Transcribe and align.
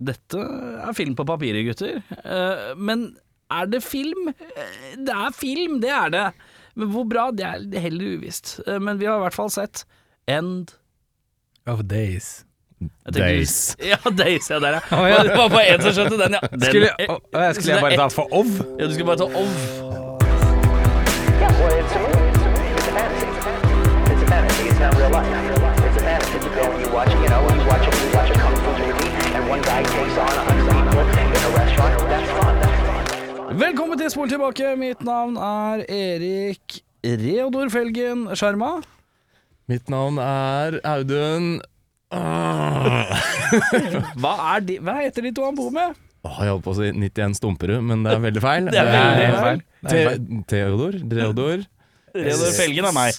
Dette 0.00 0.38
er 0.88 0.92
film 0.96 1.14
på 1.16 1.24
papiret, 1.28 1.64
gutter. 1.68 2.00
Eh, 2.24 2.74
men 2.76 3.16
er 3.52 3.66
det 3.70 3.82
film? 3.84 4.28
Eh, 4.34 4.96
Det 4.98 5.14
er 5.14 5.30
film, 5.36 5.80
det 5.80 5.90
er 5.90 6.10
det. 6.10 6.24
Men 6.74 6.88
hvor 6.90 7.04
bra, 7.06 7.28
det 7.30 7.44
er 7.46 7.60
er 7.76 7.80
heller 7.84 8.16
uvisst. 8.18 8.56
Eh, 8.66 8.78
Men 8.82 8.98
vi 8.98 9.06
har 9.06 9.16
i 9.20 9.22
hvert 9.28 9.34
fall 9.36 9.50
sett 9.50 9.84
End 10.26 10.72
Of 11.66 11.84
days. 11.86 12.44
Tenker- 13.06 13.20
Days. 13.22 13.76
Ja, 13.80 13.96
Days. 14.10 14.50
Ja, 14.50 14.58
der, 14.60 14.80
ja. 14.90 15.06
Ja. 15.08 15.22
Det 15.22 15.36
var 15.38 15.48
bare 15.48 15.64
én 15.76 15.80
som 15.82 15.92
skjønte 15.92 16.18
den, 16.18 16.32
ja. 16.34 16.40
Den, 16.50 16.60
Skulle, 16.60 16.90
eh, 16.98 17.06
å, 17.08 17.20
jeg 17.32 17.54
skulle 17.54 17.74
jeg 17.74 17.82
bare 17.86 17.96
ta 17.96 18.08
for 18.12 18.28
ov? 18.34 18.50
Ja, 18.78 18.86
du 18.86 18.92
skulle 18.92 19.06
bare 19.06 19.16
ta 19.16 19.24
Ov. 19.24 19.48
It's 21.74 21.94
a 21.94 21.98
movie. 22.00 22.28
It's 22.74 22.88
a 22.88 22.92
fantasy. 22.92 23.26
It's 24.12 24.22
a 24.22 24.26
fantasy. 24.26 24.68
It's 24.68 24.80
not 24.80 24.94
real 24.98 25.10
life. 25.10 25.28
It's 25.86 25.96
a 25.96 26.00
fantasy. 26.00 26.38
You 26.82 26.88
go 26.90 26.98
and 27.48 27.53
Velkommen 33.58 33.98
til 33.98 34.10
Spol 34.12 34.30
tilbake. 34.30 34.68
Mitt 34.78 35.00
navn 35.02 35.34
er 35.34 35.82
Erik 35.90 36.76
Reodor 37.02 37.72
Felgen 37.74 38.28
Sjarma. 38.38 38.76
Mitt 39.66 39.90
navn 39.90 40.20
er 40.22 40.78
Audun 40.86 41.58
Åh, 42.14 43.18
Hva, 44.22 44.32
er 44.54 44.62
de, 44.62 44.78
hva 44.78 44.94
heter 45.00 45.26
de 45.26 45.34
to 45.34 45.42
han 45.48 45.58
bor 45.58 45.74
med? 45.74 45.98
Jeg 46.22 46.52
holdt 46.52 46.62
på 46.68 46.70
å 46.76 46.78
si 46.78 46.94
91 46.94 47.34
Stumperud, 47.40 47.82
men 47.82 48.06
det 48.06 48.14
er 48.14 48.22
veldig 48.28 48.42
feil. 48.44 48.70
Det 48.70 48.78
er 48.78 48.90
veldig 48.94 49.40
feil. 49.42 49.62
Te 49.90 50.04
Theodor? 50.54 51.00
Theodor? 51.02 51.64
Reodor 52.14 52.58
Felgen 52.62 52.92
er 52.92 52.94
meg. 53.02 53.18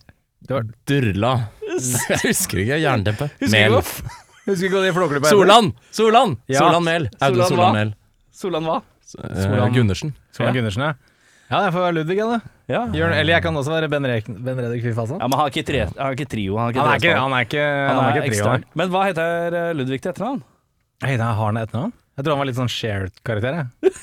Durla. 0.87 1.33
Jeg 1.67 2.29
husker 2.29 2.63
ikke. 2.63 2.79
Jernteppe. 2.79 3.27
Husker 3.43 3.57
Mel. 3.59 3.75
du 3.75 3.81
hva? 3.81 4.21
Husker 4.45 4.67
ikke 4.69 4.77
hva 4.77 4.85
de 4.85 4.93
flåklypa 4.95 5.25
heter? 5.29 5.37
Solan! 5.37 5.71
Solan! 5.95 6.35
Ja. 6.51 6.59
Solan 6.61 6.83
Mel. 6.85 7.07
Audun 7.19 7.45
Solan 7.45 7.49
hva? 7.49 7.55
Solan 7.55 7.77
Mel. 7.79 7.93
Solan 8.35 8.67
hva? 8.69 8.77
Eh, 9.15 9.43
Solan. 9.43 9.73
Gundersen. 9.73 10.13
Solan 10.35 10.57
Gundersen, 10.59 10.85
ja. 10.85 10.93
Ja, 11.45 11.59
jeg 11.67 11.73
får 11.75 11.83
være 11.85 11.95
Ludvig, 11.99 12.17
jeg, 12.17 12.27
da. 12.29 12.53
Ja. 12.65 12.79
Jørn, 12.97 13.13
eller 13.13 13.35
jeg 13.35 13.43
kan 13.45 13.57
også 13.59 13.69
være 13.75 13.89
Ben, 13.93 14.05
Rek 14.09 14.25
ben 14.27 14.57
Reddik. 14.57 14.85
Ja, 14.89 15.03
men 15.05 15.19
han 15.21 15.35
har 15.37 15.51
ikke, 15.51 15.63
tre, 15.67 15.83
han 15.85 15.99
har 16.01 16.15
ikke 16.17 16.29
trio. 16.31 16.55
Han, 16.57 16.73
har 16.73 16.73
ikke 16.73 16.81
Han 16.81 16.89
er 16.89 16.95
ikke, 17.03 17.11
han 17.21 17.35
er 17.37 17.45
ikke, 17.45 17.65
Han 17.65 17.99
er 17.99 18.09
ikke 18.09 18.23
trio. 18.23 18.31
ekstern. 18.33 18.65
Men 18.81 18.89
hva 18.95 19.03
heter 19.05 19.57
eh, 19.59 19.67
Ludvig 19.77 20.01
til 20.01 20.13
etternavn? 20.13 20.41
Hei, 21.05 21.13
da 21.21 21.29
har 21.37 21.51
han 21.51 21.59
et 21.61 21.67
etternavn? 21.69 21.93
Jeg 22.15 22.25
tror 22.25 22.33
han 22.33 22.41
var 22.41 22.49
litt 22.49 22.57
sånn 22.57 22.71
shared-karakter, 22.71 23.59
jeg. 23.59 23.93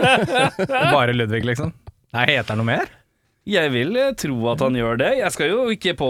Bare 0.94 1.12
Ludvig, 1.16 1.44
liksom. 1.50 1.74
Nei, 2.16 2.24
heter 2.30 2.54
han 2.54 2.62
noe 2.62 2.68
mer? 2.70 2.92
Jeg 3.50 3.70
vil 3.74 3.96
eh, 3.98 4.12
tro 4.18 4.36
at 4.52 4.62
han 4.62 4.76
gjør 4.78 4.98
det. 5.00 5.10
Jeg 5.18 5.32
skal 5.34 5.50
jo 5.50 5.62
ikke 5.74 5.94
på, 5.98 6.08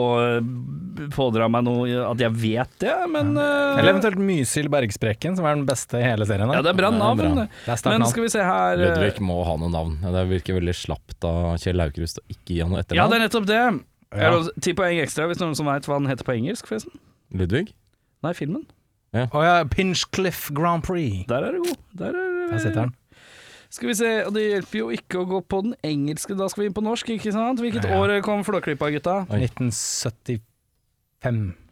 pådra 1.14 1.47
meg 1.52 1.64
noe 1.66 2.02
at 2.10 2.20
jeg 2.20 2.34
vet 2.42 2.72
det, 2.82 2.94
men 3.12 3.32
eh, 3.41 3.78
Eller 3.80 3.94
eventuelt 3.94 4.20
Mysil 4.20 4.69
Bergsprekken, 4.72 5.38
som 5.38 5.48
er 5.48 5.56
den 5.58 5.66
beste 5.69 6.00
i 6.00 6.05
hele 6.05 6.27
serien. 6.28 6.50
da. 6.50 6.58
Ja, 6.58 6.64
det 6.66 6.74
er 6.74 6.80
bra 6.80 6.91
navn. 6.94 7.22
Det 7.41 7.77
er 7.77 7.86
Men 7.92 8.06
skal 8.10 8.27
vi 8.27 8.32
se 8.32 8.44
her 8.44 8.74
eh, 8.77 8.82
Ludvig 8.84 9.24
må 9.24 9.38
ha 9.48 9.56
noe 9.60 9.72
navn. 9.72 9.97
Ja, 10.05 10.12
Det 10.19 10.27
virker 10.34 10.58
veldig 10.60 10.77
slapt 10.77 11.28
av 11.28 11.56
Kjell 11.62 11.84
Aukrust 11.86 12.20
å 12.22 12.27
ikke 12.28 12.56
gi 12.56 12.60
han 12.64 12.74
noe 12.74 12.84
Ja, 12.97 13.08
det 13.08 13.20
er 13.20 13.24
nettopp 13.27 13.48
det. 13.50 13.60
Ja. 14.10 14.27
Er 14.27 14.36
det 14.36 14.56
Ti 14.66 14.75
poeng 14.77 15.00
ekstra 15.00 15.28
hvis 15.30 15.41
noen 15.42 15.56
som 15.58 15.70
veit 15.70 15.86
hva 15.88 16.00
han 16.00 16.10
heter 16.10 16.26
på 16.26 16.34
engelsk, 16.37 16.69
forresten. 16.69 16.98
Ludvig? 17.32 17.70
Nei, 18.26 18.34
filmen. 18.37 18.66
Å 19.14 19.43
ja, 19.43 19.54
Pinchcliff 19.66 20.48
Grand 20.54 20.84
Prix. 20.87 21.25
Der 21.31 21.48
er 21.48 21.56
du 21.56 21.64
god. 21.64 21.78
Der, 21.98 22.14
er, 22.14 22.50
Der 22.53 22.62
sitter 22.62 22.84
han. 22.84 22.93
Skal 23.70 23.86
vi 23.92 23.94
se, 23.94 24.08
og 24.26 24.32
det 24.34 24.42
hjelper 24.48 24.78
jo 24.81 24.88
ikke 24.91 25.20
å 25.20 25.26
gå 25.31 25.38
på 25.47 25.60
den 25.62 25.75
engelske, 25.86 26.34
da 26.38 26.48
skal 26.50 26.64
vi 26.64 26.69
inn 26.70 26.75
på 26.75 26.82
norsk, 26.82 27.06
ikke 27.14 27.31
sant? 27.34 27.60
Hvilket 27.62 27.84
Ja. 27.86 28.00
år 28.03 28.16
kom 28.26 28.42
Flåklypa, 28.42 28.88
gutta? 28.91 29.20
1975. 29.31 30.41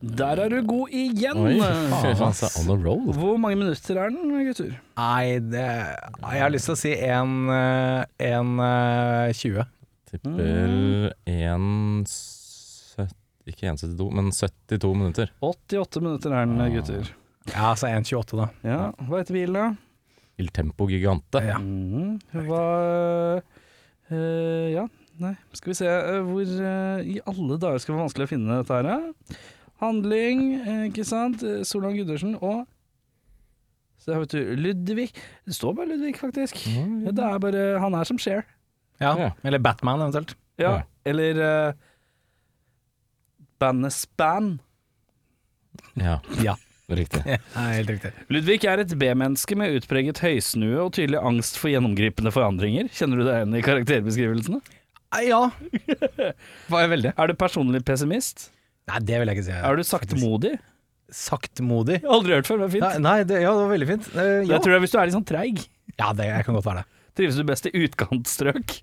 Der 0.00 0.38
er 0.44 0.48
du 0.53 0.62
god 0.62 0.88
igjen! 0.94 1.36
Oi, 1.42 1.56
faen, 1.59 2.34
så 2.38 2.47
on 2.60 2.70
a 2.70 2.76
roll. 2.84 3.09
Hvor 3.16 3.36
mange 3.42 3.59
minutter 3.59 3.98
er 3.98 4.10
den, 4.14 4.31
gutter? 4.47 4.76
Nei, 4.97 5.38
det 5.41 5.64
Jeg 5.64 6.41
har 6.44 6.50
lyst 6.54 6.66
til 6.70 6.75
å 6.76 6.78
si 6.78 6.92
en, 6.94 7.32
eh, 7.50 8.04
en 8.30 8.60
eh, 8.60 9.32
20. 9.34 9.66
Tipper 10.12 11.12
1,70 11.26 13.10
Ikke 13.48 13.66
1,72, 13.72 14.12
men 14.12 14.30
72 14.30 14.94
minutter. 14.94 15.30
88 15.42 16.00
minutter 16.04 16.30
er 16.36 16.47
den, 16.47 16.59
gutter. 16.76 17.10
Ja, 17.48 17.72
så 17.75 17.88
1,28, 17.88 18.36
da. 18.36 18.48
Ja, 18.62 18.80
hva 19.09 19.19
heter 19.22 19.32
bilen, 19.34 19.54
da? 19.56 19.66
Il 20.38 20.50
Tempo 20.54 20.87
Gigante. 20.87 21.41
Ja. 21.43 21.59
Mm, 21.59 22.19
Hva 22.47 22.62
uh, 23.43 24.69
Ja, 24.71 24.84
nei, 25.19 25.34
skal 25.59 25.72
vi 25.72 25.76
se 25.81 25.88
uh, 25.91 26.21
Hvor 26.26 26.53
uh, 26.62 27.00
i 27.03 27.19
alle 27.26 27.59
dager 27.59 27.82
skal 27.82 27.93
det 27.93 27.99
være 27.99 28.04
vanskelig 28.06 28.28
å 28.28 28.31
finne 28.31 28.59
dette 28.60 28.78
her? 28.78 29.09
Handling, 29.82 30.44
ikke 30.88 31.04
sant? 31.06 31.43
Solan 31.66 31.94
Gundersen 31.94 32.32
og 32.38 32.65
Så 34.03 34.16
vet 34.19 34.32
du 34.34 34.54
Ludvig. 34.59 35.12
Det 35.47 35.54
står 35.54 35.77
bare 35.78 35.93
Ludvig, 35.93 36.16
faktisk. 36.19 36.59
Ja, 36.66 37.12
det 37.15 37.27
er 37.28 37.43
bare 37.43 37.66
Han 37.82 37.94
er 37.94 38.09
som 38.09 38.19
skjer. 38.19 38.43
Ja. 38.98 39.12
Ja. 39.19 39.28
Eller 39.47 39.62
Batman, 39.62 40.03
eventuelt. 40.03 40.34
Ja. 40.59 40.72
Ja. 40.72 40.81
Eller 41.06 41.38
uh, 41.38 41.72
bandet 43.62 43.94
Span. 43.94 44.56
Ja, 45.94 46.19
Ja. 46.43 46.56
Riktig. 46.97 47.22
Ja, 47.54 47.65
helt 47.75 47.91
riktig. 47.91 48.12
Ludvig 48.32 48.65
er 48.69 48.82
et 48.82 48.94
B-menneske 49.00 49.56
med 49.59 49.76
utpreget 49.76 50.21
høysnue 50.25 50.76
og 50.87 50.94
tydelig 50.97 51.21
angst 51.21 51.59
for 51.60 51.72
gjennomgripende 51.72 52.32
forandringer. 52.34 52.88
Kjenner 52.94 53.21
du 53.21 53.26
deg 53.26 53.41
igjen 53.43 53.59
i 53.59 53.65
karakterbeskrivelsene? 53.66 54.60
Ja. 55.25 55.43
Var 56.72 56.84
jeg 56.84 56.93
veldig. 56.94 57.12
Er 57.16 57.31
du 57.31 57.37
personlig 57.41 57.82
pessimist? 57.88 58.50
Nei, 58.88 59.00
det 59.04 59.21
vil 59.21 59.31
jeg 59.31 59.38
ikke 59.38 59.47
si. 59.50 59.56
Er 59.56 59.78
du 59.78 59.84
saktmodig? 59.84 60.54
Saktmodig? 61.12 62.03
Aldri 62.09 62.37
hørt 62.37 62.48
før, 62.48 62.62
men 62.62 62.72
fint. 62.72 62.84
Nei, 62.84 63.00
nei 63.04 63.16
det, 63.28 63.41
ja, 63.44 63.53
det 63.56 63.65
var 63.65 63.72
veldig 63.72 63.88
fint. 63.88 64.09
Uh, 64.12 64.21
ja. 64.22 64.54
Jeg 64.54 64.60
tror 64.65 64.75
det 64.75 64.78
er 64.78 64.84
hvis 64.84 64.94
du 64.94 64.98
er 65.00 65.09
litt 65.09 65.16
sånn 65.16 65.28
treig. 65.28 65.65
ja, 65.94 66.12
det 66.16 66.28
jeg 66.28 66.47
kan 66.47 66.59
godt 66.59 66.69
være 66.69 66.82
det. 66.82 67.00
Trives 67.19 67.38
du 67.41 67.44
best 67.48 67.69
i 67.69 67.72
utkantstrøk? 67.84 68.77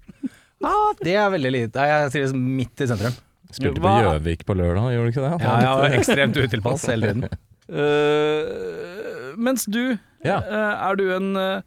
Ja, 0.66 0.76
det 1.06 1.16
er 1.22 1.32
veldig 1.34 1.54
lite. 1.54 1.90
Jeg 1.90 2.14
trives 2.14 2.36
midt 2.38 2.86
i 2.86 2.90
sentrum. 2.90 3.18
Spilte 3.56 3.80
på 3.80 3.92
Gjøvik 4.02 4.42
på 4.48 4.56
lørdag, 4.58 4.90
gjorde 4.92 5.06
du 5.06 5.14
ikke 5.14 5.24
det? 5.24 5.36
Ja, 5.46 5.58
jeg 5.62 5.76
var 5.80 5.98
ekstremt 6.00 6.40
utilpass 6.42 6.88
hele 6.90 7.12
tiden. 7.12 7.44
Eh, 7.70 9.32
mens 9.38 9.66
du, 9.66 9.98
Ja. 10.26 10.38
uh, 10.42 10.90
er 10.90 10.96
du 11.00 11.08
en 11.16 11.32
eh, 11.38 11.62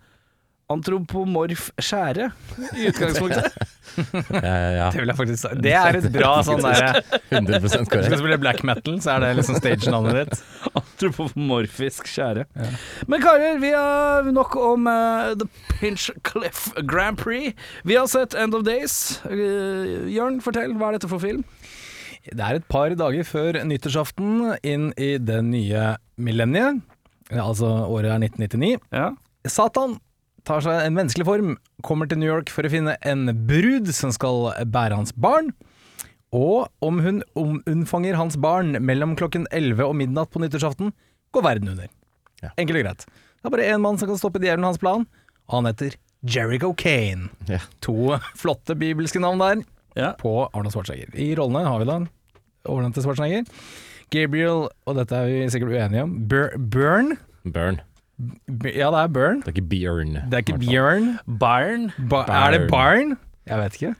antropomorf 0.68 1.70
skjære 1.80 2.30
i 2.76 2.88
utgangspunktet? 2.90 3.52
Ja, 3.98 4.38
ja, 4.44 4.66
ja. 4.76 4.84
Det 4.94 5.00
vil 5.00 5.10
jeg 5.10 5.16
faktisk 5.18 5.40
si. 5.42 5.56
Det 5.64 5.72
er 5.74 5.96
et 5.98 6.04
bra 6.14 6.36
sånn 6.46 6.60
derre 6.62 7.00
100 7.34 7.58
Hvis 7.64 7.72
du 7.74 7.80
spiller 7.88 8.20
spille 8.20 8.36
black 8.38 8.60
metal, 8.68 9.00
så 9.02 9.16
er 9.16 9.24
det 9.24 9.30
liksom 9.40 9.56
stage-navnet 9.58 10.20
ditt. 10.20 10.42
Antropomorfisk 10.78 12.06
skjære. 12.06 12.44
Men 13.10 13.24
karer, 13.24 13.58
vi 13.58 13.72
har 13.74 14.28
nok 14.30 14.54
om 14.60 14.86
uh, 14.86 15.32
The 15.40 15.48
Pinchcliff 15.80 16.68
Grand 16.86 17.18
Prix. 17.18 17.56
Vi 17.88 17.96
har 17.98 18.06
sett 18.12 18.36
End 18.38 18.54
of 18.54 18.62
Days. 18.68 19.18
Uh, 19.26 20.06
Jørn, 20.14 20.38
fortell, 20.44 20.76
hva 20.78 20.92
er 20.92 21.00
dette 21.00 21.10
for 21.10 21.18
film? 21.24 21.42
Det 22.34 22.44
er 22.44 22.58
et 22.60 22.68
par 22.68 22.92
dager 22.98 23.24
før 23.26 23.58
nyttårsaften 23.64 24.58
inn 24.66 24.90
i 25.00 25.14
det 25.18 25.40
nye 25.46 25.94
millenniet. 26.20 26.82
Altså 27.32 27.68
året 27.88 28.10
er 28.14 28.22
1999. 28.24 28.78
Ja. 28.94 29.10
Satan 29.48 29.98
tar 30.48 30.62
seg 30.64 30.86
en 30.86 30.94
menneskelig 30.96 31.26
form, 31.28 31.54
kommer 31.84 32.08
til 32.08 32.20
New 32.22 32.30
York 32.30 32.48
for 32.52 32.64
å 32.64 32.70
finne 32.72 32.94
en 33.06 33.26
brud 33.48 33.90
som 33.92 34.12
skal 34.14 34.48
bære 34.72 34.96
hans 34.96 35.12
barn. 35.12 35.50
Og 36.32 36.68
om 36.84 36.98
hun 37.04 37.22
om 37.40 37.58
unnfanger 37.68 38.16
hans 38.18 38.36
barn 38.40 38.74
mellom 38.84 39.14
klokken 39.16 39.46
11 39.52 39.84
og 39.86 39.96
midnatt 39.96 40.32
på 40.32 40.40
nyttårsaften, 40.42 40.92
går 41.32 41.44
verden 41.44 41.72
under. 41.74 41.88
Ja. 42.42 42.50
Enkelt 42.60 42.80
og 42.80 42.84
greit. 42.86 43.06
Det 43.08 43.48
er 43.48 43.54
bare 43.54 43.68
én 43.72 43.82
mann 43.84 43.98
som 44.00 44.08
kan 44.10 44.18
stoppe 44.20 44.40
djevelen 44.42 44.66
hans 44.66 44.80
plan, 44.80 45.06
og 45.48 45.54
han 45.60 45.68
heter 45.70 45.96
Jericho 46.26 46.72
Kane. 46.76 47.28
Ja. 47.48 47.60
To 47.84 48.16
flotte 48.36 48.74
bibelske 48.78 49.20
navn 49.22 49.38
der 49.44 49.64
Ja. 49.96 50.12
på 50.20 50.48
Arna 50.54 50.70
Schwarzenegger. 50.70 51.14
I 51.14 51.34
rollene 51.38 51.64
har 51.66 51.78
vi 51.80 51.84
da 51.88 51.98
overnevnte 52.64 53.04
Schwarzenegger. 53.04 53.44
Gabriel, 54.10 54.68
og 54.88 54.96
dette 54.96 55.16
er 55.16 55.28
vi 55.28 55.50
sikkert 55.52 55.74
uenige 55.74 56.02
om, 56.02 56.16
Bur 56.28 56.48
Burn. 56.58 57.16
Burn. 57.44 57.80
B 58.50 58.72
ja, 58.74 58.90
det 58.90 59.00
er 59.04 59.10
Burn. 59.14 59.42
Det 59.44 59.52
er 59.52 59.56
ikke 59.56 59.68
Bjørn. 59.70 60.14
Det 60.26 60.34
er 60.34 60.42
ikke. 60.42 60.58
Bjørn. 60.58 61.18
Barn. 61.38 61.90
Ba 62.10 62.24
er 62.26 62.56
det 62.56 62.70
Barn? 62.70 63.18
Jeg 63.46 63.58
vet 63.58 63.78
ikke. 63.78 63.94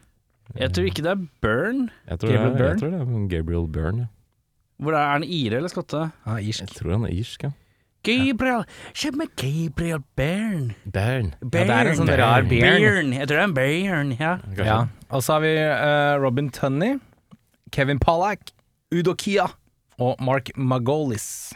Jeg 0.59 0.73
tror 0.73 0.83
ikke 0.89 1.03
det 1.05 1.11
er 1.11 1.21
Burn. 1.41 1.89
Jeg 2.09 2.19
tror, 2.19 2.29
det 2.29 2.39
Gabriel 2.39 2.65
er, 2.65 2.69
jeg 2.69 2.79
tror 2.81 2.89
det 2.89 2.99
er 2.99 3.27
Gabriel 3.37 3.67
Burn. 3.71 4.05
Hvor 4.79 4.91
er, 4.91 4.99
er 4.99 5.11
han 5.11 5.23
ire 5.23 5.55
eller 5.55 5.71
skotte? 5.71 6.09
Ja, 6.25 6.37
irsk. 6.37 6.61
Jeg 6.61 6.75
tror 6.75 6.91
han 6.91 7.05
er 7.05 7.15
irsk, 7.15 7.43
ja. 7.43 7.51
Gabriel 8.03 8.63
Kjøp 8.95 9.15
med 9.19 9.31
Gabriel 9.35 9.99
Bern. 10.15 10.71
Bern. 10.87 11.33
Ja, 11.41 11.47
det 11.51 11.63
er 11.75 11.89
en 11.91 11.97
sånn 11.99 12.11
rar 12.15 12.45
Bern. 12.47 13.11
Jeg 13.11 13.27
tror 13.27 13.35
det 13.35 13.41
er 13.41 13.47
en 13.49 13.55
Bern, 13.57 14.13
ja. 14.19 14.37
Ja. 14.55 14.77
Og 15.09 15.23
så 15.25 15.35
har 15.35 15.43
vi 15.43 15.51
uh, 15.59 16.15
Robin 16.23 16.47
Tunney, 16.55 16.95
Kevin 17.71 18.01
Pollack, 18.01 18.53
Udo 18.93 19.15
Kia 19.17 19.47
og 19.99 20.21
Mark 20.23 20.51
Magolis. 20.55 21.51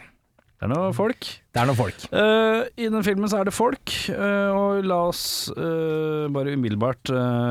Det 0.54 0.68
er 0.68 0.70
noen 0.70 0.94
folk. 0.96 1.26
Det 1.52 1.60
er 1.60 1.66
noen 1.68 1.76
folk. 1.76 2.04
Uh, 2.08 2.64
I 2.80 2.86
den 2.88 3.04
filmen 3.04 3.28
så 3.28 3.42
er 3.42 3.48
det 3.48 3.52
folk, 3.52 3.92
uh, 4.14 4.48
og 4.54 4.86
la 4.86 5.00
oss 5.10 5.24
uh, 5.52 6.30
bare 6.32 6.54
umiddelbart 6.54 7.10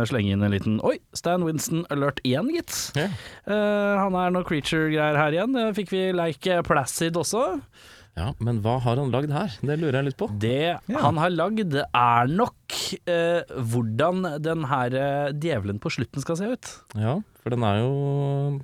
slenge 0.10 0.34
inn 0.34 0.46
en 0.46 0.56
liten 0.56 0.80
Oi, 0.88 0.96
Stan 1.14 1.44
Winston 1.46 1.84
alert 1.94 2.24
igjen, 2.26 2.50
gitt. 2.56 2.74
Yeah. 2.98 3.14
Eh, 3.46 3.94
han 4.00 4.16
er 4.18 4.34
noe 4.34 4.48
creature-greier 4.48 5.20
her 5.20 5.36
igjen. 5.36 5.60
Fikk 5.78 5.94
vi 5.94 6.08
Like 6.16 6.62
Placid 6.66 7.20
også. 7.20 7.44
Ja, 8.14 8.30
men 8.46 8.60
hva 8.62 8.76
har 8.84 9.00
han 9.02 9.10
lagd 9.14 9.32
her? 9.34 9.54
Det 9.66 9.76
lurer 9.82 9.98
jeg 10.00 10.12
litt 10.12 10.20
på. 10.20 10.28
Det 10.38 10.76
han 10.86 11.18
har 11.18 11.34
lagd, 11.34 11.74
er 11.82 12.30
nok 12.30 12.76
eh, 13.10 13.42
hvordan 13.74 14.28
den 14.46 14.68
her 14.70 14.98
eh, 15.00 15.32
djevelen 15.34 15.82
på 15.82 15.90
slutten 15.96 16.22
skal 16.22 16.38
se 16.38 16.52
ut. 16.54 16.74
Ja, 16.94 17.16
for 17.42 17.56
den 17.56 17.66
er 17.66 17.82
jo 17.82 17.94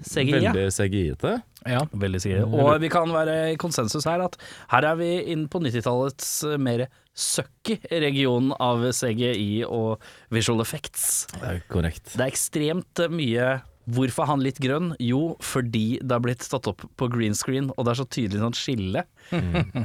CGI, 0.05 0.35
veldig 0.37 0.67
CGI-ete. 0.75 1.33
Ja. 1.65 1.81
Veldig 1.91 2.21
CGI. 2.23 2.43
Og 2.45 2.75
vi 2.83 2.91
kan 2.93 3.09
være 3.11 3.39
i 3.55 3.57
konsensus 3.59 4.05
her 4.07 4.21
at 4.27 4.37
her 4.71 4.91
er 4.91 4.99
vi 5.01 5.09
inn 5.33 5.47
på 5.51 5.63
90-tallets 5.65 6.29
eh, 6.51 6.59
mer 6.61 6.85
sucky 7.19 7.79
region 7.89 8.53
av 8.61 8.85
CGI 8.95 9.65
og 9.65 9.97
visual 10.31 10.61
effects. 10.63 11.25
Det 11.33 11.41
er 11.55 11.65
korrekt. 11.73 12.13
Det 12.13 12.21
er 12.21 12.29
ekstremt 12.31 13.03
eh, 13.03 13.11
mye 13.11 13.49
Hvorfor 13.89 14.25
er 14.25 14.29
han 14.31 14.43
litt 14.43 14.59
grønn? 14.61 14.91
Jo, 15.01 15.35
fordi 15.43 15.99
det 16.01 16.13
har 16.13 16.21
blitt 16.23 16.43
tatt 16.51 16.67
opp 16.69 16.83
på 16.99 17.07
green 17.11 17.35
screen, 17.37 17.69
og 17.75 17.85
det 17.85 17.93
er 17.93 17.99
så 18.01 18.05
tydelig 18.09 18.41
sånn 18.41 18.57
skille. 18.57 19.03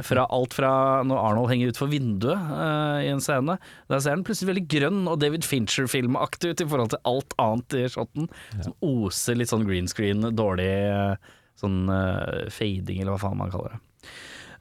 fra 0.09 0.27
alt 0.35 0.57
fra 0.57 0.73
når 1.07 1.21
Arnold 1.21 1.53
henger 1.53 1.73
utfor 1.73 1.91
vinduet 1.93 2.51
uh, 2.51 3.01
i 3.05 3.11
en 3.13 3.23
scene. 3.25 3.57
Der 3.93 4.03
ser 4.03 4.17
han 4.17 4.25
plutselig 4.27 4.53
veldig 4.53 4.67
grønn 4.75 5.01
og 5.11 5.21
David 5.23 5.47
Fincher-filmaktig 5.47 6.53
ut 6.53 6.65
i 6.65 6.69
forhold 6.69 6.93
til 6.95 7.03
alt 7.11 7.37
annet 7.43 7.79
i 7.79 7.87
shoten. 7.93 8.29
Som 8.59 8.77
oser 8.85 9.39
litt 9.39 9.53
sånn 9.53 9.67
green 9.69 9.89
screen, 9.91 10.25
dårlig 10.37 10.69
eh, 10.69 11.33
sånn 11.61 11.85
uh, 11.91 12.45
fading, 12.53 13.03
eller 13.03 13.15
hva 13.15 13.23
faen 13.27 13.41
man 13.41 13.53
kaller 13.55 13.77
det. 13.77 14.13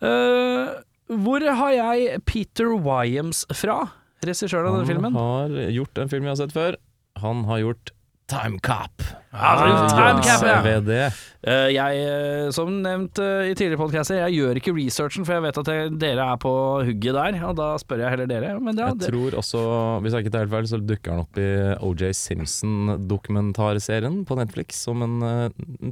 Uh, 0.03 1.17
hvor 1.23 1.43
har 1.43 1.73
jeg 1.75 2.21
Peter 2.29 2.71
Wyams 2.85 3.43
fra? 3.55 3.81
Regissøren 4.23 4.69
av 4.69 4.77
denne 4.77 4.87
filmen? 4.87 5.17
Han 5.17 5.57
har 5.57 5.73
gjort 5.75 5.99
en 5.99 6.11
film 6.11 6.27
jeg 6.27 6.35
har 6.35 6.41
sett 6.45 6.55
før. 6.55 6.79
Han 7.23 7.43
har 7.49 7.59
gjort 7.63 7.93
Time 8.33 8.57
Cop. 8.65 9.03
Ah, 9.33 9.87
Time 9.89 10.21
Cop, 10.25 10.43
ja. 10.89 11.09
Eh, 11.43 11.67
jeg, 11.75 11.97
eh, 12.07 12.47
som 12.55 12.69
nevnt 12.81 13.19
eh, 13.21 13.49
i 13.51 13.53
tidligere 13.53 13.77
podkaster, 13.81 14.21
jeg 14.23 14.37
gjør 14.39 14.59
ikke 14.61 14.73
researchen, 14.77 15.25
for 15.27 15.35
jeg 15.35 15.43
vet 15.45 15.57
at 15.61 15.69
jeg, 15.73 15.91
dere 16.01 16.25
er 16.33 16.39
på 16.41 16.53
hugget 16.87 17.17
der, 17.17 17.37
og 17.45 17.53
da 17.59 17.67
spør 17.81 18.01
jeg 18.05 18.13
heller 18.15 18.29
dere. 18.31 18.53
Men 18.63 18.79
ja, 18.79 18.87
Jeg 18.93 19.01
det, 19.03 19.09
tror 19.11 19.31
også, 19.41 19.59
hvis 20.05 20.15
jeg 20.15 20.25
ikke 20.25 20.33
tar 20.33 20.45
helt 20.45 20.55
feil, 20.55 20.69
så 20.71 20.79
dukker 20.81 21.13
han 21.13 21.23
opp 21.25 21.41
i 21.41 21.49
OJ 21.89 22.13
Simpson-dokumentarserien 22.21 24.21
på 24.29 24.37
Netflix 24.39 24.79
som 24.87 25.03
en 25.05 25.15
eh, 25.27 25.49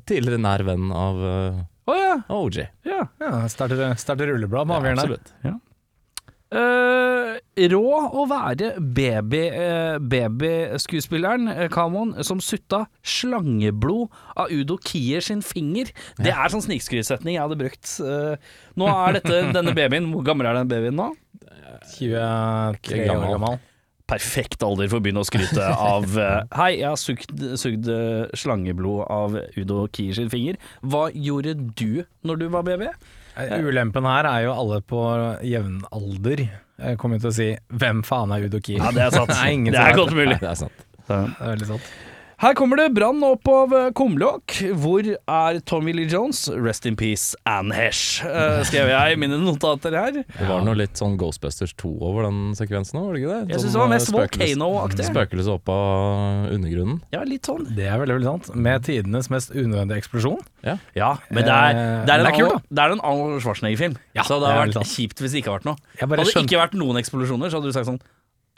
tidligere 0.09 0.41
nær 0.41 0.63
venn 0.67 0.87
av 0.95 1.19
uh, 1.21 1.59
oh, 1.91 1.97
ja, 1.99 2.15
OJ. 2.31 2.63
ja. 2.87 3.03
Ja, 3.21 3.33
starter, 3.51 3.91
starter 3.99 4.31
rulleblad 4.33 4.69
med 4.71 4.79
avgjørende. 4.79 5.09
absolutt. 5.09 5.35
Eh, 6.51 7.67
rå 7.71 7.83
å 8.11 8.25
være 8.27 8.73
baby, 8.83 9.45
uh, 9.55 9.95
babyskuespilleren 10.03 11.47
eh, 11.47 11.69
Kamon 11.71 12.11
som 12.27 12.41
sutta 12.43 12.81
slangeblod 13.07 14.11
av 14.35 14.51
Udo 14.51 14.75
Kier 14.83 15.23
sin 15.23 15.39
finger. 15.45 15.93
Det 16.19 16.33
er 16.33 16.51
sånn 16.51 16.65
snikskrytsetning 16.65 17.37
jeg 17.37 17.45
hadde 17.45 17.59
brukt. 17.61 17.93
Uh, 18.03 18.35
nå 18.75 18.89
er 18.91 19.21
dette 19.21 19.41
denne 19.57 19.75
babyen 19.77 20.11
Hvor 20.11 20.27
gammel 20.27 20.51
er 20.51 20.59
den 20.59 20.71
babyen 20.71 20.99
nå? 20.99 21.11
23 21.95 23.07
år 23.09 23.27
gammel. 23.33 23.59
perfekt 24.09 24.63
alder 24.65 24.89
for 24.91 24.99
å 24.99 25.03
begynne 25.05 25.23
å 25.23 25.27
skryte 25.27 25.65
av 25.71 26.17
eh, 26.19 26.41
Hei, 26.59 26.71
jeg 26.81 26.89
har 26.89 26.99
sugd, 26.99 27.45
sugd 27.59 27.87
eh, 27.91 28.27
slangeblod 28.37 29.05
av 29.07 29.39
Udo 29.55 29.85
Kier 29.95 30.17
sin 30.17 30.31
finger. 30.33 30.59
Hva 30.83 31.07
gjorde 31.15 31.55
du 31.55 32.03
når 32.27 32.43
du 32.43 32.47
var 32.53 32.67
baby? 32.67 32.91
Eh, 33.37 33.57
Ulempen 33.63 34.05
her 34.09 34.27
er 34.27 34.45
jo 34.45 34.53
alle 34.53 34.81
på 34.83 35.01
jevn 35.47 35.81
alder 35.95 36.41
eh, 36.43 36.95
kommer 36.99 37.21
til 37.21 37.31
å 37.31 37.35
si 37.35 37.49
'hvem 37.71 38.01
faen 38.03 38.33
er 38.35 38.47
Udo 38.47 38.59
Kier'? 38.59 38.81
Ja, 38.83 38.91
det 38.91 39.03
er 39.07 39.11
sant. 39.15 39.29
Det 39.35 39.37
er 39.39 39.71
det 39.71 39.83
er 39.85 39.95
godt 39.95 40.15
mulig. 40.15 40.39
Det 40.41 40.49
er 40.49 40.59
sant. 40.65 40.87
Det 41.07 41.15
er 41.17 41.53
veldig 41.53 41.67
sant. 41.75 41.91
Her 42.41 42.55
kommer 42.57 42.79
det 42.79 42.87
brann 42.97 43.21
opp 43.21 43.45
av 43.53 43.73
eh, 43.77 43.91
kumlokk. 43.93 44.55
Hvor 44.81 45.05
er 45.05 45.57
Tommy 45.69 45.91
Lee 45.93 46.09
Jones? 46.09 46.47
Rest 46.49 46.87
in 46.89 46.95
peace, 46.97 47.35
Anne 47.45 47.69
Hesh, 47.77 48.23
uh, 48.25 48.63
skrev 48.65 48.89
jeg 48.89 49.13
i 49.13 49.19
mine 49.21 49.37
notater 49.43 49.93
her. 49.93 50.15
Det 50.25 50.47
var 50.49 50.63
noe 50.65 50.73
litt 50.79 50.97
sånn 50.97 51.19
Ghostbusters 51.21 51.75
2 51.77 51.91
over 52.01 52.25
den 52.25 52.55
sekvensen 52.57 52.97
òg, 52.97 53.11
var 53.11 53.13
det 53.13 53.21
ikke 53.21 53.35
det? 53.35 53.53
Jeg 53.53 53.61
syns 53.61 53.75
det 53.75 53.81
var 53.83 53.91
mest 53.93 54.09
eh, 54.09 54.15
Volcano-aktig. 54.15 55.05
Spøkelse 55.11 55.53
opp 55.53 55.69
av 55.69 56.47
undergrunnen. 56.55 56.97
Ja, 57.13 57.21
litt 57.29 57.45
sånn. 57.45 57.67
Det 57.77 57.85
er 57.85 58.01
veldig 58.01 58.17
veldig 58.17 58.29
sant. 58.31 58.49
Med 58.57 58.87
tidenes 58.89 59.29
mest 59.29 59.53
unødvendige 59.53 60.01
eksplosjon. 60.01 60.41
Ja, 60.65 60.79
men 61.29 61.45
det 61.45 61.53
er, 61.53 61.77
det 62.09 62.15
er, 62.15 62.25
Eh, 62.31 62.41
en, 62.41 62.65
det 62.71 62.81
er 62.81 62.87
er 62.87 62.95
en 62.95 63.03
Arnold 63.05 63.45
Schwarzenegger-film. 63.45 63.99
Ja, 64.17 64.25
så 64.25 64.41
det 64.41 64.49
hadde 64.49 64.73
vært 64.73 64.89
kjipt 64.95 65.21
hvis 65.21 65.37
det 65.37 65.43
ikke 65.43 65.53
hadde 65.53 65.61
vært 65.61 65.69
noe. 65.69 65.93
Hadde 66.01 66.25
det 66.25 66.43
ikke 66.47 66.63
vært 66.63 66.75
noen 66.81 66.97
eksplosjoner, 67.03 67.53
så 67.53 67.61
hadde 67.61 67.69
du 67.69 67.77
sagt 67.77 67.89
sånn 67.91 68.01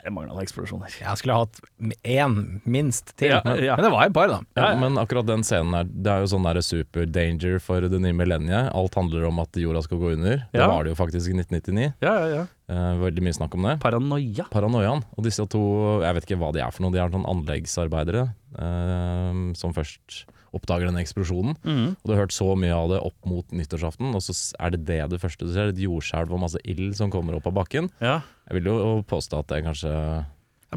Det 0.04 0.12
mangla 0.12 0.42
eksplosjoner. 0.44 0.92
Jeg 1.00 1.16
skulle 1.16 1.36
hatt 1.38 1.60
én, 2.04 2.34
minst, 2.68 3.14
til. 3.16 3.30
Ja, 3.32 3.38
men, 3.46 3.62
ja. 3.64 3.72
men 3.78 3.86
det 3.86 3.92
var 3.94 4.04
et 4.04 4.12
par, 4.12 4.28
da. 4.28 4.38
Ja, 4.58 4.74
Men 4.76 4.98
akkurat 5.00 5.24
den 5.30 5.40
scenen 5.46 5.72
her, 5.72 5.86
det 5.88 6.10
er 6.12 6.20
jo 6.20 6.28
sånn 6.34 6.44
der 6.44 6.60
super 6.60 7.06
danger 7.08 7.56
for 7.64 7.80
det 7.88 8.00
nye 8.04 8.12
millenniet. 8.12 8.68
Alt 8.76 8.98
handler 9.00 9.24
om 9.30 9.40
at 9.40 9.56
jorda 9.56 9.80
skal 9.86 10.02
gå 10.02 10.12
under. 10.18 10.44
Det 10.52 10.60
Ja. 10.60 10.68
var 10.68 10.84
det 10.84 10.92
jo 10.92 10.98
faktisk 11.00 11.32
i 11.32 11.38
1999. 11.40 11.94
Ja, 12.04 12.12
ja, 12.20 12.28
ja. 12.34 12.44
Eh, 12.68 12.92
veldig 13.00 13.24
mye 13.24 13.32
snakk 13.36 13.54
om 13.56 13.62
det. 13.64 13.78
Paranoia. 13.80 14.44
Paranoiaen. 14.52 15.02
Og 15.16 15.24
disse 15.24 15.48
to, 15.48 15.64
jeg 16.04 16.14
vet 16.14 16.28
ikke 16.28 16.38
hva 16.44 16.52
de 16.52 16.60
er 16.60 16.70
for 16.70 16.84
noe, 16.84 16.92
de 16.92 17.00
er 17.00 17.08
sånn 17.16 17.24
anleggsarbeidere 17.32 18.26
eh, 18.60 19.40
som 19.56 19.72
først 19.72 20.26
oppdager 20.54 20.88
denne 20.88 21.02
eksplosjonen. 21.04 21.56
Mm. 21.64 21.88
Og 21.94 22.04
du 22.04 22.14
har 22.14 22.24
hørt 22.24 22.36
så 22.36 22.50
mye 22.58 22.74
av 22.74 22.92
det 22.92 23.00
opp 23.04 23.28
mot 23.28 23.54
nyttårsaften, 23.54 24.14
og 24.14 24.24
så 24.24 24.36
er 24.60 24.74
det 24.74 24.84
det 24.88 25.00
det 25.12 25.20
første 25.22 25.48
du 25.48 25.52
ser, 25.54 25.72
et 25.72 25.82
jordskjelv 25.82 26.32
og 26.34 26.44
masse 26.46 26.62
ild 26.64 26.94
som 26.98 27.12
kommer 27.12 27.36
opp 27.38 27.48
av 27.50 27.58
bakken. 27.58 27.90
Ja. 28.04 28.20
Jeg 28.48 28.60
vil 28.60 28.70
jo 28.72 29.02
påstå 29.08 29.40
at 29.40 29.50
det 29.52 29.64
kanskje 29.66 29.92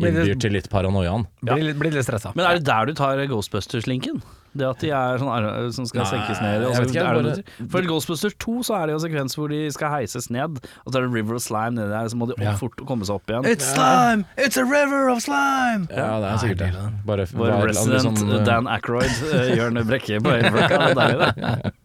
innbyr 0.05 0.39
til 0.39 0.51
litt 0.53 0.69
paranoiaen. 0.69 1.25
Blir, 1.41 1.73
blir 1.79 1.91
litt 1.91 2.05
stressa. 2.05 2.33
Men 2.35 2.45
er 2.45 2.59
det 2.59 2.65
der 2.65 2.85
du 2.85 2.93
tar 2.93 3.17
Ghostbusters-linken? 3.27 4.21
Det 4.57 4.65
at 4.65 4.79
de 4.81 4.89
er 4.89 5.19
sånn 5.21 5.73
som 5.75 5.85
skal 5.85 6.01
Nei, 6.01 6.09
senkes 6.09 6.39
ned? 6.41 6.63
jeg 6.63 6.79
vet 6.81 6.89
ikke, 6.89 7.03
er 7.05 7.17
det 7.21 7.45
bare- 7.45 7.67
For 7.69 7.81
Ghostbusters 7.85 8.33
2 8.41 8.63
så 8.65 8.77
er 8.79 8.87
det 8.87 8.93
jo 8.95 8.97
en 8.97 9.03
sekvens 9.05 9.35
hvor 9.37 9.49
de 9.49 9.59
skal 9.71 9.91
heises 9.91 10.29
ned, 10.33 10.57
og 10.85 10.87
så 10.93 10.97
er 10.97 11.01
det 11.05 11.11
River 11.13 11.35
of 11.35 11.43
Slime 11.43 11.75
nedi 11.77 11.89
der, 11.91 12.07
så 12.09 12.15
må 12.17 12.25
de 12.27 12.33
opp 12.33 12.41
Ja. 12.41 12.53
fort 12.57 12.75
komme 12.87 13.05
seg 13.05 13.15
opp 13.19 13.27
igjen. 13.29 13.45
It's 13.45 13.67
slime! 13.73 14.25
It's 14.37 14.57
a 14.57 14.63
river 14.65 15.09
of 15.09 15.21
slime! 15.21 15.85
Ja, 15.91 16.19
det 16.23 16.31
er 16.31 16.37
sikkert 16.41 16.57
det. 16.57 16.71
Bare 17.05 17.25
Vår 17.27 17.47
bare- 17.53 17.67
resident 17.69 18.17
sånn, 18.17 18.33
eh, 18.39 18.43
Dan 18.45 18.65
Ackroyd, 18.67 19.13
uh, 19.29 19.55
Jørn 19.55 19.77
Brekke 19.85 20.21
på 20.23 20.33
er 20.33 20.95
deilig, 20.95 21.35
det. 21.35 21.73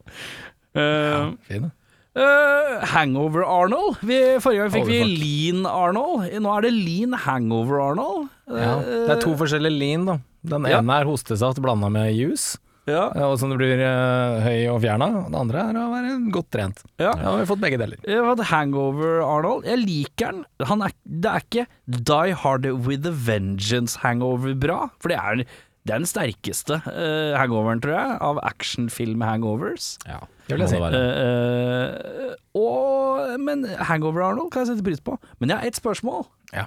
Uh, 0.75 1.33
Fin. 1.49 1.71
Uh, 2.17 2.83
hangover 2.93 3.45
Arnold. 3.47 4.01
Vi, 4.05 4.19
forrige 4.43 4.65
gang 4.67 4.75
fikk 4.75 4.91
vi 4.91 4.99
Lean 5.23 5.63
Arnold. 5.69 6.27
Nå 6.43 6.57
er 6.59 6.67
det 6.67 6.73
Lean 6.77 7.15
Hangover 7.25 7.81
Arnold. 7.91 8.29
Ja, 8.53 8.75
det 8.83 9.17
er 9.17 9.23
to 9.23 9.33
forskjellige 9.41 9.79
lean, 9.79 10.05
da. 10.11 10.19
Den 10.43 10.67
Ja. 10.69 10.81
ene 10.83 11.01
er 11.01 11.07
hostesaft 11.09 11.61
blanda 11.63 11.89
med 11.93 12.11
juice, 12.17 12.59
Ja, 12.91 13.05
og 13.29 13.37
som 13.39 13.49
du 13.53 13.55
blir 13.57 13.79
uh, 13.79 14.41
høy 14.43 14.67
og 14.73 14.81
fjerna. 14.83 15.07
Den 15.29 15.37
andre 15.39 15.61
er 15.71 15.77
å 15.79 15.85
være 15.93 16.17
godt 16.35 16.49
trent. 16.51 16.81
ja. 16.99 17.13
Ja, 17.15 17.31
vi 17.37 17.45
har 17.45 17.47
fått 17.47 17.61
begge 17.63 17.79
deler. 17.79 18.01
Jeg 18.03 18.19
har 18.19 18.27
fått 18.35 18.49
Hangover 18.51 19.21
Arnold. 19.23 19.65
Jeg 19.71 19.79
liker 19.85 20.33
den. 20.33 20.45
Han 20.67 20.83
er, 20.83 20.91
det 21.07 21.31
er 21.31 21.45
ikke 21.47 21.67
Die 22.11 22.35
Hard 22.43 22.67
with 22.89 23.07
a 23.07 23.13
Vengeance 23.15 24.01
hangover 24.03 24.55
bra, 24.59 24.89
for 24.99 25.15
det 25.15 25.21
er, 25.23 25.45
det 25.87 25.95
er 25.95 26.03
den 26.03 26.11
sterkeste 26.11 26.81
uh, 26.83 27.39
hangoveren, 27.39 27.81
tror 27.83 27.95
jeg, 27.95 28.19
av 28.21 28.43
actionfilm-hangovers. 28.51 29.93
Ja, 30.11 30.19
Det 30.49 30.57
vil 30.57 30.65
jeg 30.65 30.73
si. 30.73 30.81
det. 30.93 31.03
Eh, 31.23 32.35
og, 32.59 33.37
men 33.43 33.65
Hangover 33.89 34.27
Arnold 34.27 34.51
kan 34.53 34.65
jeg 34.65 34.75
sette 34.75 34.87
pris 34.87 35.03
på. 35.05 35.17
Men 35.41 35.53
jeg 35.53 35.59
har 35.61 35.71
ett 35.71 35.79
spørsmål. 35.79 36.27
Ja. 36.53 36.67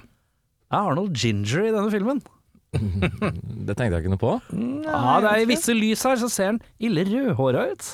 Er 0.72 0.88
Arnold 0.92 1.14
ginger 1.16 1.68
i 1.68 1.74
denne 1.74 1.92
filmen? 1.92 2.22
Det 3.66 3.74
tenkte 3.78 3.94
jeg 3.96 4.04
ikke 4.04 4.12
noe 4.12 4.20
på. 4.20 4.32
Ja, 4.84 5.20
det 5.24 5.30
er 5.30 5.42
i 5.44 5.48
visse 5.48 5.74
lys 5.74 6.02
her, 6.06 6.18
så 6.20 6.28
ser 6.32 6.52
han 6.52 6.58
ille 6.82 7.06
rødhåra 7.08 7.68
ut. 7.72 7.92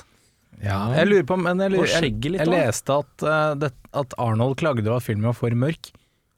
Ja, 0.62 0.79
jeg 0.95 1.09
lurer 1.09 1.25
på 1.27 1.37
Men 1.41 1.59
jeg, 1.59 1.73
lurer, 1.75 1.91
jeg, 1.91 2.12
jeg, 2.23 2.37
jeg 2.39 2.51
leste 2.51 2.95
at, 3.03 3.25
uh, 3.27 3.55
det, 3.59 3.73
at 3.99 4.15
Arnold 4.21 4.55
klagde 4.61 4.85
over 4.87 5.01
at 5.01 5.07
filmen 5.07 5.27
var 5.31 5.37
for 5.39 5.55
mørk. 5.59 5.91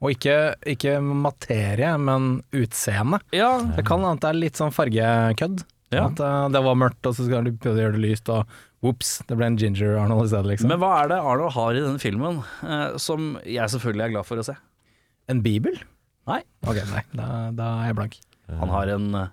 Og 0.04 0.12
ikke, 0.12 0.36
ikke 0.68 0.98
materie, 1.00 1.90
men 2.00 2.42
utseende. 2.52 3.20
Ja, 3.32 3.56
Det 3.76 3.86
kan 3.88 4.04
hende 4.04 4.20
det 4.20 4.30
er 4.30 4.40
litt 4.42 4.60
sånn 4.60 4.74
fargekødd. 4.74 5.64
Ja. 5.92 6.06
At 6.08 6.20
uh, 6.22 6.46
det 6.50 6.62
var 6.64 6.78
mørkt, 6.80 7.04
og 7.06 7.16
så 7.16 7.26
skal 7.26 7.50
prøve 7.60 7.76
å 7.76 7.84
gjøre 7.84 7.98
det 7.98 8.04
lyst, 8.06 8.30
og 8.32 8.48
ops, 8.84 9.18
det 9.28 9.36
ble 9.38 9.50
en 9.52 9.58
ginger 9.60 9.98
Arnold 10.00 10.26
i 10.26 10.30
stedet, 10.32 10.48
liksom. 10.54 10.72
Men 10.72 10.80
hva 10.82 10.92
er 11.02 11.10
det 11.12 11.18
Arnold 11.20 11.54
har 11.54 11.76
i 11.76 11.82
denne 11.84 12.02
filmen 12.02 12.40
uh, 12.64 12.96
som 13.00 13.34
jeg 13.44 13.74
selvfølgelig 13.76 14.06
er 14.08 14.14
glad 14.16 14.28
for 14.28 14.40
å 14.40 14.46
se? 14.46 14.56
en 15.30 15.40
bibel? 15.44 15.76
Nei. 16.28 16.40
Ok, 16.64 16.80
nei, 16.90 17.02
da, 17.16 17.26
da 17.56 17.70
er 17.82 17.90
jeg 17.90 17.98
blank. 18.00 18.20
Han 18.60 18.72
har 18.72 18.92
en 18.92 19.08
uh, 19.16 19.26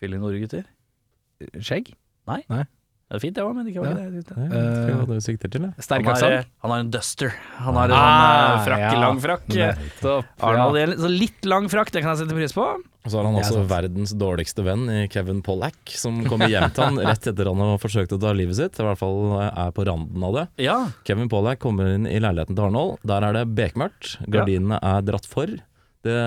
Fill 0.00 0.16
inn 0.16 0.22
ordet, 0.24 0.40
gutter. 0.46 0.68
Skjegg? 1.60 1.90
Nei. 2.30 2.40
Nei. 2.48 2.62
Det 3.10 3.16
er 3.18 3.22
fint, 3.24 3.34
det 3.34 3.42
òg, 3.42 3.54
men 3.58 3.66
ikke 3.66 3.82
var 3.82 3.96
det. 3.98 4.02
det. 4.22 4.34
Jeg 4.38 4.50
det 4.52 4.58
ikke 4.70 4.98
det 5.10 5.16
du 5.18 5.24
sikter 5.24 5.50
til, 5.50 5.62
det. 5.66 5.70
Sterk 5.82 6.04
Han, 6.06 6.14
har, 6.14 6.20
aksent. 6.36 6.50
han 6.62 6.70
har 6.70 6.82
en 6.84 6.90
duster. 6.94 7.32
Han 7.58 7.74
har 7.80 7.90
en 7.90 7.94
Ah, 7.96 8.04
sånn, 8.06 8.52
eh, 8.60 8.66
frakk, 8.68 8.84
ja. 8.84 9.00
lang 9.02 9.18
frakk. 9.24 9.48
Arnold, 10.46 10.78
ja. 10.78 10.86
så 10.94 11.10
litt 11.10 11.48
lang 11.50 11.66
frakk, 11.72 11.90
det 11.90 12.04
kan 12.04 12.12
jeg 12.14 12.20
sette 12.22 12.36
pris 12.38 12.54
på. 12.54 12.66
Og 13.00 13.08
så 13.10 13.16
har 13.18 13.26
han 13.26 13.34
også 13.40 13.56
sant. 13.56 13.68
verdens 13.72 14.12
dårligste 14.20 14.62
venn 14.62 14.84
i 14.94 15.00
Kevin 15.10 15.40
Pollack, 15.42 15.78
som 15.98 16.20
kommer 16.28 16.46
hjem 16.52 16.70
til 16.76 16.84
han 16.86 17.00
rett 17.10 17.26
etter 17.32 17.50
han 17.50 17.62
har 17.64 17.78
forsøkt 17.82 18.14
å 18.14 18.20
ta 18.22 18.30
livet 18.36 18.54
sitt. 18.60 18.78
I 18.78 18.86
hvert 18.86 19.00
fall 19.02 19.18
er 19.48 19.74
på 19.74 19.86
randen 19.88 20.22
av 20.30 20.36
det. 20.38 20.46
Ja, 20.68 20.78
Kevin 21.08 21.28
Pollack 21.32 21.58
kommer 21.66 21.90
inn 21.96 22.06
i 22.06 22.20
leiligheten 22.22 22.54
til 22.54 22.68
Arnold. 22.68 23.00
Der 23.02 23.26
er 23.26 23.40
det 23.40 23.46
bekmørkt. 23.58 24.18
Gardinene 24.30 24.78
er 24.78 25.02
dratt 25.02 25.26
for. 25.26 25.50
Det 26.06 26.18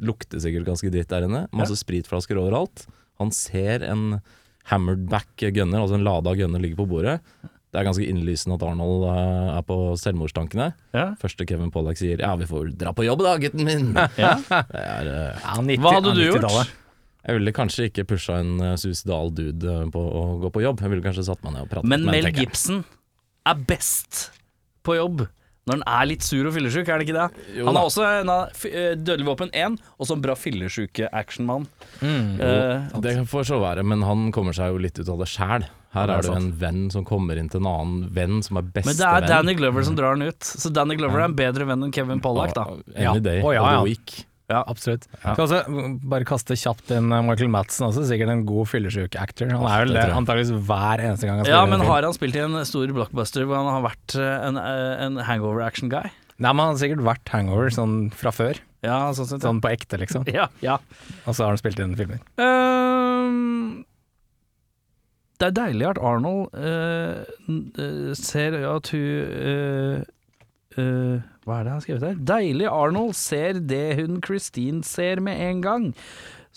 lukter 0.00 0.38
sikkert 0.40 0.70
ganske 0.70 0.92
dritt 0.94 1.10
der 1.10 1.26
inne. 1.26 1.46
Masse 1.50 1.74
spritflasker 1.82 2.38
overalt. 2.38 2.86
Han 3.18 3.32
ser 3.34 3.82
en 3.90 4.20
hammered 4.70 5.06
back 5.08 5.30
gunner, 5.40 5.80
altså 5.82 5.96
en 5.98 6.04
lada 6.06 6.34
gunner, 6.38 6.60
ligger 6.62 6.82
på 6.82 6.88
bordet. 6.90 7.18
Det 7.68 7.76
er 7.82 7.84
ganske 7.84 8.06
innlysende 8.08 8.56
at 8.56 8.64
Arnold 8.64 9.02
uh, 9.04 9.56
er 9.58 9.64
på 9.68 9.76
selvmordstankene. 10.00 10.70
ja. 10.96 11.10
Første 11.20 11.44
Kevin 11.48 11.70
Pollack 11.70 12.00
sier 12.00 12.16
'ja, 12.16 12.34
vi 12.40 12.46
får 12.48 12.72
dra 12.80 12.94
på 12.96 13.04
jobb 13.04 13.20
da, 13.26 13.36
gutten 13.36 13.64
min'. 13.68 13.92
ja. 14.16 14.36
Er, 14.72 15.04
uh, 15.04 15.40
Ja, 15.44 15.56
90 15.60 15.82
Hva 15.84 15.92
hadde 15.98 16.14
du 16.16 16.22
gjort? 16.24 16.40
90-tallet. 16.40 16.72
jeg 17.28 17.36
ville 17.38 17.52
kanskje 17.52 17.88
ikke 17.90 18.06
pusha 18.08 18.38
en 18.40 18.54
uh, 18.64 18.76
suicidal 18.80 19.34
dude 19.36 19.68
eh, 19.68 19.84
på 19.92 20.00
å 20.00 20.22
gå 20.40 20.50
på 20.54 20.62
jobb. 20.64 20.80
Jeg 20.80 20.94
ville 20.94 21.04
kanskje 21.04 21.26
satt 21.28 21.44
meg 21.44 21.58
ned 21.58 21.66
og 21.66 21.68
pratet 21.74 21.88
Men 21.88 22.06
med 22.06 22.14
Mel 22.14 22.22
Men 22.24 22.32
Mel 22.32 22.40
Gibson 22.40 22.84
er 23.44 23.60
best 23.68 24.30
på 24.84 24.96
jobb 24.96 25.26
når 25.68 25.78
han 25.78 25.86
er 26.00 26.10
litt 26.10 26.26
sur 26.26 26.48
og 26.48 26.54
fyllesyk, 26.56 26.88
er 26.88 27.00
det 27.00 27.08
ikke 27.08 27.18
det? 27.18 27.46
Jo 27.58 27.68
han 27.68 27.76
er 27.76 27.80
har 27.82 27.90
også 27.90 28.06
en 28.08 28.32
av 28.34 28.62
eh, 28.68 28.92
Dødelig 28.98 29.28
våpen 29.28 29.52
1, 29.52 29.76
og 29.98 30.08
så 30.08 30.16
en 30.16 30.24
bra 30.24 30.36
fyllesyke-actionmann. 30.38 31.68
Eh, 32.02 33.00
Det 33.04 33.18
får 33.28 33.50
så 33.52 33.60
være, 33.62 33.84
men 33.86 34.04
han 34.06 34.30
kommer 34.34 34.56
seg 34.56 34.72
jo 34.72 34.80
litt 34.82 34.98
ut 34.98 35.08
av 35.08 35.20
det 35.22 35.28
sjæl. 35.30 35.68
Her 35.96 36.10
er 36.12 36.20
det 36.20 36.28
jo 36.28 36.36
en 36.36 36.50
venn 36.60 36.80
som 36.92 37.04
kommer 37.08 37.38
inn 37.40 37.48
til 37.48 37.62
en 37.62 37.68
annen 37.70 38.00
venn 38.12 38.42
som 38.44 38.58
er 38.60 38.66
men 38.74 38.92
det 38.98 39.06
er. 39.08 39.24
Danny 39.24 39.54
Glover 39.56 39.86
som 39.86 39.96
drar 39.96 40.12
han 40.18 40.22
ut. 40.26 40.44
Så 40.44 40.68
Danny 40.74 40.98
Glover 41.00 41.22
er 41.22 41.30
en 41.30 41.36
bedre 41.38 41.64
venn 41.68 41.86
enn 41.86 41.94
Kevin 41.94 42.20
Pollack, 42.20 42.52
da. 42.56 42.66
Ja. 42.92 43.14
Any 43.14 43.24
day 43.24 43.40
ja, 43.40 43.48
of 43.48 43.72
ja. 43.72 43.80
week. 43.86 44.18
Ja, 44.48 44.62
absolutt. 44.64 45.04
Skal 45.20 45.42
også 45.44 45.88
bare 46.08 46.24
kaste 46.28 46.56
kjapt 46.56 46.88
inn 46.96 47.12
eh, 47.12 47.24
Michael 47.24 47.50
Madsen, 47.52 47.84
også 47.90 48.06
sikkert 48.08 48.32
en 48.32 48.46
god 48.48 48.70
fyllesyk 48.70 49.18
actor. 49.20 49.50
Han 49.52 49.66
er 49.68 49.82
vel 49.84 49.92
det 49.98 50.06
antakeligvis 50.08 50.64
hver 50.70 51.02
eneste 51.04 51.28
gang 51.28 51.42
han 51.42 51.48
spiller 51.48 51.66
en 51.66 51.74
men 51.74 51.84
har 51.90 52.06
han 52.06 52.16
spilt 52.16 52.38
i 52.38 52.44
en 52.46 52.56
stor 52.68 52.94
blockbuster 52.96 53.44
hvor 53.44 53.60
han 53.60 53.68
har 53.68 53.84
vært 53.90 54.16
eh, 54.16 54.46
en, 54.48 54.60
eh, 54.62 54.94
en 55.04 55.20
hangover-action-guy? 55.28 56.08
Nei, 56.38 56.54
men 56.54 56.62
han 56.62 56.72
har 56.72 56.80
sikkert 56.80 57.04
vært 57.04 57.34
hangover 57.34 57.74
sånn 57.74 57.98
fra 58.16 58.32
før. 58.32 58.62
Ja, 58.86 59.10
sånn 59.12 59.26
sett. 59.26 59.42
ja. 59.42 59.50
Sånn 59.50 59.60
på 59.60 59.72
ekte, 59.74 60.00
liksom. 60.00 60.24
Ja, 60.38 60.48
ja. 60.64 60.78
Og 61.26 61.34
så 61.34 61.44
har 61.44 61.52
han 61.52 61.60
spilt 61.60 61.82
inn 61.84 61.98
filmer. 61.98 62.24
Um 62.40 63.84
det 65.38 65.52
er 65.52 65.54
deilig 65.54 65.86
at 65.86 65.98
Arnold 66.02 66.48
uh, 66.58 67.22
eh, 67.78 68.14
ser 68.18 68.56
at 68.66 68.88
hun 68.90 69.34
eh, 69.38 70.00
eh, 70.78 71.28
Hva 71.44 71.58
er 71.58 71.66
det 71.66 71.72
han 71.72 71.78
har 71.78 71.84
skrevet 71.84 72.08
her? 72.08 72.18
Deilig 72.32 72.68
Arnold 72.70 73.14
ser 73.18 73.60
det 73.70 73.84
hun 74.00 74.20
Christine 74.24 74.82
ser 74.86 75.22
med 75.24 75.40
en 75.48 75.62
gang. 75.64 75.88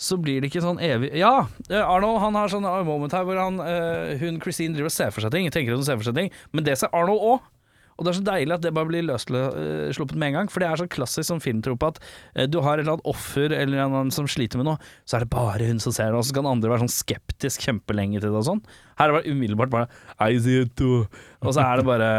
Så 0.02 0.16
blir 0.18 0.40
det 0.40 0.48
ikke 0.50 0.64
sånn 0.64 0.80
evig 0.82 1.12
Ja, 1.20 1.46
eh, 1.68 1.82
Arnold 1.82 2.22
han 2.24 2.38
har 2.38 2.52
sånn 2.52 2.66
moment 2.86 3.14
her 3.14 3.26
hvor 3.28 3.38
han, 3.38 3.60
uh, 3.60 4.14
hun 4.22 4.40
Christine 4.42 4.74
driver 4.74 4.90
og 4.90 4.96
ser 4.96 5.12
for 5.14 5.24
seg 5.24 5.34
ting. 5.34 5.50
Tenker 5.52 5.76
hun 5.76 5.86
ser 5.86 6.00
for 6.00 6.08
seg 6.08 6.16
ting 6.18 6.32
Men 6.54 6.66
det 6.66 6.78
ser 6.80 6.94
Arnold 6.96 7.26
òg. 7.34 7.50
Og 7.98 8.06
det 8.06 8.12
er 8.12 8.16
så 8.18 8.24
deilig 8.24 8.54
at 8.56 8.62
det 8.64 8.72
bare 8.74 8.88
blir 8.88 9.04
løssluppet 9.06 10.16
med 10.18 10.32
en 10.32 10.36
gang. 10.40 10.50
For 10.50 10.62
det 10.62 10.68
er 10.68 10.80
så 10.80 10.88
klassisk 10.90 11.28
som 11.28 11.42
filmtrope 11.44 11.92
at 11.92 12.00
eh, 12.34 12.48
du 12.50 12.58
har 12.64 12.80
et 12.80 12.82
eller 12.82 12.96
annet 12.96 13.10
offer 13.12 13.52
eller 13.52 13.78
en 13.78 13.94
annen 14.00 14.14
som 14.14 14.26
sliter 14.30 14.58
med 14.58 14.66
noe, 14.70 14.92
så 15.06 15.18
er 15.18 15.26
det 15.26 15.32
bare 15.34 15.68
hun 15.68 15.82
som 15.82 15.94
ser 15.94 16.10
det, 16.10 16.18
og 16.18 16.26
så 16.26 16.34
kan 16.38 16.48
andre 16.50 16.72
være 16.72 16.86
sånn 16.86 16.94
skeptisk 16.96 17.68
kjempelenge 17.68 18.18
til 18.18 18.32
det 18.32 18.40
og 18.40 18.48
sånn. 18.48 18.62
Her 18.98 19.06
er 19.06 19.12
det 19.12 19.18
bare 19.20 19.36
umiddelbart 19.36 19.74
bare 19.74 19.88
I 20.18 20.40
see 20.40 20.64
it 20.64 20.74
too. 20.78 21.04
Og 21.44 21.54
så 21.54 21.62
er 21.62 21.82
det 21.82 21.86
bare 21.86 22.10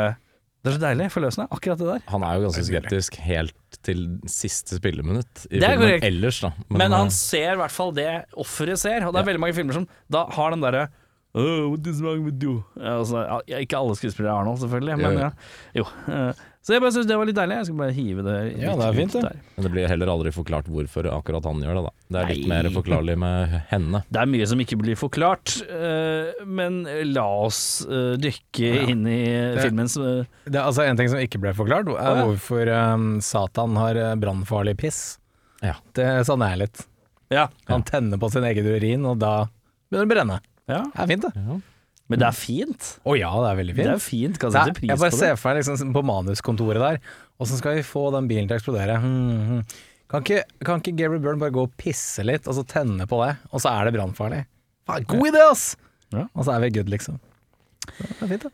Det 0.63 0.71
er 0.71 0.75
så 0.77 0.79
deilig, 0.79 1.09
forløsende, 1.11 1.45
akkurat 1.51 1.79
det 1.81 1.87
der. 1.89 2.03
Han 2.07 2.23
er 2.23 2.37
jo 2.37 2.45
ganske 2.45 2.61
skeptisk 2.69 3.17
helt 3.19 3.79
til 3.83 4.03
siste 4.31 4.77
spilleminutt 4.79 5.41
i 5.49 5.57
Det 5.59 5.67
er 5.67 5.73
filmen 5.73 5.89
korrekt. 5.89 6.05
ellers, 6.07 6.39
da. 6.39 6.51
Men, 6.71 6.95
han 6.95 7.09
eh, 7.11 7.15
ser 7.17 7.57
i 7.57 7.59
hvert 7.59 7.75
fall 7.75 7.91
det 7.97 8.07
offeret 8.39 8.79
ser, 8.79 9.03
og 9.03 9.11
det 9.11 9.23
er 9.23 9.27
veldig 9.33 9.41
mange 9.43 9.57
filmer 9.57 9.75
som 9.81 9.87
da 10.15 10.21
har 10.37 10.55
den 10.55 10.63
derre 10.63 10.85
Oh, 11.33 11.69
what 11.73 11.87
is 11.89 11.97
wrong 12.03 12.19
with 12.27 12.43
you? 12.45 12.59
Ja, 12.77 12.99
altså, 12.99 13.23
ja, 13.49 13.57
ikke 13.63 13.77
alle 13.79 13.95
skuespillere 13.97 14.29
er 14.35 14.41
Arnold, 14.43 14.59
selvfølgelig, 14.61 14.97
men 15.01 15.15
ja. 15.17 15.29
Jo. 15.73 15.85
eh, 16.13 16.41
Så 16.61 16.75
jeg 16.75 16.83
bare 16.83 16.93
syns 16.93 17.07
det 17.09 17.15
var 17.17 17.25
litt 17.25 17.35
deilig. 17.39 17.55
Jeg 17.57 17.65
skal 17.67 17.79
bare 17.79 17.95
hive 17.97 18.23
det 18.27 18.35
Ja, 18.61 18.75
det 18.77 18.85
er 18.85 18.93
fint, 18.99 19.15
ut 19.15 19.17
det. 19.17 19.31
der. 19.31 19.39
men 19.55 19.65
det 19.65 19.71
blir 19.73 19.87
heller 19.89 20.11
aldri 20.13 20.31
forklart 20.35 20.69
hvorfor 20.69 21.09
akkurat 21.09 21.47
han 21.49 21.63
gjør 21.65 21.79
det, 21.79 21.83
da. 21.87 21.91
Det 22.13 22.21
er 22.21 22.29
litt 22.29 22.45
Nei. 22.45 22.51
mer 22.53 22.69
forklarlig 22.77 23.15
med 23.25 23.55
henne. 23.71 24.03
Det 24.13 24.21
er 24.21 24.29
mye 24.35 24.47
som 24.53 24.61
ikke 24.61 24.77
blir 24.83 24.99
forklart, 25.01 25.55
eh, 25.65 26.45
men 26.45 26.77
la 27.09 27.25
oss 27.47 27.63
dykke 27.89 28.21
dykke 28.29 28.71
inn 28.93 29.03
i 29.09 29.19
filmens 29.57 29.97
eh, 29.97 30.29
Det 30.45 30.53
er 30.55 30.63
altså 30.69 30.85
En 30.85 31.01
ting 31.01 31.09
som 31.11 31.17
ikke 31.19 31.41
ble 31.41 31.55
forklart, 31.57 31.89
er 31.97 32.21
hvorfor 32.27 32.69
um, 32.93 33.09
Satan 33.25 33.75
har 33.81 33.97
eh, 33.97 34.13
brannfarlig 34.21 34.77
piss. 34.85 35.01
Ja. 35.65 35.79
Det 35.97 36.07
savner 36.29 36.53
jeg 36.53 36.67
litt. 36.67 36.85
Ja. 37.33 37.49
Han 37.73 37.81
tenner 37.89 38.21
på 38.21 38.29
sin 38.29 38.45
egen 38.45 38.69
urin, 38.69 39.05
og 39.09 39.17
da 39.25 39.47
begynner 39.89 40.05
det 40.05 40.11
å 40.11 40.15
brenne. 40.15 40.41
Ja. 40.71 40.81
Det 40.93 41.03
er 41.03 41.09
fint, 41.13 41.25
det. 41.27 41.31
Ja. 41.35 41.59
Men 42.11 42.19
det 42.19 42.27
er 42.27 42.35
fint. 42.35 42.89
Å 43.07 43.15
ja, 43.17 43.31
det 43.41 43.49
er 43.49 43.57
veldig 43.61 43.73
Det 43.75 43.79
fint. 43.83 43.93
er 43.93 44.03
fint, 44.03 44.39
kan 44.41 44.51
Det 44.51 44.59
sette 44.59 44.75
pris 44.79 44.91
jeg 44.91 45.01
bare 45.01 45.13
på 45.15 45.19
ser 45.21 45.37
for 45.39 45.49
meg 45.49 45.61
liksom, 45.63 45.93
på 45.95 46.03
manuskontoret 46.05 46.83
der, 46.83 46.99
åssen 47.41 47.59
skal 47.61 47.77
vi 47.79 47.85
få 47.87 48.03
den 48.15 48.27
bilen 48.29 48.49
til 48.49 48.57
å 48.57 48.59
eksplodere? 48.59 48.97
Hmm, 49.03 49.45
hmm. 49.49 49.61
Kan, 50.11 50.25
ikke, 50.25 50.43
kan 50.67 50.81
ikke 50.83 50.93
Gabriel 50.99 51.23
Byrne 51.23 51.41
bare 51.41 51.55
gå 51.55 51.63
og 51.65 51.71
pisse 51.79 52.21
litt, 52.27 52.45
og 52.45 52.57
så 52.59 52.65
tenne 52.69 53.07
på 53.09 53.21
det, 53.23 53.31
og 53.49 53.63
så 53.63 53.71
er 53.71 53.87
det 53.87 53.95
brannfarlig? 53.95 54.43
God 55.09 55.29
idé, 55.31 55.45
ass! 55.47 55.71
Ja. 56.13 56.27
Og 56.35 56.45
så 56.45 56.53
er 56.53 56.65
vi 56.65 56.73
good, 56.75 56.91
liksom. 56.91 57.17
Så 57.87 58.03
Det 58.03 58.27
er 58.27 58.33
fint, 58.35 58.45
det. 58.49 58.53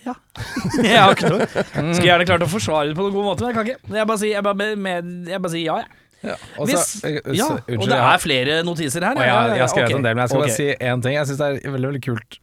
jeg 0.86 0.96
har 0.96 1.12
ikke 1.12 1.28
noe. 1.28 1.46
Skulle 1.50 2.06
gjerne 2.06 2.26
klart 2.28 2.44
å 2.44 2.48
forsvare 2.50 2.90
det 2.90 2.96
på 2.96 3.04
noen 3.04 3.16
god 3.18 3.26
måte, 3.26 3.44
men 3.44 3.50
jeg 3.50 3.56
kan 3.58 3.68
ikke. 3.68 3.96
Jeg 3.98 4.08
bare 4.08 4.20
sier, 4.22 4.32
jeg 4.36 4.46
bare, 4.46 4.68
med, 4.86 5.10
jeg 5.28 5.42
bare 5.44 5.52
sier 5.52 5.90
ja, 6.20 6.36
også, 6.36 6.60
Og 6.60 6.68
Hvis, 6.68 7.04
eh, 7.04 7.18
ja, 7.36 7.46
unnskyld, 7.48 7.80
og 7.80 7.88
det 7.88 7.98
er 8.04 8.22
flere 8.22 8.60
notiser 8.66 9.06
her. 9.08 9.20
Ja, 9.24 9.40
jeg 9.54 9.62
har 9.62 9.72
skrevet 9.72 9.88
okay. 9.88 9.98
en 9.98 10.06
del, 10.06 10.16
men 10.16 10.24
jeg 10.24 10.32
skal 10.32 10.42
okay. 10.42 10.50
bare 10.50 10.58
si 10.58 10.88
én 10.90 11.04
ting. 11.04 11.16
Jeg 11.16 11.28
syns 11.30 11.40
det 11.40 11.50
er 11.50 11.74
veldig 11.76 11.90
veldig 11.92 12.02
kult 12.04 12.40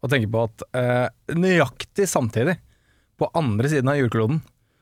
å 0.00 0.10
tenke 0.10 0.30
på 0.32 0.46
at 0.48 0.64
uh, 0.74 1.36
nøyaktig 1.36 2.08
samtidig, 2.08 2.56
på 3.20 3.28
andre 3.36 3.68
siden 3.68 3.90
av 3.92 3.98
jordkloden, 4.00 4.40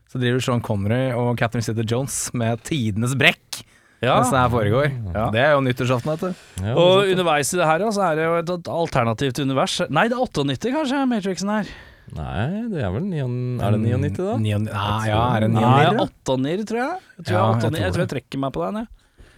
så 0.08 0.20
driver 0.22 0.44
Sean 0.44 0.62
Connery 0.64 1.10
og 1.18 1.34
Catherine 1.40 1.66
Sitter 1.66 1.84
Jones 1.88 2.28
med 2.38 2.62
tidenes 2.64 3.16
brekk 3.18 3.64
Ja. 3.98 4.14
mens 4.14 4.30
det 4.30 4.38
her 4.38 4.52
foregår. 4.52 4.92
Ja. 5.10 5.26
Det 5.34 5.42
er 5.42 5.52
jo 5.56 5.64
nyttårsaften, 5.66 6.12
vet 6.14 6.22
du. 6.22 6.44
Ja, 6.62 6.74
Og 6.78 7.02
er 7.02 7.12
underveis 7.16 7.50
i 7.52 7.58
det 7.58 7.66
her, 7.66 7.84
så 7.92 8.04
er 8.06 8.16
det 8.16 8.28
jo 8.28 8.36
et, 8.38 8.52
et 8.54 8.70
alternativt 8.72 9.42
univers. 9.42 9.80
Nei, 9.90 10.06
det 10.08 10.16
er 10.16 10.22
98 10.22 10.72
kanskje, 10.78 11.02
Matrixen 11.10 11.50
her. 11.52 11.72
Det. 12.08 12.16
Nei, 12.18 12.68
det 12.72 12.80
er 12.84 12.90
vel 12.94 13.04
99, 13.08 13.60
er 13.62 13.70
det 13.74 13.80
99 13.84 14.16
da? 14.18 14.36
Nion, 14.42 14.64
nei, 14.68 15.08
ja, 15.10 15.20
er 15.36 15.40
det 15.44 15.50
99? 15.54 15.96
da? 15.98 16.06
8-9, 16.34 16.64
tror 16.70 16.80
jeg. 16.82 16.94
Jeg 17.18 17.24
tror, 17.28 17.36
Ja, 17.36 17.44
jeg, 17.44 17.54
jeg 17.54 17.58
8-9. 17.58 17.62
tror 17.68 17.82
jeg 17.84 17.92
tror 17.94 18.02
jeg 18.04 18.12
trekker 18.14 18.38
meg 18.44 18.50
på 18.56 18.60
den, 18.66 18.74
jeg. 18.82 18.88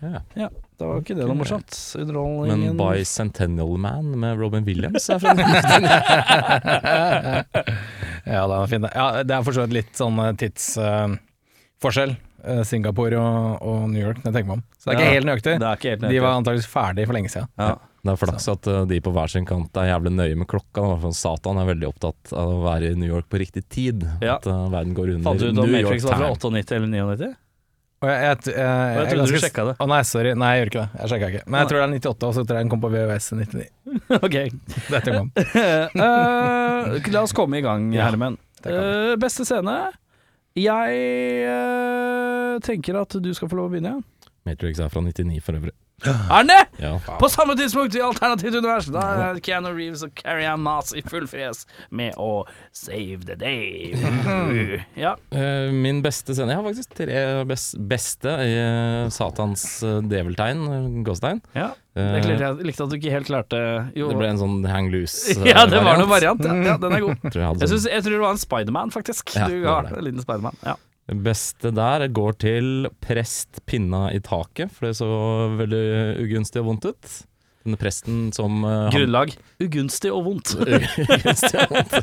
Ja. 0.01 0.21
Ja, 0.41 0.47
da 0.81 0.87
var 0.89 1.03
ikke 1.03 1.13
det 1.19 1.27
noe 1.29 1.37
morsomt. 1.37 1.77
Men 2.49 2.63
Bicentennial 2.79 3.75
Man 3.85 4.07
med 4.23 4.39
Robin 4.41 4.65
Williams 4.65 5.11
er 5.13 5.19
fra 5.21 5.35
Ja, 8.25 8.47
den 8.47 8.57
er 8.57 8.67
fin. 8.71 8.81
det. 8.87 8.91
Ja, 8.97 9.07
det 9.25 9.35
er 9.37 9.45
for 9.45 9.53
så 9.57 9.67
vidt 9.67 9.77
litt 9.77 9.93
sånn 9.99 10.17
eh, 10.25 10.33
tidsforskjell. 10.41 12.15
eh, 12.17 12.27
Singapore 12.67 13.21
og, 13.21 13.63
og 13.63 13.87
New 13.91 14.01
York, 14.03 14.23
når 14.23 14.31
jeg 14.31 14.37
tenker 14.39 14.51
meg 14.51 14.59
om. 14.59 14.65
Så 14.79 14.89
det 14.89 14.93
er 14.95 14.99
ikke 14.99 15.07
Ja, 15.07 15.15
helt 15.19 15.29
nøyaktig. 15.31 15.55
Det 15.61 15.69
er 15.69 15.79
ikke 15.81 15.95
helt 15.95 16.05
De 16.09 16.21
var 16.25 16.37
antakeligvis 16.39 16.71
ferdig 16.73 17.07
for 17.09 17.19
lenge 17.19 17.33
siden. 17.33 17.49
ja. 17.61 17.77
Det 18.01 18.15
er 18.15 18.17
flaks 18.17 18.47
at 18.49 18.65
uh, 18.73 18.87
de 18.89 18.97
på 19.05 19.13
hver 19.13 19.29
sin 19.29 19.45
kant 19.45 19.77
er 19.77 19.91
jævlig 19.91 20.15
nøye 20.15 20.37
med 20.41 20.49
klokka. 20.49 20.81
da, 20.81 20.95
For 21.03 21.13
Satan 21.13 21.59
er 21.61 21.67
veldig 21.69 21.89
opptatt 21.91 22.33
av 22.33 22.49
å 22.55 22.63
være 22.65 22.95
i 22.95 22.97
New 22.97 23.11
York 23.11 23.27
på 23.29 23.37
riktig 23.43 23.67
tid. 23.69 24.07
Ja. 24.25 24.39
At 24.39 24.49
uh, 24.49 24.71
verden 24.73 24.95
går 24.97 25.11
under 25.19 25.27
Fant 25.29 25.43
du 25.43 25.51
ut 25.51 25.53
om 25.53 25.69
New 25.69 25.77
York 25.77 25.91
Matrix 25.91 26.07
var 26.09 26.17
fra 26.17 26.31
98 26.33 26.79
eller 26.79 26.89
99? 26.95 27.29
Og 28.01 28.09
jeg, 28.09 28.21
jeg, 28.25 28.37
jeg, 28.49 28.55
jeg, 28.57 28.97
jeg 28.97 29.09
trodde 29.13 29.25
du 29.29 29.43
sjekka 29.45 29.65
det. 29.69 29.73
Å 29.77 29.87
nei, 29.93 29.99
sorry. 30.09 30.31
Nei, 30.33 30.51
jeg 30.55 30.63
gjør 30.63 30.71
ikke 30.71 30.81
det. 30.87 31.01
Jeg 31.03 31.13
sjekka 31.13 31.29
ikke. 31.35 31.43
Men 31.45 31.61
jeg 31.61 31.69
tror 31.69 31.77
det 31.77 31.85
er 31.85 31.93
98, 31.99 32.31
og 32.31 32.33
så 32.39 32.45
tror 32.49 32.57
jeg 32.57 32.65
den 32.65 32.73
kom 32.73 32.81
på 32.81 32.91
VØS 32.95 33.27
i 33.29 33.41
99. 33.43 33.67
ok. 34.27 34.37
Dette 34.95 35.17
kom. 35.19 35.29
uh, 36.01 37.11
la 37.13 37.25
oss 37.27 37.37
komme 37.37 37.61
i 37.61 37.67
gang, 37.67 37.91
kan 37.93 38.41
Eh, 38.61 39.15
beste 39.17 39.45
scene? 39.49 39.75
Jeg 40.59 40.95
eh, 41.47 42.57
tenker 42.67 42.99
at 42.99 43.15
du 43.23 43.31
skal 43.37 43.51
få 43.51 43.59
lov 43.61 43.71
å 43.71 43.75
begynne. 43.75 43.99
Ja. 44.01 44.31
Matrix 44.49 44.81
er 44.81 44.91
fra 44.91 45.03
99 45.05 45.39
for 45.45 45.59
øvrig. 45.61 45.75
Er 46.07 46.45
den 46.45 46.51
det?! 46.53 46.61
Ja. 46.81 46.93
På 47.21 47.29
samme 47.33 47.57
tidspunkt 47.59 47.95
i 47.99 48.01
Alternativt 48.05 48.55
univers! 48.57 48.87
Da 48.93 49.03
er 49.31 49.41
Keanu 49.45 49.71
Reeves 49.77 50.05
og 50.07 50.15
Carrie 50.17 50.49
Ann 50.49 50.63
Moss 50.65 50.95
i 50.97 51.03
full 51.05 51.27
fres 51.31 51.67
med 51.91 52.17
å 52.21 52.45
save 52.73 53.25
the 53.29 53.37
day. 53.37 53.93
ja. 55.05 55.17
Eh, 55.35 55.69
min 55.75 56.01
beste 56.05 56.35
scene 56.37 56.55
Jeg 56.55 56.61
har 56.61 56.67
faktisk 56.67 56.97
tre 57.03 57.21
bes- 57.49 57.75
beste 57.91 58.33
i 58.47 58.55
eh, 58.57 59.11
Satans 59.13 59.67
djeveltegn, 59.83 60.09
develtegn, 60.11 60.67
uh, 60.71 61.05
gåstegn. 61.07 61.45
ja. 61.59 61.71
Det 61.91 62.21
likte, 62.23 62.37
jeg 62.39 62.67
likte 62.69 62.85
at 62.87 62.93
du 62.93 62.95
ikke 63.01 63.11
helt 63.13 63.27
klarte 63.27 63.59
jo. 63.99 64.07
det 64.13 64.19
ble 64.21 64.29
en 64.31 64.39
sånn 64.39 64.61
hang 64.71 64.93
loose 64.93 65.35
variant 65.35 65.51
Ja, 65.57 65.65
det 65.67 65.81
var 65.83 65.99
noen 65.99 66.09
variant. 66.13 66.45
Ja, 66.47 66.55
ja, 66.69 66.77
den 66.79 66.95
er 66.95 67.03
god. 67.03 67.17
Tror 67.33 67.43
jeg, 67.43 67.49
Jeg, 67.49 67.59
sånn. 67.59 67.73
synes, 67.75 67.87
jeg 67.91 68.05
tror 68.07 68.15
det 68.15 68.21
var 68.23 68.37
en 68.37 68.41
Spiderman, 68.45 68.93
faktisk. 68.95 69.33
Ja, 69.35 69.49
du 69.51 69.57
har 69.67 69.89
en 69.91 70.05
liten 70.07 70.23
Spiderman. 70.23 70.55
Ja. 70.65 70.77
Beste 71.11 71.73
der 71.75 72.07
går 72.15 72.39
til 72.43 72.91
prest 73.03 73.63
pinna 73.67 74.09
i 74.15 74.21
taket, 74.23 74.71
for 74.75 74.89
det 74.89 74.97
så 75.01 75.11
veldig 75.59 75.85
ugunstig 76.23 76.63
og 76.63 76.71
vondt 76.71 76.89
ut. 76.93 77.19
Denne 77.61 77.77
presten 77.77 78.31
som 78.33 78.63
uh, 78.65 78.89
Grunnlag 78.93 79.35
ugunstig 79.61 80.13
og 80.15 80.25
vondt. 80.31 80.55
Ugunstig 80.65 81.61
og 81.67 81.75
vondt. 81.77 81.97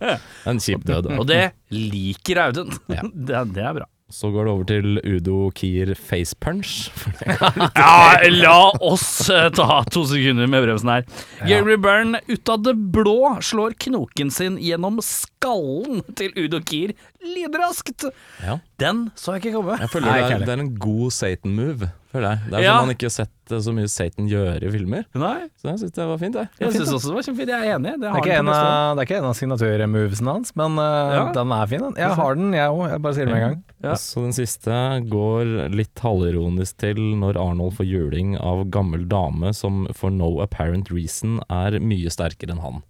En 0.50 0.58
kjip 0.62 0.82
død. 0.88 1.12
Og 1.14 1.26
det 1.30 1.52
liker 1.70 2.46
Audun. 2.48 2.74
Ja. 2.90 3.04
Det, 3.14 3.44
det 3.54 3.62
er 3.62 3.76
bra. 3.78 3.86
Så 4.12 4.28
går 4.30 4.44
det 4.44 4.52
over 4.52 4.66
til 4.68 4.98
Udo 5.00 5.36
Kier 5.56 5.94
face 5.96 6.36
punch. 6.38 6.90
Ja, 7.24 8.20
la 8.30 8.58
oss 8.84 9.30
eh, 9.32 9.48
ta 9.56 9.80
to 9.90 10.04
sekunder 10.06 10.50
med 10.50 10.66
bremsen 10.66 10.90
her. 10.92 11.06
Gary 11.48 11.78
Byrne 11.80 12.20
ut 12.28 12.52
av 12.52 12.60
det 12.66 12.76
blå 12.94 13.32
slår 13.42 13.74
knoken 13.86 14.30
sin 14.34 14.60
gjennom 14.60 15.00
skallen 15.02 16.04
til 16.20 16.36
Udo 16.36 16.60
Kier 16.68 16.92
lydraskt. 17.24 18.04
Ja. 18.44 18.58
Den 18.80 19.06
så 19.18 19.34
jeg 19.36 19.44
ikke 19.46 19.58
komme. 19.60 19.76
Jeg 19.80 19.90
føler 19.92 20.10
Nei, 20.10 20.20
det, 20.20 20.32
er, 20.34 20.46
det 20.46 20.54
er 20.56 20.62
en 20.64 20.74
god 20.82 21.12
Satan-move. 21.14 21.90
føler 22.14 22.28
jeg 22.30 22.50
Det 22.50 22.54
er 22.58 22.62
Ja. 22.62 22.72
som 22.78 22.86
man 22.86 22.94
ikke 22.94 23.06
har 23.08 23.14
sett 23.14 23.52
eh, 23.54 23.58
så 23.64 23.72
mye 23.74 23.88
Satan 23.90 24.28
gjøre 24.30 24.62
i 24.62 24.70
filmer. 24.70 25.04
Nei, 25.18 25.48
Så 25.60 25.68
jeg 25.70 25.78
syns 25.82 25.94
det 25.96 26.06
var 26.10 26.18
fint, 26.18 26.34
jeg. 26.38 26.48
jeg 26.60 26.72
syns 26.76 26.92
også 26.94 27.10
det 27.10 27.14
var 27.18 27.26
kjempefint. 27.28 27.52
Jeg 27.54 27.68
er 27.70 27.74
enig. 27.78 27.92
Det 27.94 28.00
Det 28.00 28.10
er, 28.10 28.18
ikke 28.22 28.38
en 28.38 28.48
av, 28.54 28.96
det 28.96 29.02
er 29.02 29.08
ikke 29.08 29.18
en 29.18 29.28
av 29.30 29.34
signaturmovesene 29.40 30.34
hans, 30.36 30.54
men 30.56 30.78
uh, 30.78 31.14
Ja. 31.14 31.24
den 31.32 31.52
er 31.52 31.66
fin. 31.72 31.80
Den. 31.86 31.94
Jeg 31.98 32.10
har 32.20 32.34
den, 32.34 32.52
jeg 32.54 32.68
òg. 32.70 32.84
Jeg 32.90 33.02
bare 33.02 33.14
sier 33.14 33.26
det 33.26 33.34
med 33.34 33.42
en 33.42 33.48
gang. 33.48 33.62
Ja. 33.84 33.94
Så 34.00 34.22
den 34.24 34.32
siste 34.36 34.78
går 35.10 35.54
litt 35.74 35.98
halvironisk 36.00 36.76
til 36.78 37.00
når 37.20 37.36
Arnold 37.40 37.74
får 37.78 37.86
juling 37.90 38.36
av 38.38 38.64
gammel 38.70 39.06
dame 39.08 39.52
som 39.54 39.86
for 39.94 40.10
no 40.10 40.40
apparent 40.40 40.90
reason 40.90 41.40
er 41.50 41.78
mye 41.80 42.10
sterkere 42.10 42.54
enn 42.54 42.62
han. 42.64 42.82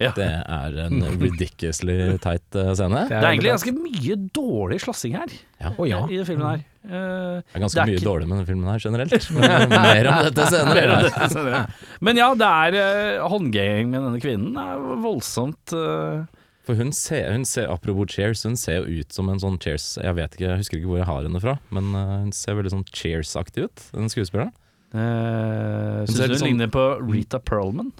Ja. 0.00 0.10
Det 0.16 0.24
er 0.26 0.76
en 0.86 1.02
ridiculously 1.20 2.16
teit 2.24 2.56
eh, 2.58 2.72
scene. 2.74 3.04
Det 3.10 3.14
er 3.18 3.26
egentlig 3.28 3.52
ganske 3.52 3.74
mye 3.76 4.16
dårlig 4.34 4.80
slåssing 4.82 5.14
her 5.14 5.30
Ja. 5.60 5.70
Oh, 5.78 5.86
ja. 5.86 6.00
i 6.10 6.16
den 6.18 6.26
filmen 6.26 6.48
her. 6.48 6.62
Eh, 6.82 7.42
Det 7.44 7.54
er 7.54 7.62
ganske 7.62 7.76
det 7.76 7.82
er 7.84 7.90
mye 7.92 7.98
ikke- 8.00 8.08
dårlig 8.08 8.28
med 8.32 8.38
den 8.40 8.46
filmen 8.48 8.70
her 8.72 8.78
generelt. 8.82 9.30
Men 9.36 9.68
mer 9.70 10.08
om 10.10 10.24
dette 10.26 10.46
senere. 10.50 11.60
Men 12.00 12.16
ja, 12.18 12.30
det 12.34 12.48
er 12.48 12.78
uh, 13.22 13.28
håndganging 13.30 13.92
med 13.92 14.00
denne 14.08 14.22
kvinnen 14.24 14.56
er 14.58 14.82
voldsomt 15.04 15.76
uh... 15.76 16.24
For 16.66 16.78
hun 16.78 16.92
ser, 16.94 17.32
hun 17.34 17.42
ser, 17.46 17.66
apropos 17.74 18.06
Cheers, 18.14 18.42
hun 18.46 18.54
ser 18.56 18.82
jo 18.84 19.00
ut 19.02 19.10
som 19.14 19.26
en 19.32 19.40
sånn 19.42 19.56
Cheers 19.58 19.96
Jeg 19.98 20.14
vet 20.14 20.34
ikke, 20.36 20.44
jeg 20.46 20.60
husker 20.60 20.78
ikke 20.78 20.90
hvor 20.92 21.00
jeg 21.00 21.08
har 21.08 21.24
henne 21.26 21.40
fra, 21.42 21.56
men 21.74 21.88
eh, 21.98 22.12
hun 22.22 22.30
ser 22.38 22.54
veldig 22.58 22.70
sånn 22.74 22.84
Cheers-aktig 22.90 23.64
ut, 23.66 23.82
den 23.94 24.10
skuespilleren. 24.12 24.52
uh, 24.94 26.02
Syns 26.06 26.18
du 26.18 26.22
hun 26.22 26.36
sånn- 26.38 26.46
ligner 26.52 26.70
på 26.70 26.84
Rita 27.06 27.38
Perlman? 27.42 27.90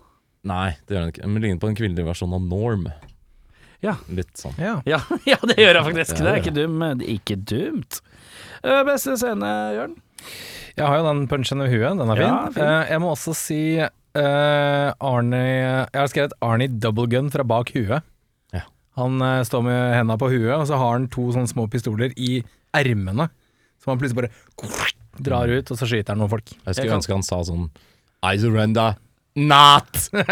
Nei, 0.49 0.75
det 0.87 0.96
gjør 0.96 1.04
den 1.04 1.12
ikke. 1.14 1.28
Men 1.30 1.44
ligner 1.44 1.62
på 1.62 1.70
en 1.70 1.78
kvinnelig 1.78 2.06
versjon 2.08 2.34
av 2.34 2.46
Norm. 2.46 2.87
Ja. 3.82 3.96
Litt 4.14 4.38
sånn. 4.38 4.54
Ja. 4.62 4.76
Ja, 4.87 5.00
ja, 5.32 5.38
det 5.46 5.58
gjør 5.58 5.78
jeg 5.78 5.87
faktisk. 5.90 6.16
Ja, 6.18 6.25
Det 6.25 6.32
er 6.32 6.40
ikke 6.42 6.54
dum. 6.56 6.78
Det 7.00 7.06
er 7.06 7.14
ikke 7.16 7.38
dumt. 7.52 8.00
Uh, 8.62 8.80
beste 8.87 9.16
scene, 9.18 9.50
Jørn? 9.76 9.99
Jeg 10.78 10.87
har 10.87 11.00
jo 11.00 11.06
den 11.08 11.26
punchen 11.28 11.64
i 11.64 11.68
huet, 11.68 11.99
den 11.99 12.14
er 12.14 12.20
fin. 12.20 12.30
Ja, 12.30 12.38
fin. 12.54 12.62
Uh, 12.62 12.84
jeg 12.90 13.02
må 13.02 13.11
også 13.12 13.34
si 13.37 13.61
uh, 13.82 14.88
Arnie 15.02 15.42
Jeg 15.42 15.99
har 15.99 16.11
skrevet 16.12 16.37
Arnie 16.44 16.70
double 16.70 17.08
gun 17.11 17.30
fra 17.34 17.46
bak 17.46 17.75
huet. 17.75 18.06
Ja. 18.54 18.64
Han 19.00 19.22
eh, 19.25 19.42
står 19.49 19.62
med 19.66 19.94
henda 19.96 20.18
på 20.20 20.28
huet, 20.32 20.52
og 20.56 20.66
så 20.68 20.78
har 20.80 20.99
han 20.99 21.06
to 21.12 21.30
sånne 21.34 21.50
små 21.50 21.64
pistoler 21.72 22.12
i 22.20 22.42
ermene. 22.76 23.30
Som 23.82 23.94
han 23.94 24.02
plutselig 24.02 24.28
bare 24.28 24.82
drar 25.22 25.50
ut, 25.50 25.70
og 25.72 25.78
så 25.78 25.88
skyter 25.88 26.14
han 26.14 26.22
noen 26.22 26.32
folk. 26.32 26.52
Jeg 26.66 26.76
skulle 26.76 26.99
ønske 26.99 27.16
han 27.16 27.25
sa 27.26 27.40
sånn 27.49 27.66
I 28.22 28.37
surrender 28.40 28.99
not! 29.36 29.88
Nei, 30.12 30.22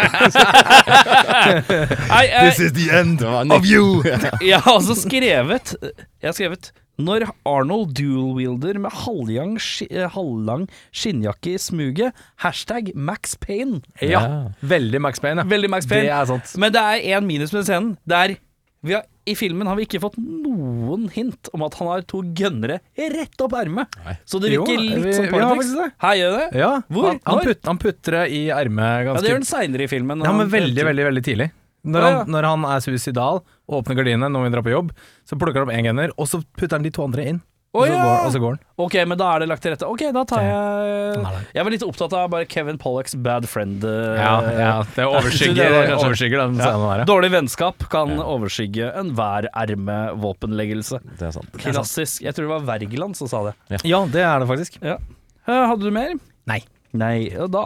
eh, 2.27 2.49
is 2.49 2.73
the 2.77 2.91
end 2.93 3.23
of 3.23 3.65
you! 3.65 4.03
jeg 4.51 4.61
har 4.61 4.75
altså 4.77 4.95
skrevet 4.99 5.75
Jeg 5.81 6.29
har 6.29 6.33
skrevet 6.37 6.73
når 7.01 7.25
Arnold 7.49 7.95
dual-wielder 7.97 8.77
med 8.83 8.93
halvlang, 8.93 9.57
eh, 9.89 10.05
halvlang 10.13 10.69
skinnjakke 10.93 11.55
i 11.55 11.59
smuget, 11.59 12.13
hashtag 12.45 12.93
Max 12.95 13.39
Payne. 13.41 13.81
Ja. 14.05 14.53
Veldig 14.61 15.01
Max 15.01 15.21
Payne, 15.25 15.41
ja. 15.41 15.49
Veldig 15.49 15.71
Max 15.73 15.89
Payne. 15.89 16.05
Det 16.11 16.17
er 16.19 16.25
sant. 16.29 16.53
Men 16.61 16.73
det 16.77 16.83
er 16.85 17.01
én 17.17 17.25
minus 17.25 17.57
med 17.57 17.65
scenen. 17.65 17.97
Det 18.05 18.17
er 18.19 18.37
vi 18.85 18.93
har, 18.97 19.05
I 19.29 19.35
filmen 19.37 19.67
har 19.69 19.77
vi 19.77 19.85
ikke 19.85 20.01
fått 20.01 20.17
noen 20.19 21.09
hint 21.13 21.51
om 21.55 21.63
at 21.67 21.75
han 21.79 21.89
har 21.91 22.03
to 22.09 22.23
gønnere 22.37 22.79
rett 22.97 23.43
opp 23.45 23.53
ermet. 23.53 23.93
Så 24.25 24.41
det 24.41 24.53
Jo, 24.55 24.65
virker 24.65 24.81
litt 24.81 25.05
vi- 25.05 25.13
som 25.13 25.25
vi 25.27 25.31
politics. 25.31 25.93
Her 26.01 26.15
gjør 26.17 26.37
det? 26.39 26.59
Ja, 26.59 26.71
Hvor? 26.89 27.09
Han, 27.11 27.21
han, 27.27 27.45
putt, 27.45 27.65
han 27.69 27.79
putter 27.79 28.11
det 28.17 28.25
i 28.33 28.41
ermet 28.49 29.05
Ja, 29.05 29.05
ganske 29.13 29.23
det 29.23 29.31
gjør 29.31 29.41
han 29.43 29.51
seinere 29.51 29.83
i 29.85 29.91
filmen. 29.93 30.25
Ja, 30.25 30.33
men 30.33 30.49
veldig, 30.49 30.85
veldig 30.89 31.05
veldig 31.11 31.25
tidlig. 31.25 31.51
Når, 31.85 32.01
Ja, 32.01 32.09
ja. 32.11 32.17
han, 32.25 32.31
når 32.33 32.45
han 32.49 32.65
er 32.65 32.81
suicidal 32.85 33.43
og 33.69 33.79
åpner 33.85 33.97
gardinene 34.01 34.29
når 34.33 34.43
vi 34.45 34.51
drar 34.57 34.63
på 34.67 34.73
jobb, 34.75 34.91
så 35.29 35.39
plukker 35.41 35.61
han 35.63 35.69
opp 35.69 35.77
én 35.77 35.85
gunner, 35.87 36.11
og 36.19 36.27
så 36.29 36.43
putter 36.57 36.77
han 36.77 36.83
de 36.83 36.91
to 36.91 37.05
andre 37.05 37.25
inn. 37.29 37.43
Så 37.71 37.85
ja! 37.87 38.07
og 38.27 38.33
så 38.35 38.41
går 38.43 38.55
han. 38.57 38.59
Ok, 38.83 38.95
men 39.07 39.19
da 39.21 39.29
er 39.37 39.43
det 39.45 39.47
lagt 39.53 39.63
til 39.63 39.71
rette. 39.71 39.87
Ok, 39.87 40.01
da 40.17 40.25
tar 40.27 40.41
jeg 40.43 41.13
Den. 41.21 41.37
Jeg 41.55 41.67
var 41.69 41.71
litt 41.77 41.85
opptatt 41.87 42.17
av 42.19 42.25
bare 42.33 42.49
Kevin 42.51 42.81
Pollocks 42.83 43.15
bad 43.15 43.47
friend. 43.47 43.85
Ja, 43.87 44.33
Det 44.43 44.65
det 44.97 45.07
overskygger, 45.07 45.77
overskygger 45.95 46.43
den 46.43 46.59
scenen 46.59 46.83
der. 46.89 47.05
Dårlig 47.07 47.31
vennskap 47.37 47.87
kan 47.93 48.17
overskygge 48.19 48.91
enhver 48.99 49.47
ermevåpenleggelse. 49.55 50.99
Det 51.21 51.29
er 51.31 51.37
sant. 51.39 51.55
Klassisk. 51.63 52.25
Jeg 52.27 52.35
tror 52.35 52.49
det 52.49 52.55
var 52.57 52.67
Wergeland 52.75 53.15
som 53.21 53.31
sa 53.31 53.45
det. 53.51 53.55
Ja, 53.87 54.03
det 54.11 54.27
er 54.27 54.43
det 54.43 54.51
faktisk. 54.51 54.81
Ja. 54.83 54.99
Eh, 55.47 55.63
Hadde 55.71 55.87
du 55.87 55.95
mer? 55.95 56.17
Nei. 56.51 56.61
Nei, 56.91 57.29
da 57.55 57.63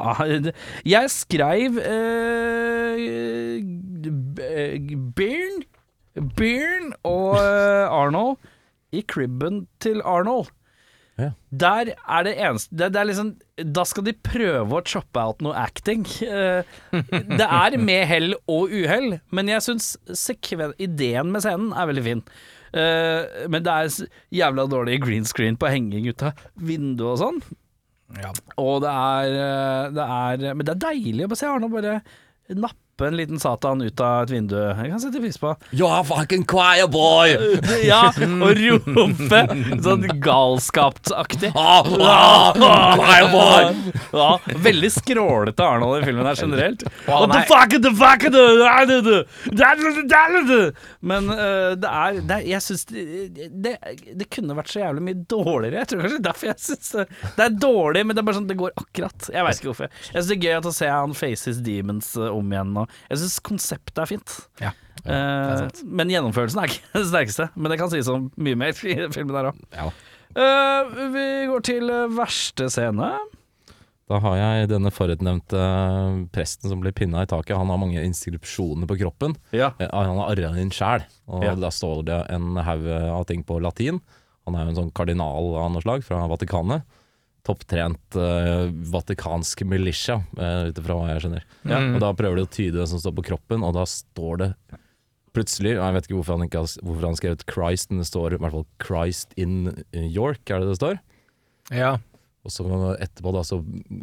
Jeg 0.85 1.09
skreiv 1.09 1.79
eh, 1.81 3.63
b- 4.37 4.99
Byrne 5.17 5.65
Byrne 6.37 6.93
og 7.09 7.39
eh, 7.41 7.89
Arnold 7.89 8.37
i 8.95 9.03
cribben 9.11 9.65
til 9.83 10.03
Arnold. 10.05 10.53
Ja. 11.15 11.29
Der 11.55 11.93
er 11.95 12.25
det 12.27 12.33
eneste 12.43 12.75
det, 12.75 12.89
det 12.91 12.99
er 12.99 13.07
liksom, 13.07 13.29
Da 13.71 13.85
skal 13.87 14.03
de 14.09 14.17
prøve 14.27 14.81
å 14.81 14.83
choppe 14.83 15.23
out 15.23 15.45
noe 15.47 15.55
acting. 15.55 16.03
Eh, 16.27 16.67
det 17.39 17.47
er 17.47 17.77
med 17.79 18.03
hell 18.11 18.35
og 18.51 18.73
uhell, 18.75 19.21
men 19.31 19.51
jeg 19.53 19.63
syns 19.63 19.95
ideen 20.83 21.31
med 21.31 21.45
scenen 21.45 21.71
er 21.71 21.91
veldig 21.91 22.05
fin. 22.09 22.25
Eh, 22.75 23.47
men 23.47 23.63
det 23.63 23.75
er 23.75 24.09
jævla 24.35 24.67
dårlig 24.71 24.99
green 25.05 25.29
screen 25.29 25.59
på 25.61 25.71
henging 25.71 26.09
ut 26.11 26.27
av 26.27 26.43
vinduet 26.59 27.13
og 27.13 27.21
sånn. 27.23 27.43
Og 28.61 28.83
det 28.83 28.91
er, 28.91 29.37
eh, 29.45 29.93
det 29.95 30.05
er 30.05 30.55
Men 30.55 30.67
det 30.67 30.75
er 30.75 30.83
deilig 30.91 31.31
å 31.31 31.39
se 31.39 31.47
Arnold 31.51 31.75
bare 31.75 32.01
nappe 32.55 32.84
en 33.03 33.17
liten 33.19 33.41
Satan 33.43 33.83
ut 33.83 34.01
av 34.01 34.23
et 34.25 34.31
vindu. 34.31 34.55
Jeg 34.55 34.91
kan 34.93 35.01
sette 35.03 35.23
pris 35.23 35.39
på. 35.41 35.55
You're 35.75 35.99
a 35.99 36.05
fucking 36.07 36.45
choir 36.47 36.87
boy! 36.91 37.35
Ja, 37.85 38.13
og 38.15 38.61
rope 38.61 39.41
sånn 39.83 40.05
galskapsaktig. 40.23 41.51
Ah, 41.59 41.83
ah, 41.99 42.55
choir 43.01 43.31
boy! 43.33 43.93
Ja, 44.15 44.39
veldig 44.63 44.91
skrålete 44.95 45.65
Arnold 45.67 46.03
i 46.03 46.07
filmen 46.07 46.27
her 46.29 46.39
generelt. 46.39 46.85
What 47.09 47.33
the 47.35 47.43
fuck, 47.51 47.75
the 47.83 47.91
fuck. 47.99 48.23
Men 51.05 51.31
uh, 51.33 51.75
det 51.79 51.91
er, 51.91 52.21
det 52.21 52.37
er 52.37 52.47
Jeg 52.47 52.63
syns 52.65 52.87
det, 52.91 53.49
det, 53.65 53.75
det 54.21 54.29
kunne 54.33 54.57
vært 54.57 54.71
så 54.73 54.85
jævlig 54.85 55.05
mye 55.09 55.19
dårligere. 55.31 55.83
Jeg 55.83 55.91
tror 55.91 56.05
kanskje 56.05 56.23
derfor 56.29 56.51
jeg 56.51 56.63
syns 56.69 56.93
det, 56.95 57.07
det 57.37 57.47
er 57.47 57.59
dårlig, 57.65 58.05
men 58.07 58.17
det 58.17 58.23
er 58.23 58.29
bare 58.29 58.39
sånn 58.39 58.49
det 58.51 58.59
går 58.61 58.75
akkurat. 58.81 59.29
Jeg 59.35 59.47
veit 59.49 59.61
ikke 59.61 59.71
hvorfor. 59.73 59.93
Jeg 60.07 60.17
syns 60.17 60.31
det 60.31 60.37
er 60.39 60.45
gøy 60.47 60.57
at 60.61 60.71
å 60.71 60.75
se 60.79 60.91
han 60.91 61.17
faces 61.19 61.61
demons 61.65 62.13
eh, 62.21 62.31
om 62.31 62.55
igjen. 62.55 62.75
Og 62.81 62.84
jeg 63.11 63.19
syns 63.23 63.39
konseptet 63.51 63.99
er 64.05 64.11
fint. 64.17 64.41
Ja, 64.63 64.73
Eh, 65.05 65.67
men 65.85 66.09
gjennomførelsen 66.09 66.63
er 66.63 66.71
ikke 66.71 66.87
det 66.97 67.09
sterkeste. 67.11 67.49
Men 67.61 67.69
det 67.75 67.77
kan 67.81 67.91
sies 67.93 68.09
om 68.09 68.31
mye 68.41 68.57
mer 68.57 68.71
i 68.73 68.95
filmen 69.13 69.35
der 69.37 69.51
òg. 69.51 69.59
Ja. 69.75 69.91
vi 71.13 71.25
går 71.51 71.65
til 71.67 71.91
eh, 71.93 72.07
verste 72.15 72.71
scene. 72.73 73.11
Da 74.09 74.19
har 74.21 74.37
jeg 74.39 74.69
denne 74.71 74.91
forutnevnte 74.95 75.61
presten 76.33 76.69
som 76.73 76.81
blir 76.81 76.93
pinna 76.97 77.23
i 77.25 77.29
taket. 77.29 77.57
Han 77.57 77.69
har 77.73 77.81
mange 77.81 78.01
inskripsjoner 78.05 78.89
på 78.89 78.97
kroppen. 79.01 79.37
Ja. 79.57 79.73
Eh, 79.81 79.89
Han 79.93 80.19
har 80.23 80.33
arra 80.35 80.55
inn 80.61 80.73
sjæl, 80.73 81.05
og 81.29 81.45
Ja. 81.45 81.55
da 81.55 81.69
står 81.73 82.05
det 82.09 82.19
en 82.33 82.57
haug 82.57 82.87
av 82.89 83.25
ting 83.29 83.45
på 83.45 83.61
latin. 83.61 84.01
Han 84.47 84.57
er 84.57 84.65
jo 84.65 84.73
en 84.75 84.81
sånn 84.83 84.93
kardinal 84.95 85.55
av 85.57 85.71
noe 85.73 85.85
slag 85.85 86.05
fra 86.05 86.25
Vatikanet. 86.29 86.85
Topptrent 87.45 88.17
uh, 88.17 88.71
vatikansk 88.93 89.65
militia, 89.69 90.21
uh, 90.39 90.71
ut 90.71 90.81
ifra 90.81 90.97
hva 90.97 91.11
jeg 91.13 91.25
skjønner. 91.27 91.45
Ja. 91.69 91.83
Og 91.91 92.01
da 92.05 92.15
prøver 92.17 92.41
de 92.41 92.47
å 92.47 92.53
tyde 92.53 92.81
det 92.81 92.89
som 92.91 93.03
står 93.03 93.17
på 93.19 93.27
kroppen, 93.33 93.67
og 93.67 93.77
da 93.77 93.85
står 93.89 94.41
det 94.41 94.51
plutselig 95.35 95.73
og 95.75 95.83
Jeg 95.83 95.95
vet 95.97 96.05
ikke 96.07 96.15
hvorfor 96.15 96.37
han 96.37 96.47
ikke 96.47 96.61
har, 96.63 96.75
hvorfor 96.87 97.03
han 97.03 97.15
har 97.17 97.19
skrevet 97.19 97.47
Christ, 97.51 97.91
men 97.91 98.03
det 98.05 98.07
står 98.07 98.37
i 98.37 98.41
hvert 98.41 98.55
fall 98.55 98.67
Christ 98.79 99.35
in 99.35 99.57
York, 99.93 100.45
er 100.47 100.63
det 100.63 100.69
det 100.71 100.79
står? 100.79 101.01
Ja. 101.75 101.97
Og 102.45 102.53
så 102.53 102.65
etterpå 103.01 103.33
da 103.33 103.41
så 103.47 103.59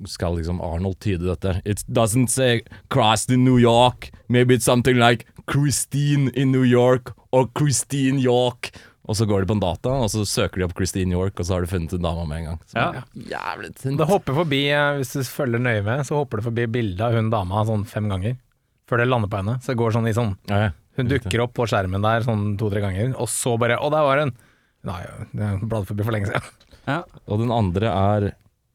skal 0.10 0.39
liksom 0.39 0.62
Arnold 0.65 0.97
tyde 1.04 1.27
dette. 1.30 1.60
It 1.63 1.86
doesn't 1.88 2.34
say 2.34 2.63
Christ 2.93 3.30
in 3.30 3.45
New 3.45 3.60
York. 3.62 4.10
Maybe 4.27 4.56
it's 4.56 4.65
something 4.65 4.97
like 4.97 5.27
Christine 5.45 6.32
in 6.34 6.51
New 6.51 6.65
York 6.65 7.13
or 7.32 7.47
Christine 7.58 8.19
York. 8.19 8.71
Og 9.09 9.17
så 9.17 9.25
går 9.25 9.41
de 9.43 9.49
på 9.49 9.55
en 9.57 9.63
data, 9.63 9.89
og 10.03 10.11
så 10.13 10.21
søker 10.29 10.61
de 10.61 10.65
opp 10.67 10.75
Christine 10.77 11.15
York, 11.17 11.39
og 11.41 11.47
så 11.47 11.55
har 11.55 11.65
de 11.65 11.71
funnet 11.71 11.93
en 11.97 12.03
dame 12.05 12.25
med 12.29 12.37
en 12.37 12.45
gang. 12.51 12.59
Så, 12.69 12.77
Ja. 12.77 13.01
Jævlig 13.17 13.71
tynt. 13.79 13.97
Det 13.97 14.07
hopper 14.07 14.33
forbi, 14.37 14.59
eh, 14.69 14.97
hvis 14.99 15.13
du 15.17 15.23
følger 15.25 15.59
nøye 15.59 15.83
med, 15.83 16.05
så 16.05 16.19
hopper 16.19 16.37
det 16.37 16.45
forbi 16.45 16.67
bildet 16.67 17.01
av 17.01 17.13
hun 17.17 17.31
dama 17.33 17.63
sånn 17.65 17.85
fem 17.89 18.07
ganger. 18.11 18.37
Før 18.87 18.97
det 19.01 19.07
lander 19.07 19.27
på 19.31 19.37
henne. 19.41 19.57
Så 19.63 19.71
det 19.73 19.77
går 19.77 19.91
sånn 19.95 20.07
i 20.09 20.13
sånn 20.13 20.35
Ja, 20.49 20.57
ja. 20.67 20.69
Hun 20.97 21.07
dukker 21.07 21.41
opp 21.45 21.53
på 21.55 21.65
skjermen 21.71 22.01
der 22.03 22.21
sånn 22.21 22.57
to-tre 22.59 22.81
ganger, 22.83 23.13
og 23.17 23.27
så 23.31 23.57
bare 23.57 23.77
Å, 23.79 23.89
der 23.89 24.03
var 24.03 24.19
hun! 24.19 24.33
Nei, 24.83 25.01
det 25.33 25.45
er 25.45 25.57
bladet 25.61 25.87
forbi 25.87 26.03
for 26.03 26.11
lenge 26.11 26.27
siden. 26.27 26.41
Ja. 26.87 27.03
Og 27.29 27.39
den 27.39 27.51
andre 27.53 27.87
er 27.87 28.31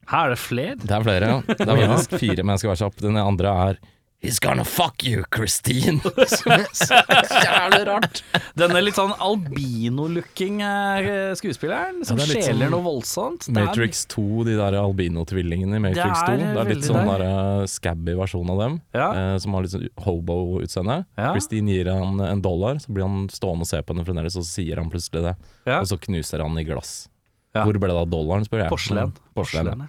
Her 0.07 0.27
er 0.27 0.31
det 0.31 0.39
flere. 0.39 0.77
Det 0.79 0.91
er 0.91 1.03
flere, 1.03 1.29
ja. 1.29 1.41
Det 1.51 1.67
er 1.67 1.89
faktisk 1.91 2.19
fire, 2.19 2.43
men 2.43 2.55
jeg 2.55 2.63
skal 2.63 2.71
være 2.71 2.83
kjapp. 2.85 3.01
Den 3.03 3.17
andre 3.19 3.55
er 3.71 3.79
He's 4.25 4.39
gonna 4.41 4.65
fuck 4.65 5.05
you, 5.05 5.25
Christine. 5.31 6.01
Er 6.01 7.29
jævlig 7.45 7.83
rart. 7.87 8.23
Denne 8.59 8.81
litt 8.83 8.97
sånn 8.97 9.13
albino-looking 9.23 10.63
eh, 10.65 11.35
skuespilleren 11.37 12.01
som 12.09 12.19
Ja, 12.19 12.25
er 12.25 12.31
skjeler 12.33 12.65
sånn 12.67 12.73
noe 12.75 12.85
voldsomt. 12.87 13.49
Matrix 13.55 14.07
2, 14.15 14.25
de 14.49 14.55
der 14.59 14.79
albino-tvillingene 14.81 15.79
i 15.79 15.83
Matrix 15.85 16.23
Det 16.25 16.33
er 16.33 16.41
2. 16.43 16.49
Det 16.57 16.63
er 16.65 16.71
litt 16.73 16.89
sånn 16.89 17.03
der. 17.11 17.25
der, 17.27 17.61
uh, 17.61 17.67
scabby 17.71 18.17
versjon 18.19 18.51
av 18.57 18.63
dem, 18.65 18.79
Ja. 18.97 19.09
eh, 19.13 19.37
som 19.45 19.53
har 19.55 19.67
litt 19.67 19.75
sånn 19.77 19.87
hobo-utseende. 20.09 20.99
Ja. 21.21 21.31
Christine 21.37 21.77
gir 21.77 21.93
han 21.93 22.19
en 22.25 22.43
dollar, 22.43 22.81
så 22.83 22.89
blir 22.97 23.05
han 23.07 23.29
stående 23.29 23.69
og 23.69 23.71
se 23.71 23.83
på 23.83 23.95
henne 23.95 24.07
fremdeles, 24.09 24.37
og 24.41 24.43
så 24.49 24.57
sier 24.63 24.81
han 24.81 24.91
plutselig 24.91 25.23
det. 25.29 25.37
Ja. 25.69 25.81
Og 25.83 25.87
så 25.93 26.01
knuser 26.01 26.41
han 26.43 26.57
i 26.59 26.65
glass. 26.65 27.09
Ja. 27.55 27.65
Hvor 27.69 27.79
ble 27.79 27.93
det 27.93 28.01
av 28.01 28.09
dollaren, 28.11 28.49
spør 28.49 28.65
jeg. 28.65 28.73
Porselen. 28.73 29.13
Porselen. 29.37 29.77
Porselen, 29.77 29.89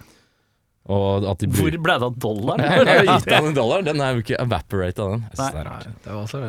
ja. 0.88 0.98
Og 0.98 1.26
at 1.28 1.42
de 1.42 1.50
Hvor 1.52 1.74
ble 1.84 1.96
det 2.00 2.06
av 2.08 2.16
dollaren? 2.16 2.64
Jeg 2.64 3.04
har 3.04 3.20
gitt 3.20 3.32
han 3.34 3.50
en 3.50 3.56
dollar, 3.56 3.84
den 3.86 4.00
er 4.00 4.16
jo 4.16 4.24
ikke 4.24 4.38
evaporate 4.40 5.04
av 5.04 5.12
den. 5.14 5.26
Jeg 5.28 5.36
synes 5.36 5.44
Nei. 5.44 5.52
det 5.52 5.60
er 5.60 5.68
rart. 5.68 5.88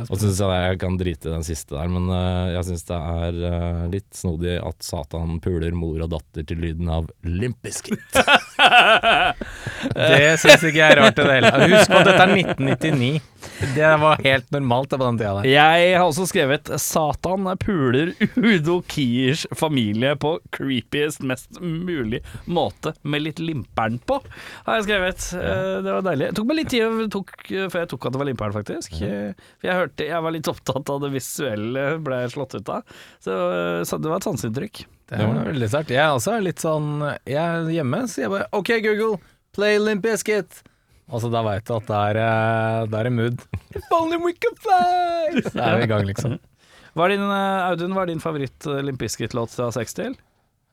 Og 0.10 0.16
så 0.16 0.22
syns 0.24 0.40
jeg 0.40 0.70
jeg 0.70 0.80
kan 0.82 0.98
drite 1.00 1.28
i 1.28 1.34
den 1.34 1.46
siste 1.46 1.76
der, 1.76 1.92
men 1.92 2.08
uh, 2.12 2.48
jeg 2.54 2.68
syns 2.70 2.88
det 2.88 3.00
er 3.00 3.40
uh, 3.44 3.84
litt 3.92 4.08
snodig 4.16 4.56
at 4.64 4.86
Satan 4.86 5.40
puler 5.44 5.76
mor 5.76 6.06
og 6.06 6.12
datter 6.14 6.48
til 6.48 6.64
lyden 6.64 6.92
av 6.94 7.10
Limpiskit. 7.28 8.00
Det 9.96 10.38
syns 10.42 10.64
ikke 10.64 10.80
jeg 10.80 10.88
er 10.88 11.02
rart 11.04 11.20
i 11.20 11.26
det 11.26 11.36
hele 11.38 11.52
tatt. 11.54 11.68
Husk 11.74 11.92
på 11.92 12.00
at 12.00 12.10
dette 12.10 12.26
er 12.26 12.36
1999. 12.36 13.39
Det 13.76 13.90
var 14.02 14.20
helt 14.24 14.52
normalt 14.52 14.90
på 14.94 14.98
den 15.02 15.18
tida 15.20 15.34
der. 15.40 15.48
Jeg 15.50 15.94
har 15.98 16.06
også 16.08 16.26
skrevet 16.30 16.70
'Satan 16.80 17.48
puler 17.62 18.12
Udo 18.36 18.82
Kiers 18.88 19.46
familie 19.56 20.16
på 20.20 20.40
creepiest, 20.56 21.22
mest 21.24 21.60
mulig 21.62 22.22
måte, 22.48 22.94
med 23.04 23.22
litt 23.24 23.40
limperen 23.40 24.00
på', 24.06 24.20
har 24.66 24.80
jeg 24.80 24.88
skrevet. 24.90 25.28
Eh, 25.40 25.82
Det 25.84 25.94
var 25.94 26.02
deilig. 26.10 26.30
Det 26.30 26.36
tok 26.40 26.48
meg 26.50 26.58
litt 26.60 26.70
tid 26.70 27.12
tok, 27.12 27.32
før 27.48 27.80
jeg 27.80 27.90
tok 27.90 28.06
at 28.06 28.12
det 28.16 28.20
var 28.24 28.30
limperen, 28.30 28.54
faktisk. 28.54 29.02
Eh, 29.02 29.34
For 29.60 29.68
jeg 29.68 29.76
hørte 29.80 30.08
Jeg 30.10 30.24
var 30.24 30.32
litt 30.32 30.48
opptatt 30.48 30.90
av 30.90 31.02
det 31.02 31.12
visuelle, 31.12 32.00
ble 32.04 32.22
jeg 32.24 32.32
slått 32.32 32.56
ut 32.56 32.70
av. 32.70 32.84
Så, 33.24 33.36
så 33.86 33.98
det 34.02 34.10
var 34.10 34.18
et 34.18 34.28
sanseinntrykk. 34.30 34.86
Det 35.10 35.18
var 35.26 35.46
veldig 35.50 35.70
sterkt. 35.70 35.90
Jeg 35.90 36.04
er 36.06 36.14
også 36.14 36.36
litt 36.44 36.60
sånn 36.62 37.02
Jeg 37.26 37.38
er 37.42 37.70
hjemme, 37.74 38.04
så 38.08 38.22
jeg 38.22 38.30
bare 38.30 38.48
OK, 38.54 38.70
Google, 38.84 39.20
play 39.56 39.80
Limp 39.80 40.04
Bizkit. 40.04 40.62
Og 41.10 41.22
så 41.24 41.30
da 41.34 41.42
veit 41.46 41.66
du 41.66 41.74
at 41.74 41.88
det 41.90 42.00
er, 42.12 42.18
eh, 42.22 42.86
det 42.92 43.00
er 43.00 43.08
en 43.10 43.16
mood. 43.18 43.40
If 43.74 43.88
only 43.98 44.18
we 44.22 44.34
could 44.38 44.60
fly! 44.62 45.42
Så 45.48 45.58
er 45.58 45.78
vi 45.80 45.88
i 45.88 45.90
gang, 45.90 46.06
liksom. 46.06 46.36
Hva 46.96 47.06
er 47.08 47.14
din, 47.16 47.24
eh, 47.24 47.68
Audun, 47.70 47.94
hva 47.96 48.04
er 48.04 48.12
din 48.12 48.22
favoritt 48.22 48.66
uh, 48.70 48.80
Limp 48.86 49.00
Bizkit-låt 49.02 49.54
fra 49.54 49.70
60? 49.74 50.16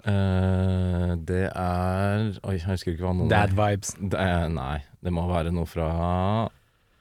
Uh, 0.07 1.15
det 1.27 1.47
er 1.51 2.37
Oi, 2.47 2.55
jeg 2.57 2.67
husker 2.69 2.93
ikke 2.95 3.05
hva 3.09 3.15
noen 3.17 3.31
Dad 3.33 3.53
vibes. 3.57 3.95
det 3.99 4.21
er, 4.21 4.47
Nei, 4.53 4.79
det 5.03 5.13
må 5.15 5.25
være 5.31 5.51
noe 5.55 5.67
fra 5.69 5.89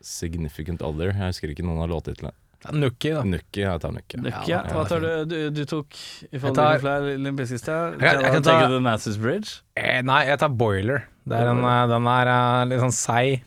Significant 0.06 0.84
Other. 0.86 1.12
Jeg 1.16 1.32
husker 1.34 1.52
ikke 1.54 1.66
noen 1.66 1.82
av 1.86 1.90
låttitlene. 1.92 2.34
Nukki, 2.76 3.12
da. 3.14 3.22
Nukki, 3.30 3.62
jeg 3.62 3.82
tar 3.84 3.92
Nukki. 3.94 4.20
Nukki 4.26 4.50
Ja, 4.50 4.62
hva 4.74 4.86
tar 4.90 5.04
du? 5.04 5.10
Du, 5.30 5.36
du 5.54 5.64
tok 5.70 5.98
i 6.32 6.40
Jeg 6.40 6.54
tar- 6.56 7.10
Limp 7.18 7.38
Bizkit. 7.42 7.68
Jeg 7.68 8.00
kan- 8.00 8.22
jeg 8.24 8.32
kan 8.38 8.44
ta- 8.44 8.52
Take 8.62 8.70
the 8.74 8.80
Masses 8.82 9.18
Bridge. 9.22 9.60
Eh, 9.78 10.02
nei, 10.02 10.26
jeg 10.26 10.40
tar 10.40 10.50
Boiler. 10.50 11.06
Det 11.06 11.15
er 11.34 11.48
en, 11.50 11.64
eh, 11.66 11.88
den 11.90 12.06
er 12.08 12.28
eh, 12.28 12.66
litt 12.70 12.80
sånn 12.84 12.94
seig. 12.94 13.42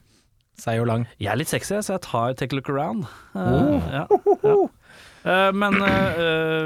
Seig 0.59 0.81
og 0.83 0.89
lang. 0.91 1.07
Jeg 1.23 1.31
er 1.31 1.37
litt 1.39 1.47
sexy, 1.49 1.77
så 1.79 1.93
jeg 1.95 2.03
tar 2.03 2.35
Take 2.35 2.53
a 2.53 2.57
Look 2.59 2.69
Around. 2.69 3.05
Eh, 3.37 3.39
Oh. 3.39 3.79
ja, 3.93 4.07
ja. 4.43 4.57
Eh, 5.29 5.53
men 5.53 5.75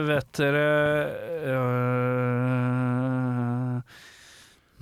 vet 0.06 0.32
dere 0.38 0.64
eh, 2.52 3.80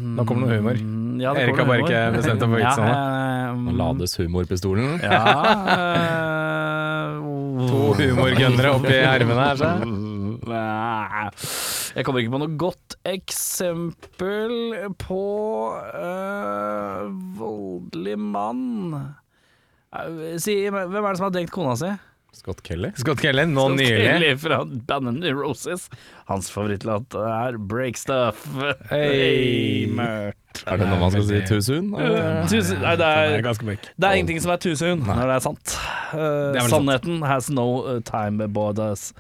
Nå 0.00 0.24
kommer 0.24 0.46
det 0.48 0.54
noe 0.54 0.58
humor. 0.62 0.76
mm, 0.80 1.20
Ja, 1.20 1.32
det 1.34 1.42
Erik 1.44 1.56
har 1.60 1.66
bare 1.68 1.82
ikke 1.84 2.00
bestemt 2.16 2.40
seg 2.40 2.48
for 2.48 2.58
Ja, 2.58 2.70
vitsene. 2.70 2.94
eh, 2.94 3.52
Nå 3.66 3.70
lades 3.76 4.16
humorpistolen. 4.16 4.88
Ja 5.02 5.20
uh, 5.20 6.48
To 7.70 7.80
humorgønnere 7.98 8.70
oppi 8.78 8.94
ermene 8.96 9.42
her, 9.44 9.56
så. 9.60 9.70
Jeg 10.50 12.04
kommer 12.06 12.22
ikke 12.22 12.32
på 12.34 12.40
noe 12.42 12.56
godt 12.60 12.96
eksempel 13.08 14.54
på 15.00 15.22
øh, 15.94 17.08
voldelig 17.38 18.18
mann. 18.18 18.94
Eh, 19.94 20.36
Si, 20.42 20.54
hvem 20.70 20.94
er 21.00 21.08
det 21.10 21.18
som 21.18 21.26
har 21.28 21.34
drengt 21.34 21.54
kona 21.54 21.74
si? 21.78 21.90
Scott 22.32 22.62
Kelly. 22.62 22.92
Scott 22.96 23.20
Kelly, 23.20 23.44
nå 23.50 23.66
Scott 23.66 23.76
nylig. 23.80 24.04
Kelly 24.06 24.36
fra 24.40 24.60
bandet 24.64 25.32
Roses. 25.36 25.88
Hans 26.30 26.50
favorittlåt 26.50 27.14
er 27.18 27.58
Break 27.58 27.98
Stuff. 27.98 28.46
Hey. 28.90 29.86
mørkt. 29.92 30.36
Er 30.66 30.80
det 30.80 30.86
noe 30.90 30.98
man 30.98 31.12
skal 31.14 31.24
si 31.28 31.40
too 31.46 31.60
soon? 31.62 31.90
eller? 31.94 32.46
soon. 32.50 32.80
nei, 32.82 32.94
det 32.98 33.06
er, 33.06 33.36
det 33.38 34.08
er 34.08 34.16
ingenting 34.18 34.40
som 34.42 34.52
er 34.54 34.60
too 34.62 34.74
soon 34.78 35.04
når 35.06 35.20
det 35.30 35.36
er 35.36 35.44
sant. 35.44 35.74
Uh, 36.10 36.18
Det 36.18 36.62
er 36.62 36.66
sannheten 36.66 36.72
sannheten 36.74 37.26
has 37.28 37.50
no 37.54 37.66
uh, 37.86 37.98
time 38.06 38.48
borders. 38.50 39.10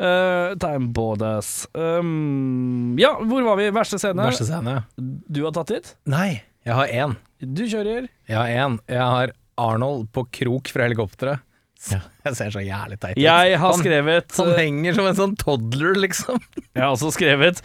Uh, 0.00 0.56
time 0.62 0.90
borders. 0.96 1.52
Um, 1.74 2.96
ja, 3.00 3.14
hvor 3.22 3.46
var 3.46 3.60
vi? 3.60 3.70
Verste 3.74 4.00
scene? 4.02 4.30
Verste 4.30 4.48
scene. 4.48 4.80
Du 4.98 5.44
har 5.46 5.54
tatt 5.56 5.74
hit? 5.76 5.94
Nei, 6.10 6.40
jeg 6.66 6.76
har 6.76 6.96
én. 7.04 7.14
Du 7.40 7.64
kjører. 7.64 8.10
Jeg 8.28 8.36
har 8.36 8.50
én. 8.50 8.80
Jeg 8.90 9.04
har 9.14 9.36
Arnold 9.60 10.08
på 10.14 10.26
krok 10.40 10.70
fra 10.72 10.88
helikopteret. 10.88 11.44
Jeg 12.26 12.36
ser 12.36 12.50
så 12.52 12.60
jævlig 12.64 12.98
teit 13.00 13.16
ut. 13.16 13.22
Jeg 13.24 13.54
har 13.56 13.72
Han- 13.72 13.80
skrevet 13.80 14.34
Han 14.36 14.50
eh, 14.52 14.58
henger 14.60 14.98
som 14.98 15.06
en 15.10 15.20
sånn 15.20 15.36
toddler, 15.40 15.94
liksom. 16.02 16.40
Jeg 16.76 16.82
har 16.84 16.90
også 16.92 17.12
skrevet 17.16 17.62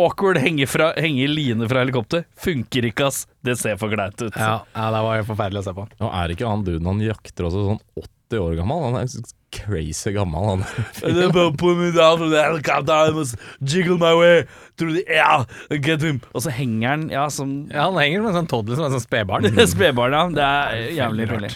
Awkward 0.00 0.38
henge, 0.40 0.64
fra, 0.72 0.86
henge 0.96 1.26
i 1.26 1.28
line 1.28 1.66
fra 1.68 1.82
helikopter. 1.82 2.22
Funker 2.40 2.86
ikke, 2.88 3.10
ass. 3.10 3.26
Det 3.44 3.58
ser 3.60 3.76
for 3.76 3.92
kleint 3.92 4.16
ut. 4.24 4.32
Ja, 4.32 4.62
ja, 4.72 4.86
det 4.94 5.02
var 5.04 5.18
jo 5.18 5.26
forferdelig 5.28 5.60
å 5.60 5.66
se 5.66 5.74
på. 5.76 5.84
Og 6.00 6.08
er 6.16 6.32
ikke 6.32 6.48
han 6.48 6.62
duden 6.64 6.88
han 6.88 7.02
jakter 7.04 7.44
også 7.50 7.64
sånn 7.66 7.80
80 8.00 8.40
år 8.40 8.54
gammel? 8.56 8.86
Han 8.86 8.96
er 9.02 9.26
crazy 9.52 10.14
gammel, 10.16 10.46
han. 10.48 10.62
They 11.02 11.28
will 11.28 11.52
pull 11.60 11.76
me 11.76 11.90
down 11.92 12.16
from 12.22 12.32
the 12.32 12.40
helicopter. 12.40 13.10
I 13.10 13.12
must 13.12 13.36
jiggle 13.60 13.98
my 14.00 14.14
way 14.16 14.46
through 14.80 14.96
the 14.96 15.04
air 15.12 15.44
and 15.68 15.84
get 15.84 16.00
him. 16.00 16.22
Og 16.32 16.46
så 16.46 16.54
henger 16.56 16.94
han 16.94 17.04
ja, 17.12 17.26
som 17.28 17.52
Ja, 17.68 17.90
Han 17.90 18.00
henger 18.00 18.22
som 18.24 18.30
en 18.32 18.38
sånn 18.40 18.48
toddler, 18.54 18.80
som 18.80 18.88
en 18.88 18.96
sånn 18.96 19.04
spedbarn. 19.04 19.50
spedbarn. 19.76 20.16
Ja. 20.16 20.24
Det 20.40 20.48
er 20.48 20.88
jævlig 21.02 21.28
pinlig. 21.34 21.52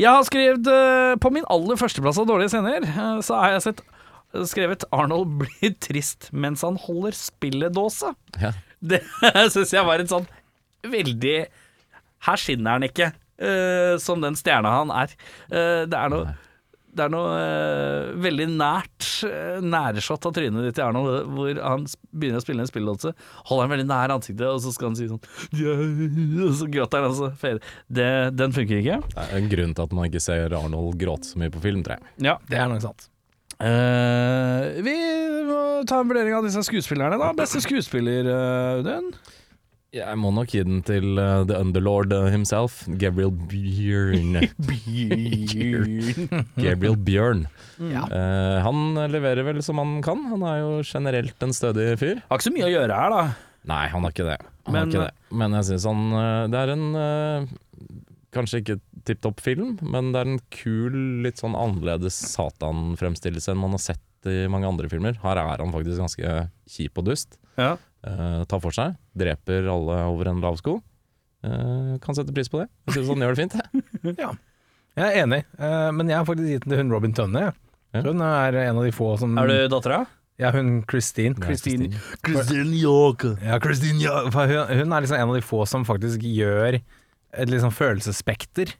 Jeg 0.00 0.08
har 0.08 0.24
skrevet 0.24 0.68
eh, 0.70 1.14
På 1.20 1.32
min 1.34 1.46
aller 1.52 1.78
førsteplass 1.80 2.20
av 2.22 2.28
dårlige 2.30 2.54
scener, 2.54 2.86
eh, 2.88 3.16
så 3.26 3.40
har 3.40 3.56
jeg 3.56 3.64
sett 3.68 3.82
skrevet 4.46 4.84
Arnold 4.94 5.32
blir 5.42 5.74
trist 5.82 6.28
mens 6.30 6.62
han 6.66 6.78
holder 6.80 7.16
spilledåse. 7.18 8.12
Ja. 8.40 8.54
Det 8.80 9.02
syns 9.54 9.74
jeg 9.74 9.84
var 9.86 10.00
en 10.00 10.08
sånn 10.08 10.28
veldig 10.88 11.34
Her 12.24 12.40
skinner 12.40 12.78
han 12.78 12.86
ikke 12.86 13.10
eh, 13.10 13.96
som 14.00 14.22
den 14.24 14.38
stjerna 14.38 14.72
han 14.78 14.94
er. 14.94 15.12
Eh, 15.50 15.82
det 15.90 15.98
er 15.98 16.12
noe 16.12 16.36
det 16.90 17.04
er 17.04 17.12
noe 17.12 17.34
eh, 17.38 18.08
veldig 18.18 18.46
nært 18.50 19.06
uh, 19.26 19.60
nærshot 19.62 20.26
av 20.26 20.34
trynet 20.34 20.66
ditt 20.66 20.80
i 20.80 20.82
Arnold, 20.82 21.28
hvor 21.36 21.60
han 21.62 21.84
begynner 22.10 22.40
å 22.40 22.44
spille 22.44 22.64
en 22.64 22.70
spillelåse. 22.70 23.12
Holder 23.50 23.66
han 23.66 23.74
veldig 23.76 23.86
nær 23.90 24.14
ansiktet, 24.16 24.46
og 24.48 24.58
så 24.64 24.74
skal 24.74 24.90
han 24.90 24.98
si 24.98 25.06
sånn 25.10 25.22
yeah! 25.54 25.84
Og 26.48 26.56
så 26.58 26.68
gråter 26.72 27.04
han, 27.04 27.12
og 27.12 27.18
så 27.18 27.30
fader. 27.38 27.62
Det, 27.86 28.10
Den 28.34 28.56
funker 28.56 28.82
ikke. 28.82 28.98
Det 29.06 29.22
er 29.22 29.38
en 29.38 29.50
grunn 29.52 29.76
til 29.76 29.86
at 29.86 29.96
man 29.96 30.10
ikke 30.10 30.24
ser 30.24 30.58
Arnold 30.58 30.98
gråte 31.00 31.30
så 31.30 31.40
mye 31.42 31.54
på 31.54 31.62
film, 31.62 31.84
tror 31.86 31.98
jeg. 31.98 32.14
Ja. 32.26 32.36
Det 32.50 32.58
er 32.58 32.70
nok 32.72 32.82
sant. 32.84 33.10
Eh, 33.60 34.80
vi 34.80 34.96
må 35.44 35.60
ta 35.88 36.00
en 36.00 36.08
vurdering 36.08 36.34
av 36.38 36.46
disse 36.46 36.62
skuespillerne, 36.64 37.20
da. 37.20 37.30
Beste 37.36 37.60
skuespiller, 37.62 38.26
uh, 38.30 38.80
Audun? 38.80 39.12
Jeg 39.90 40.18
må 40.22 40.30
nok 40.30 40.52
gi 40.54 40.60
den 40.62 40.82
til 40.86 41.18
uh, 41.18 41.42
the 41.48 41.56
underlord 41.58 42.12
uh, 42.14 42.28
himself, 42.30 42.84
Gabriel 43.00 43.32
Bjørn. 43.50 44.36
Gabriel 46.64 46.96
Bjørn. 46.96 47.44
Ja. 47.90 48.04
Uh, 48.06 48.58
han 48.66 49.00
leverer 49.10 49.42
vel 49.48 49.58
som 49.66 49.80
han 49.82 49.96
kan. 50.06 50.22
Han 50.30 50.44
er 50.46 50.60
jo 50.62 50.70
generelt 50.86 51.42
en 51.42 51.54
stødig 51.56 51.88
fyr. 52.00 52.20
Har 52.30 52.38
ikke 52.38 52.48
så 52.50 52.54
mye 52.54 52.68
å 52.68 52.72
gjøre 52.74 53.00
her, 53.02 53.16
da. 53.16 53.24
Nei, 53.70 53.82
han 53.92 54.06
har 54.06 54.14
ikke 54.14 54.28
det. 54.30 54.38
Han 54.68 54.72
Men- 54.76 54.80
har 54.80 54.92
ikke 54.92 55.08
det. 55.08 55.36
men 55.42 55.52
jeg 55.58 55.66
syns 55.68 55.84
han 55.88 56.00
eh, 56.16 56.46
Det 56.52 56.58
er 56.60 56.70
en 56.72 56.84
eh, 56.96 57.50
Kanskje 58.32 58.60
ikke 58.62 58.76
tipp 59.08 59.20
topp 59.24 59.40
film, 59.42 59.72
men 59.82 60.12
det 60.14 60.20
er 60.20 60.28
en 60.30 60.40
kul, 60.54 60.94
litt 61.24 61.40
sånn 61.42 61.56
annerledes 61.58 62.14
Satan-fremstillelse 62.30 63.50
enn 63.50 63.58
man 63.58 63.74
har 63.74 63.82
sett 63.82 64.28
i 64.30 64.44
mange 64.52 64.68
andre 64.68 64.86
filmer. 64.92 65.16
Her 65.24 65.40
er 65.40 65.58
han 65.64 65.72
faktisk 65.74 65.98
ganske 65.98 66.34
kjip 66.70 67.00
og 67.00 67.08
dust. 67.08 67.34
Ja. 67.58 67.72
Eh, 68.06 68.44
tar 68.48 68.60
for 68.62 68.72
seg. 68.72 68.94
Dreper 69.18 69.66
alle 69.68 69.98
over 70.08 70.30
en 70.30 70.40
lav 70.40 70.56
sko. 70.60 70.78
Uh, 71.40 71.96
kan 72.04 72.12
sette 72.16 72.34
pris 72.36 72.50
på 72.52 72.58
det. 72.60 72.66
Jeg 72.90 72.98
syns 72.98 73.10
han 73.14 73.22
gjør 73.24 73.36
det 73.36 73.40
fint. 73.46 73.54
jeg. 73.56 74.14
Ja. 74.20 74.30
Jeg 74.98 75.06
er 75.06 75.22
enig, 75.22 75.38
uh, 75.56 75.88
men 75.94 76.08
jeg 76.10 76.18
har 76.18 76.26
faktisk 76.28 76.48
gitt 76.50 76.64
den 76.66 76.72
til 76.74 76.80
hun 76.82 76.90
Robin 76.92 77.12
Tønne. 77.16 77.44
Ja. 77.94 78.02
Hun 78.04 78.20
er 78.26 78.56
en 78.66 78.80
av 78.80 78.84
de 78.84 78.92
få 78.92 79.14
som 79.20 79.38
Er 79.40 79.48
du 79.48 79.54
dattera? 79.72 80.02
Ja, 80.40 80.50
hun 80.52 80.82
Christine. 80.90 81.36
Christine. 81.40 81.88
Christine 82.26 82.74
York. 82.80 83.24
Ja, 83.44 83.56
Christine 83.62 84.00
York. 84.02 84.32
Hun, 84.34 84.52
hun 84.82 84.92
er 84.96 85.04
liksom 85.04 85.16
en 85.20 85.32
av 85.32 85.38
de 85.38 85.44
få 85.44 85.62
som 85.68 85.84
faktisk 85.88 86.24
gjør 86.26 86.80
et 86.80 87.48
liksom 87.52 87.72
følelsesspekter 87.76 88.74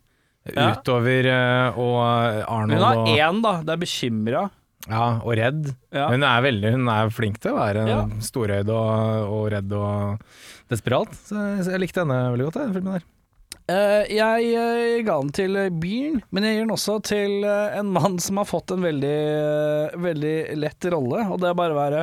Ja. 0.50 0.70
utover 0.74 1.26
uh, 1.30 1.78
og 1.78 1.98
Arnold 2.48 2.76
Hun 2.76 2.85
har 2.85 3.11
én, 3.28 3.40
da. 3.44 3.54
Det 3.64 3.74
er 3.76 3.83
bekymra. 3.87 4.44
Ja, 4.88 5.20
og 5.20 5.34
redd. 5.36 5.74
Ja. 5.92 6.06
Hun 6.08 6.24
er 6.24 6.44
veldig 6.44 6.70
Hun 6.78 6.88
er 6.88 7.10
flink 7.12 7.40
til 7.42 7.52
å 7.52 7.58
være 7.58 7.84
Ja. 7.88 8.02
storøyd 8.24 8.70
og, 8.72 9.28
og 9.28 9.48
redd 9.52 9.72
og 9.76 10.22
desperat. 10.72 11.12
Så 11.26 11.36
jeg, 11.36 11.66
jeg 11.74 11.82
likte 11.82 12.04
henne 12.04 12.20
veldig 12.32 12.46
godt, 12.48 12.60
den 12.62 12.76
filmen 12.78 12.96
der. 12.96 13.08
Uh, 13.70 14.02
jeg 14.10 14.46
eh, 14.58 15.02
ga 15.06 15.18
den 15.20 15.28
til 15.36 15.54
eh, 15.60 15.68
men 15.70 16.46
jeg 16.46 16.56
gir 16.56 16.64
den 16.64 16.72
også 16.74 16.96
til 17.06 17.44
uh, 17.44 17.76
en 17.78 17.92
mann 17.94 18.16
som 18.18 18.40
har 18.40 18.48
fått 18.48 18.72
en 18.74 18.82
veldig, 18.82 19.18
eh, 19.92 20.00
veldig 20.00 20.34
lett 20.58 20.88
rolle, 20.90 21.22
og 21.30 21.38
det 21.38 21.50
er 21.50 21.58
bare 21.60 21.76
å 21.76 21.78
være 21.78 22.00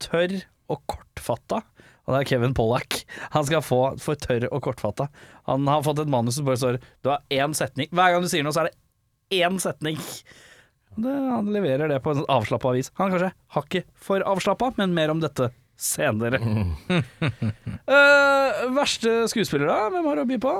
tørr 0.00 0.38
og 0.72 0.80
kortfatta. 0.88 1.60
Og 2.06 2.14
det 2.14 2.20
er 2.22 2.28
Kevin 2.30 2.56
Pollack. 2.56 3.02
Han 3.34 3.44
skal 3.44 3.60
få 3.66 3.80
for 4.00 4.16
tørr 4.16 4.46
og 4.48 4.62
kortfatta. 4.64 5.10
Han 5.50 5.68
har 5.68 5.84
fått 5.84 6.00
et 6.00 6.10
manus 6.10 6.38
som 6.38 6.48
bare 6.48 6.62
står 6.62 6.80
Du 7.04 7.10
har 7.12 7.20
én 7.28 7.52
setning. 7.54 7.90
Hver 7.92 8.14
gang 8.14 8.24
du 8.24 8.30
sier 8.32 8.46
noe, 8.46 8.54
så 8.56 8.64
er 8.64 8.70
det 8.70 9.42
én 9.42 9.60
setning. 9.62 10.00
Det, 10.96 11.12
han 11.12 11.52
leverer 11.54 11.88
det 11.88 12.00
på 12.02 12.14
en 12.14 12.24
avslappa 12.28 12.72
vis. 12.74 12.90
Han 12.98 13.08
er 13.08 13.14
kanskje 13.14 13.32
hakket 13.56 13.86
for 13.94 14.24
avslappa, 14.26 14.72
men 14.80 14.94
mer 14.96 15.12
om 15.12 15.20
dette 15.22 15.50
senere. 15.80 16.40
uh, 16.42 16.96
verste 18.80 19.28
skuespiller, 19.30 19.70
da? 19.70 19.88
Hvem 19.94 20.08
har 20.10 20.18
du 20.18 20.24
å 20.24 20.28
by 20.28 20.38
på? 20.42 20.54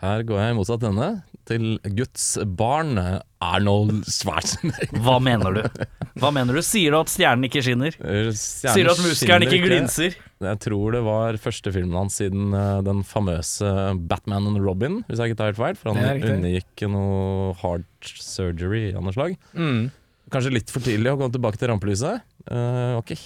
Her 0.00 0.24
går 0.28 0.42
jeg 0.42 0.54
i 0.54 0.56
motsatt 0.58 0.86
ende, 0.86 1.08
til 1.46 1.76
Guds 1.96 2.24
barn, 2.58 2.98
Arnold 3.42 4.04
Schwarzenegger. 4.10 5.00
Hva 5.04 5.16
mener 5.22 5.58
du? 5.58 5.84
Hva 6.20 6.32
mener 6.34 6.56
du? 6.56 6.62
Sier 6.64 6.94
du 6.94 6.98
at 6.98 7.12
stjernen 7.12 7.46
ikke 7.48 7.62
skinner? 7.64 7.96
Sier 8.34 8.86
du 8.86 8.92
at 8.92 9.02
muskelen 9.04 9.46
ikke 9.46 9.60
glinser? 9.64 10.16
Jeg 10.44 10.60
tror 10.64 10.96
det 10.96 11.02
var 11.06 11.38
første 11.40 11.72
filmen 11.72 11.96
hans 11.96 12.18
siden 12.20 12.50
eh, 12.56 12.80
den 12.84 13.00
famøse 13.08 13.70
Batman 14.10 14.50
and 14.50 14.60
Robin, 14.64 15.00
hvis 15.08 15.22
jeg 15.22 15.32
ikke 15.32 15.40
tar 15.40 15.52
helt 15.52 15.60
feil. 15.60 15.78
For 15.80 15.92
han 15.92 16.02
unngikk 16.02 16.34
undergikk 16.34 16.86
noe 16.92 17.54
heart 17.62 18.10
surgery 18.20 18.90
av 18.92 19.06
noe 19.06 19.16
slag. 19.16 19.38
Mm. 19.56 19.86
Kanskje 20.34 20.56
litt 20.58 20.72
for 20.74 20.84
tidlig 20.84 21.14
å 21.14 21.20
komme 21.20 21.32
tilbake 21.32 21.60
til 21.60 21.70
rampelyset. 21.70 22.26
Uh, 22.50 22.98
var 22.98 23.04
ikke 23.06 23.20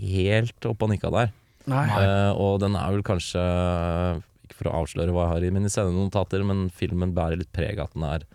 helt 0.00 0.68
oppe 0.70 0.86
og 0.86 0.94
nikka 0.94 1.12
der. 1.12 1.36
Eh, 1.70 2.32
og 2.40 2.60
den 2.62 2.76
er 2.78 2.94
vel 2.94 3.04
kanskje 3.06 3.42
for 4.60 4.68
å 4.70 4.76
avsløre 4.82 5.14
hva 5.16 5.24
jeg 5.26 5.32
har 5.34 5.46
i 5.48 5.54
mine 5.56 5.72
sendenotater, 5.72 6.44
men 6.46 6.68
filmen 6.76 7.14
bærer 7.16 7.40
litt 7.40 7.52
preg 7.56 7.80
av 7.80 7.88
at 7.90 7.96
den 7.96 8.06
er 8.10 8.28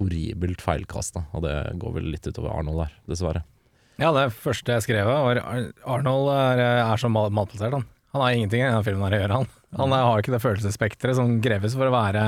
horribelt 0.00 0.62
feilkasta. 0.64 1.26
Og 1.36 1.44
det 1.46 1.54
går 1.80 1.96
vel 1.98 2.10
litt 2.14 2.26
utover 2.26 2.52
Arnold 2.56 2.82
der, 2.84 2.94
dessverre. 3.12 3.44
Ja, 4.00 4.10
det 4.16 4.30
første 4.32 4.72
jeg 4.78 4.86
skrev, 4.86 5.08
var 5.12 5.40
Arnold 5.44 6.30
er, 6.32 6.62
er 6.80 7.00
så 7.00 7.10
mal- 7.12 7.32
malplassert, 7.36 7.74
han. 7.76 7.88
Han 8.10 8.22
har 8.24 8.34
ingenting 8.34 8.62
i 8.64 8.66
denne 8.66 8.82
filmen 8.82 9.04
her 9.06 9.14
å 9.14 9.22
gjøre, 9.22 9.36
han. 9.42 9.50
Han 9.78 9.92
har 9.94 10.18
ikke 10.18 10.32
det 10.34 10.40
følelsesspekteret 10.42 11.14
som 11.14 11.36
kreves 11.44 11.76
for 11.78 11.86
å 11.86 11.92
være 11.94 12.22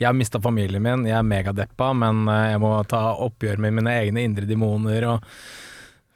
Jeg 0.00 0.08
har 0.08 0.16
mista 0.18 0.40
familien 0.42 0.82
min, 0.82 1.04
jeg 1.06 1.14
er 1.14 1.22
megadeppa, 1.22 1.92
men 1.94 2.24
eh, 2.26 2.48
jeg 2.56 2.62
må 2.64 2.72
ta 2.90 3.12
oppgjør 3.28 3.60
med 3.62 3.76
mine 3.76 3.92
egne 4.00 4.24
indre 4.26 4.48
demoner 4.48 5.06
og 5.12 5.28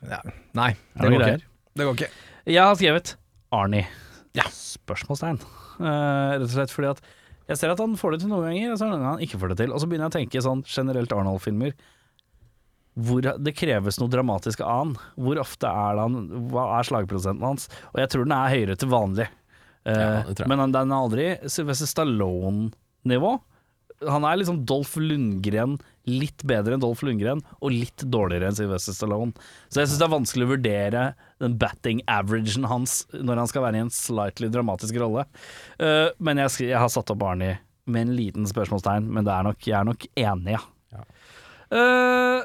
ja, 0.08 0.18
Nei, 0.58 0.72
det 0.98 1.04
det 1.04 1.12
går 1.14 1.26
ikke. 1.28 1.46
Det 1.78 1.86
går 1.86 1.94
ikke. 2.00 2.08
Jeg 2.50 2.60
har 2.64 2.74
skrevet 2.80 3.12
Arnie. 3.54 3.86
Ja. 4.34 4.48
Spørsmålstegn. 4.50 5.38
Eh, 5.80 6.30
rett 6.38 6.46
og 6.46 6.52
slett 6.54 6.72
fordi 6.74 6.90
at 6.94 7.00
jeg 7.48 7.58
ser 7.60 7.74
at 7.74 7.80
han 7.82 7.96
får 8.00 8.14
det 8.14 8.20
til 8.22 8.30
noen 8.32 8.46
ganger, 8.48 8.70
og 8.72 8.78
så 8.80 8.86
noen 8.88 9.00
ganger 9.02 9.10
han 9.18 9.24
ikke 9.26 9.38
får 9.42 9.50
det 9.52 9.56
til. 9.60 9.72
Og 9.74 9.80
så 9.82 9.88
begynner 9.90 10.06
jeg 10.08 10.14
å 10.14 10.18
tenke 10.18 10.42
sånn 10.46 10.62
generelt 10.64 11.12
Arnold-filmer. 11.12 11.74
Hvor 12.94 13.26
det 13.42 13.52
kreves 13.58 13.98
noe 13.98 14.08
dramatisk 14.12 14.60
av 14.62 14.76
han. 14.78 14.92
Hvor 15.18 15.40
ofte 15.42 15.66
er 15.66 15.96
det 15.98 16.04
han 16.06 16.18
Hva 16.52 16.66
er 16.78 16.86
slagprosenten 16.86 17.42
hans? 17.42 17.66
Og 17.92 17.98
jeg 18.00 18.12
tror 18.12 18.24
den 18.28 18.36
er 18.36 18.52
høyere 18.54 18.76
til 18.78 18.88
vanlig. 18.92 19.26
Eh, 19.84 20.30
Ja, 20.38 20.46
men 20.48 20.72
den 20.72 20.92
er 20.94 20.96
aldri 21.02 21.26
Sylvester 21.50 21.90
Stallone-nivå. 21.90 23.32
Han 24.08 24.24
er 24.24 24.38
liksom 24.40 24.62
Dolph 24.64 24.94
Lundgren, 25.02 25.76
litt 26.08 26.44
bedre 26.46 26.76
enn 26.76 26.82
Dolph 26.82 27.04
Lundgren, 27.06 27.42
og 27.60 27.72
litt 27.72 28.04
dårligere 28.12 28.50
enn 28.50 28.58
Sylvester 28.58 28.96
Stallone. 28.96 29.32
Så 29.68 29.82
jeg 29.82 29.90
syns 29.90 30.00
det 30.02 30.08
er 30.08 30.14
vanskelig 30.14 30.46
å 30.46 30.52
vurdere 30.54 31.04
den 31.42 31.58
batting 31.60 32.02
averagen 32.10 32.68
hans 32.70 33.02
når 33.14 33.42
han 33.42 33.50
skal 33.50 33.66
være 33.66 33.80
i 33.80 33.84
en 33.86 33.94
slightly 33.94 34.50
dramatisk 34.52 34.98
rolle. 35.02 35.26
Uh, 35.80 36.10
men 36.20 36.42
jeg, 36.44 36.70
jeg 36.70 36.80
har 36.80 36.92
satt 36.92 37.12
opp 37.14 37.24
Arnie 37.26 37.58
med 37.84 38.06
en 38.08 38.14
liten 38.16 38.48
spørsmålstegn, 38.48 39.08
men 39.12 39.26
det 39.26 39.32
er 39.34 39.48
nok, 39.48 39.66
jeg 39.66 39.76
er 39.78 39.88
nok 39.88 40.06
enig, 40.16 40.56
ja. 40.56 40.62
Ja. 40.94 41.02
Eh, 41.74 42.44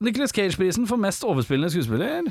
Nicolas 0.00 0.32
Cage-prisen 0.32 0.86
for 0.88 1.00
mest 1.00 1.24
overspillende 1.28 1.72
skuespiller. 1.74 2.30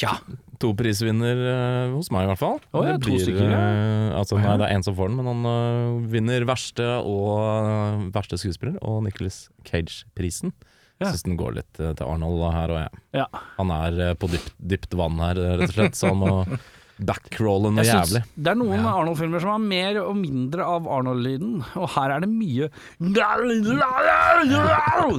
Ja. 0.00 0.18
To 0.60 0.70
prisvinner 0.76 1.40
eh, 1.50 1.94
hos 1.94 2.10
meg, 2.12 2.26
i 2.26 2.30
hvert 2.30 2.40
fall. 2.40 2.58
Oh, 2.76 2.84
ja, 2.84 2.96
Det 2.96 3.08
to 3.08 3.18
stykker, 3.20 3.48
ja. 3.50 3.58
eh, 3.58 4.14
altså, 4.18 4.38
nei, 4.40 4.54
det 4.60 4.68
er 4.68 4.76
én 4.76 4.84
som 4.84 4.96
får 4.96 5.10
den, 5.10 5.18
men 5.20 5.30
han 5.32 5.48
uh, 5.48 6.08
vinner 6.12 6.46
verste 6.48 6.86
og 7.04 8.08
verste 8.14 8.38
skuespiller, 8.40 8.76
og 8.84 9.02
Nicholas 9.06 9.46
Cage-prisen. 9.68 10.54
Ja. 11.00 11.10
Syns 11.10 11.26
den 11.26 11.36
går 11.36 11.58
litt 11.58 11.76
til 11.76 12.06
Arnold 12.06 12.40
her 12.54 12.72
og 12.72 12.78
jeg. 12.80 13.02
Ja. 13.18 13.26
Han 13.58 13.72
er 13.74 14.14
på 14.16 14.30
dypt, 14.32 14.54
dypt 14.56 14.96
vann 14.96 15.18
her, 15.20 15.36
rett 15.60 15.68
og 15.68 15.74
slett, 15.76 15.98
så 15.98 16.12
han 16.14 16.22
må 16.22 16.30
backrolle 16.98 17.70
noe 17.76 17.84
jævlig. 17.84 18.22
Det 18.36 18.50
er 18.52 18.56
noen 18.56 18.86
Arnold-filmer 18.88 19.42
som 19.42 19.50
har 19.52 19.60
mer 19.60 19.98
og 20.00 20.16
mindre 20.16 20.64
av 20.64 20.86
Arnold-lyden, 20.88 21.58
og 21.76 21.90
her 21.96 22.14
er 22.16 22.24
det 22.24 22.30
mye 22.32 22.70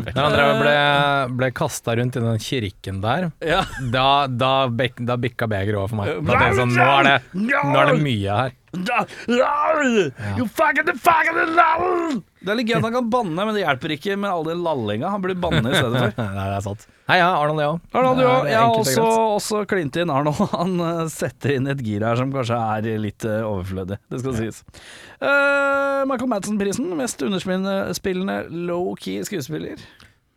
Når 0.07 0.17
han 0.17 0.35
drev 0.35 0.51
og 0.55 0.61
ble, 0.63 0.75
ble 1.41 1.51
kasta 1.57 1.95
rundt 1.99 2.17
i 2.17 2.23
den 2.23 2.39
kirken 2.41 3.01
der, 3.03 3.29
Ja. 3.45 3.61
da, 3.93 4.07
da, 4.27 4.53
bek, 4.69 5.01
da 5.05 5.17
bikka 5.21 5.47
begeret 5.51 5.77
over 5.77 5.91
for 5.93 6.01
meg. 6.01 6.13
Da 6.25 6.31
tenkte 6.33 6.47
jeg 6.49 6.59
sånn, 6.61 6.73
nå 6.77 6.87
er, 6.97 7.03
det, 7.11 7.17
nå 7.45 7.81
er 7.83 7.91
det 7.93 7.99
mye 8.03 8.39
her. 8.41 8.55
You 8.75 10.47
fucking 10.47 10.97
fucking 10.99 11.55
lall! 11.55 12.21
Det 12.37 12.51
er 12.51 12.57
litt 12.59 12.69
gøy 12.69 12.77
at 12.77 12.85
han 12.85 12.93
kan 12.93 13.07
banne, 13.11 13.45
men 13.47 13.55
det 13.55 13.63
hjelper 13.63 13.93
ikke 13.95 14.15
med 14.19 14.29
all 14.29 14.45
den 14.47 14.61
lallinga. 14.63 15.09
Han 15.11 15.23
burde 15.23 15.35
banne 15.41 15.63
i 15.71 15.75
stedet 15.75 16.01
for. 16.03 16.19
Nei, 16.37 16.45
det 16.45 16.57
er 16.57 16.63
sant. 16.63 16.85
Hei, 17.07 17.17
ja, 17.21 17.29
Arnold, 17.33 17.59
Leo. 17.59 17.77
Arnold, 17.95 18.21
Leo, 18.21 18.33
jeg 18.47 18.59
har 18.59 18.75
også, 18.75 19.05
også 19.37 19.61
klint 19.71 19.99
inn 19.99 20.11
Arnold. 20.13 20.41
Han 20.59 20.75
eh, 20.83 21.03
setter 21.11 21.55
inn 21.55 21.67
et 21.71 21.83
gir 21.83 22.05
her 22.07 22.19
som 22.19 22.31
kanskje 22.35 22.59
er 22.59 23.03
litt 23.03 23.27
eh, 23.27 23.43
overflødig, 23.47 23.99
det 24.11 24.21
skal 24.23 24.37
sies. 24.37 24.61
Uh, 25.17 26.03
Michael 26.07 26.31
Madsen-prisen, 26.35 26.91
mest 26.99 27.23
underspillende 27.25 28.37
low-key 28.69 29.23
skuespiller. 29.27 29.81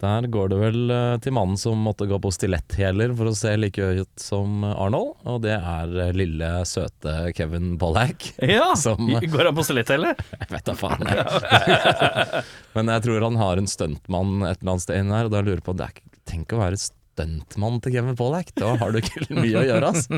Der 0.00 0.24
går 0.32 0.48
det 0.48 0.58
vel 0.62 0.90
eh, 0.94 1.16
til 1.20 1.34
mannen 1.36 1.58
som 1.60 1.80
måtte 1.84 2.06
gå 2.08 2.16
på 2.24 2.30
stiletthæler 2.32 3.12
for 3.18 3.28
å 3.28 3.34
se 3.36 3.50
like 3.58 3.84
høy 3.84 3.98
ut 4.06 4.22
som 4.22 4.62
Arnold, 4.64 5.10
og 5.28 5.42
det 5.44 5.52
er 5.58 5.92
eh, 6.06 6.12
lille, 6.16 6.48
søte 6.68 7.16
Kevin 7.36 7.74
Pollack. 7.80 8.30
Ja, 8.56 8.70
Som- 8.80 9.10
Går 9.12 9.50
han 9.50 9.56
på 9.58 9.66
stilett, 9.68 9.92
eller? 9.92 10.16
Jeg 10.40 10.48
vet 10.54 10.70
da 10.70 10.76
faen, 10.80 11.04
jeg. 11.04 12.44
Men 12.78 12.92
jeg 12.94 13.04
tror 13.06 13.26
han 13.28 13.36
har 13.42 13.60
en 13.60 13.68
stuntmann 13.68 14.40
et 14.48 14.60
eller 14.62 14.72
annet 14.76 14.86
sted 14.86 15.02
inne 15.04 15.18
her, 15.20 15.28
og 15.28 15.34
da 15.36 15.44
lurer 15.44 15.60
jeg 15.60 15.66
på 15.68 15.76
det 15.76 15.90
er 15.90 16.00
Tenk 16.30 16.52
å 16.54 16.60
være 16.62 16.76
stuntmann 17.10 17.80
til 17.82 17.94
Kevin 17.94 18.16
Pollack, 18.16 18.52
da 18.58 18.74
har 18.80 18.92
du 18.92 19.00
ikke 19.00 19.26
mye 19.42 19.60
å 19.60 19.64
gjøre, 19.66 19.90
ass. 19.90 20.08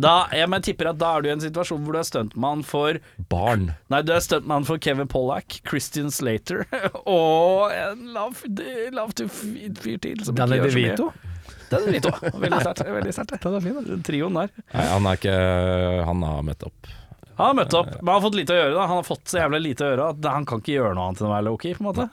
Da, 0.00 0.14
jeg 0.34 0.50
men 0.52 0.64
tipper 0.64 0.90
at 0.92 1.00
da 1.00 1.14
er 1.16 1.24
du 1.24 1.28
i 1.30 1.34
en 1.34 1.44
situasjon 1.44 1.84
hvor 1.84 1.96
du 1.96 2.00
er 2.00 2.08
stuntmann 2.08 2.64
for 2.66 2.98
Barn. 3.32 3.70
Nei, 3.92 4.02
du 4.06 4.14
er 4.14 4.24
stuntmann 4.24 4.66
for 4.68 4.80
Kevin 4.82 5.10
Pollack, 5.10 5.60
Christian 5.68 6.10
Slater 6.14 6.64
og 7.04 7.74
en 7.74 8.10
lav, 8.14 8.42
lav 8.94 9.14
til 9.18 9.30
fyr 9.32 10.02
til. 10.02 10.20
Som 10.26 10.38
Danny 10.38 10.60
ikke 10.60 10.68
gjør 10.70 10.76
så 10.76 10.82
mye. 10.82 10.98
DeVito. 10.98 11.08
Danny 11.72 11.94
DeVito. 11.94 12.12
Veldig 12.44 12.60
sterkt. 12.60 12.84
Veldig 12.98 13.16
sterkt. 13.16 13.38
Den 13.46 13.58
er 13.58 13.64
fin. 13.64 13.80
Den 13.88 14.04
Trioen 14.06 14.38
der. 14.38 14.52
Nei, 14.74 14.84
han 14.92 15.08
er 15.10 15.18
ikke 15.18 15.38
Han 16.10 16.28
har 16.28 16.46
møtt 16.46 16.68
opp. 16.68 16.92
Han 17.34 17.48
har 17.50 17.56
møtt 17.58 17.74
opp, 17.74 17.90
men 17.98 18.12
han 18.12 18.14
har 18.20 18.22
fått 18.22 18.36
lite 18.38 18.54
å 18.54 18.58
gjøre. 18.60 18.74
da 18.76 18.86
Han 18.86 19.00
har 19.00 19.06
fått 19.08 19.32
så 19.32 19.40
jævlig 19.40 19.60
lite 19.64 19.82
å 19.82 19.90
gjøre 19.90 20.10
at 20.14 20.28
han 20.30 20.44
kan 20.46 20.60
ikke 20.62 20.76
gjøre 20.76 20.94
noe 20.94 21.08
annet 21.08 21.22
enn 21.22 21.26
å 21.26 21.32
være 21.32 21.46
low-key, 21.48 21.74
på 21.74 21.82
en 21.82 21.88
måte. 21.88 22.06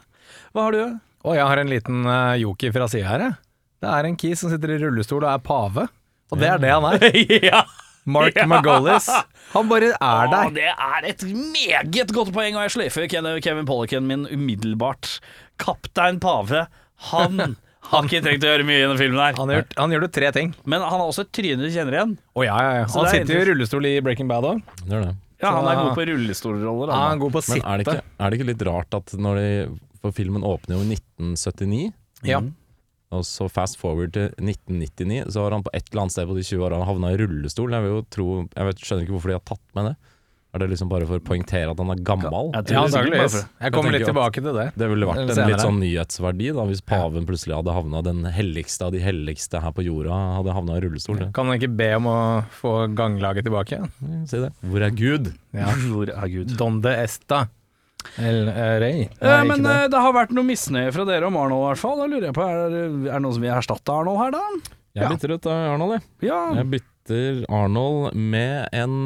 Hva 0.55 0.65
har 0.65 0.77
du? 0.77 0.81
Å, 1.21 1.35
jeg 1.37 1.45
har 1.45 1.61
en 1.61 1.69
liten 1.69 2.07
uh, 2.09 2.39
joker 2.41 2.73
fra 2.73 2.87
sida 2.89 3.11
her, 3.11 3.25
jeg. 3.27 3.50
Det 3.81 3.89
er 3.89 4.07
en 4.09 4.17
kis 4.19 4.41
som 4.43 4.51
sitter 4.53 4.75
i 4.75 4.81
rullestol 4.83 5.23
og 5.25 5.31
er 5.33 5.41
pave. 5.45 5.87
Og 6.31 6.39
det 6.39 6.47
er 6.51 6.59
det 6.61 6.69
han 6.71 6.85
er. 6.93 7.05
ja! 7.51 7.63
Mark 8.11 8.33
Ja. 8.37 8.47
Margolis. 8.49 9.05
Han 9.53 9.67
bare 9.69 9.91
er 9.93 10.29
der. 10.31 10.31
der. 10.31 10.53
det 10.55 10.69
er 10.73 11.07
et 11.11 11.23
meget 11.27 12.13
godt 12.15 12.31
poeng, 12.33 12.55
og 12.57 12.63
jeg 12.65 12.71
sløyfer 12.73 13.09
Kevin 13.43 13.67
Pollacken 13.69 14.07
min 14.09 14.23
umiddelbart. 14.31 15.19
Kaptein 15.61 16.17
Pave, 16.23 16.63
han 17.11 17.55
har 17.91 18.07
ikke 18.07 18.21
trengt 18.25 18.45
å 18.47 18.49
gjøre 18.53 18.65
mye 18.65 18.79
i 18.79 18.85
denne 18.87 18.97
filmen 19.01 19.21
her. 19.21 19.35
Han 19.37 19.51
gjør, 19.53 19.67
han 19.77 19.93
gjør 19.93 20.05
det 20.07 20.11
tre 20.17 20.31
ting. 20.37 20.53
Men 20.65 20.81
han 20.85 20.95
har 20.97 21.03
også 21.11 21.27
et 21.27 21.33
tryne 21.37 21.61
du 21.61 21.69
kjenner 21.73 21.97
igjen. 21.99 22.15
Oh, 22.33 22.45
ja, 22.45 22.55
ja, 22.57 22.71
ja. 22.79 22.87
Han 22.95 23.05
er 23.05 23.13
sitter 23.17 23.37
jo 23.37 23.43
i 23.43 23.49
rullestol 23.51 23.89
i 23.91 23.93
Breaking 24.05 24.31
Bad 24.31 24.47
òg. 24.49 24.63
Ja, 25.41 25.51
han 25.57 25.65
er 25.69 25.79
god 25.83 25.93
på 25.97 26.07
rullestolroller. 26.09 26.93
Han 26.93 27.01
Han. 27.05 27.15
er 27.17 27.21
god 27.25 27.35
på 27.35 27.41
å 27.41 27.47
Men 27.53 27.61
er 27.65 27.77
det, 27.81 27.85
ikke, 27.87 28.01
er 28.21 28.29
det 28.33 28.37
ikke 28.39 28.49
litt 28.53 28.65
rart 28.69 28.97
at 28.97 29.13
når 29.17 29.39
de 29.41 29.47
For 30.01 30.13
filmen 30.17 30.41
åpner 30.45 30.77
jo 30.79 30.85
i 30.85 30.95
1979, 30.97 31.91
Ja. 32.29 32.41
Og 33.11 33.25
så 33.27 33.49
fast 33.51 33.77
forward 33.81 34.13
til 34.15 34.29
1999, 34.39 35.25
så 35.35 35.43
har 35.45 35.55
han 35.57 35.65
på 35.65 35.73
et 35.75 35.89
eller 35.91 36.05
annet 36.05 36.15
sted 36.15 36.29
på 36.29 36.37
de 36.37 36.45
20 36.47 36.63
åra 36.69 36.79
havna 36.87 37.11
i 37.11 37.19
rullestol. 37.19 37.75
Jeg 37.75 37.83
vil 37.83 37.93
jo 37.97 38.05
tro 38.15 38.27
Jeg 38.55 38.69
vet, 38.69 38.87
skjønner 38.87 39.05
ikke 39.05 39.15
hvorfor 39.17 39.33
de 39.33 39.37
har 39.39 39.45
tatt 39.51 39.67
med 39.77 39.91
det. 39.91 39.95
Er 40.51 40.59
det 40.59 40.67
liksom 40.73 40.89
bare 40.91 41.05
for 41.07 41.21
å 41.21 41.23
poengtere 41.23 41.71
at 41.71 41.79
han 41.79 41.91
er 41.93 41.99
gammel? 42.03 42.49
Jeg 42.51 42.65
tror 42.67 42.75
Ja, 42.75 42.81
det 42.83 42.87
er 42.87 42.91
sikkert 42.91 43.13
bare 43.13 43.23
antakeligvis. 43.23 43.35
Jeg 43.63 43.71
kommer 43.71 43.91
Jeg 43.95 44.01
litt 44.01 44.09
tilbake 44.09 44.41
til 44.43 44.57
det. 44.57 44.65
Det 44.81 44.89
ville 44.91 45.07
vært 45.07 45.21
en 45.21 45.47
litt 45.51 45.63
sånn 45.63 45.79
nyhetsverdi 45.79 46.49
da 46.57 46.65
hvis 46.67 46.81
paven 46.91 47.29
plutselig 47.29 47.55
hadde 47.55 47.75
havna 47.77 48.01
den 48.03 48.19
helligste 48.35 48.89
av 48.89 48.91
de 48.91 48.99
helligste 48.99 49.61
her 49.63 49.71
på 49.77 49.85
jorda, 49.87 50.17
hadde 50.41 50.57
havna 50.57 50.75
i 50.75 50.83
rullestol. 50.83 51.21
Det. 51.21 51.29
Kan 51.37 51.47
han 51.47 51.55
ikke 51.59 51.71
be 51.79 51.87
om 52.01 52.09
å 52.11 52.17
få 52.57 52.73
ganglaget 52.99 53.47
tilbake? 53.47 53.79
Si 54.27 54.43
det. 54.43 54.51
Hvor 54.59 54.83
er 54.83 54.91
Gud? 54.91 55.31
Ja. 55.55 55.71
Hvor 55.93 56.11
er 56.11 56.27
Gud? 56.35 56.51
Donde 56.59 56.97
esta. 56.99 57.45
El 58.21 58.47
eh, 58.51 58.75
Rey. 58.83 59.01
Eh, 59.21 59.41
men 59.47 59.63
det. 59.63 59.71
eh, 59.85 59.87
det 59.93 60.03
har 60.03 60.13
vært 60.15 60.33
noe 60.35 60.47
misnøye 60.47 60.91
fra 60.95 61.05
dere 61.07 61.27
om 61.29 61.39
Arnold, 61.39 61.63
i 61.63 61.67
hvert 61.71 61.81
fall. 61.81 61.97
Da 62.01 62.07
lurer 62.11 62.29
jeg 62.29 62.37
på, 62.37 62.45
Er 62.45 62.71
det, 62.73 62.85
er 63.09 63.17
det 63.17 63.25
noen 63.25 63.35
som 63.37 63.45
vil 63.45 63.53
erstatte 63.55 63.97
Arnold 63.97 64.21
her, 64.21 64.37
da? 64.37 64.71
Jeg 64.97 65.13
bytter 65.13 65.35
ut 65.37 65.51
Arnold, 65.51 65.93
jeg. 65.97 66.07
Ja. 66.27 66.39
Jeg 66.59 66.67
bytter 66.73 67.39
Arnold 67.51 68.15
med 68.15 68.67
en 68.75 68.97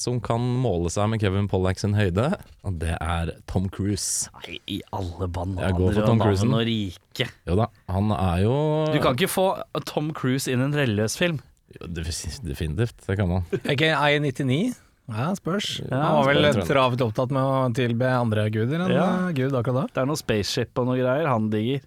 som 0.00 0.16
kan 0.24 0.42
måle 0.64 0.90
seg 0.92 1.10
med 1.12 1.20
Kevin 1.22 1.46
Pollack 1.52 1.78
sin 1.80 1.94
høyde, 1.96 2.30
og 2.64 2.78
det 2.80 2.96
er 2.96 3.34
Tom 3.50 3.68
Cruise. 3.72 4.30
Nei, 4.40 4.56
i 4.66 4.78
alle 4.96 5.28
bananer 5.28 5.68
Jeg 5.68 5.78
går 5.78 5.92
for 5.92 6.00
og 6.02 6.08
Tom 6.08 6.22
navn 6.24 6.56
og 6.58 6.64
rike. 6.68 7.28
Jo 7.48 7.58
da, 7.60 7.68
han 7.92 8.14
er 8.16 8.44
jo 8.46 8.56
Du 8.94 8.98
kan 9.04 9.18
ikke 9.18 9.30
få 9.32 9.48
Tom 9.88 10.10
Cruise 10.16 10.48
inn 10.50 10.64
i 10.64 10.68
en 10.70 10.76
religiøs 10.76 11.18
film. 11.20 11.42
Jo, 11.74 11.88
Definitivt, 11.90 12.96
det 13.06 13.16
kan 13.18 13.28
man. 13.30 13.46
Ikke 13.64 13.92
I99? 13.92 14.74
Ja, 15.10 15.30
spørs. 15.36 15.80
Ja, 15.84 15.98
han 16.00 16.14
var 16.22 16.30
vel 16.32 16.62
travelt 16.64 17.02
opptatt 17.04 17.32
med 17.34 17.44
å 17.44 17.64
tilbe 17.76 18.08
andre 18.08 18.46
guder 18.52 18.86
enn 18.86 18.94
Ja. 18.94 19.08
eh, 19.28 19.32
Gud 19.36 19.52
akkurat 19.52 19.82
da. 19.82 19.86
Det 19.92 20.02
er 20.02 20.06
noe 20.08 20.20
spaceship 20.20 20.78
og 20.80 20.86
noe 20.88 20.96
greier 20.96 21.28
han 21.28 21.50
digger. 21.52 21.82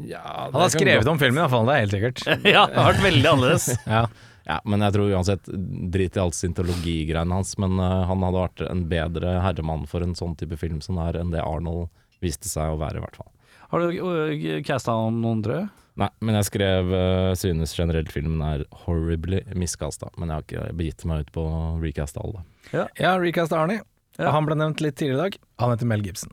Han 0.00 0.56
har 0.56 0.72
skrevet 0.72 1.08
om 1.08 1.18
filmen 1.20 1.42
iallfall, 1.42 1.66
det 1.68 1.74
er 1.76 1.80
helt 1.84 1.94
sikkert. 1.96 2.26
ja, 2.54 2.66
det 2.68 2.76
har 2.76 2.92
vært 2.92 3.06
veldig 3.06 3.30
annerledes. 3.34 3.70
Ja. 3.86 4.04
Ja, 4.50 4.56
men 4.64 4.80
jeg 4.82 4.94
tror 4.96 5.10
uansett, 5.12 5.46
drit 5.92 6.16
i 6.16 6.20
alt 6.20 6.34
scientologigreiene 6.34 7.36
hans, 7.36 7.52
men 7.60 7.76
uh, 7.78 8.02
han 8.08 8.24
hadde 8.24 8.40
vært 8.40 8.62
en 8.66 8.80
bedre 8.90 9.34
herremann 9.44 9.84
for 9.86 10.02
en 10.02 10.16
sånn 10.18 10.32
type 10.40 10.56
film 10.58 10.80
som 10.82 10.96
det 10.98 11.04
er, 11.10 11.18
enn 11.20 11.30
det 11.30 11.42
Arnold 11.44 11.86
viste 12.24 12.48
seg 12.50 12.72
å 12.72 12.78
være, 12.80 12.98
i 12.98 13.04
hvert 13.04 13.18
fall. 13.20 13.28
Har 13.70 13.84
du 13.84 14.00
uh, 14.00 14.62
casta 14.66 14.96
om 14.96 15.20
noen, 15.22 15.44
tror 15.44 15.58
jeg? 15.60 15.68
Nei, 16.00 16.08
men 16.24 16.38
jeg 16.40 16.48
skrev 16.48 16.90
uh, 16.90 17.34
synes 17.38 17.76
generelt 17.76 18.10
filmen 18.10 18.40
er 18.42 18.64
horribly 18.86 19.44
miscasta, 19.54 20.08
men 20.16 20.32
jeg 20.32 20.40
har 20.40 20.48
ikke 20.48 20.76
begitt 20.80 21.04
meg 21.06 21.28
ut 21.28 21.32
på 21.36 21.44
å 21.46 21.60
recaste 21.84 22.18
alle. 22.24 22.42
Ja, 22.72 23.14
recast 23.20 23.52
Arnie. 23.56 23.80
Ja. 24.18 24.30
Han 24.34 24.46
ble 24.48 24.56
nevnt 24.58 24.82
litt 24.84 24.98
tidligere 25.00 25.16
i 25.18 25.22
dag. 25.30 25.38
Han 25.62 25.72
heter 25.72 25.88
Mel 25.88 26.04
Gibson. 26.04 26.32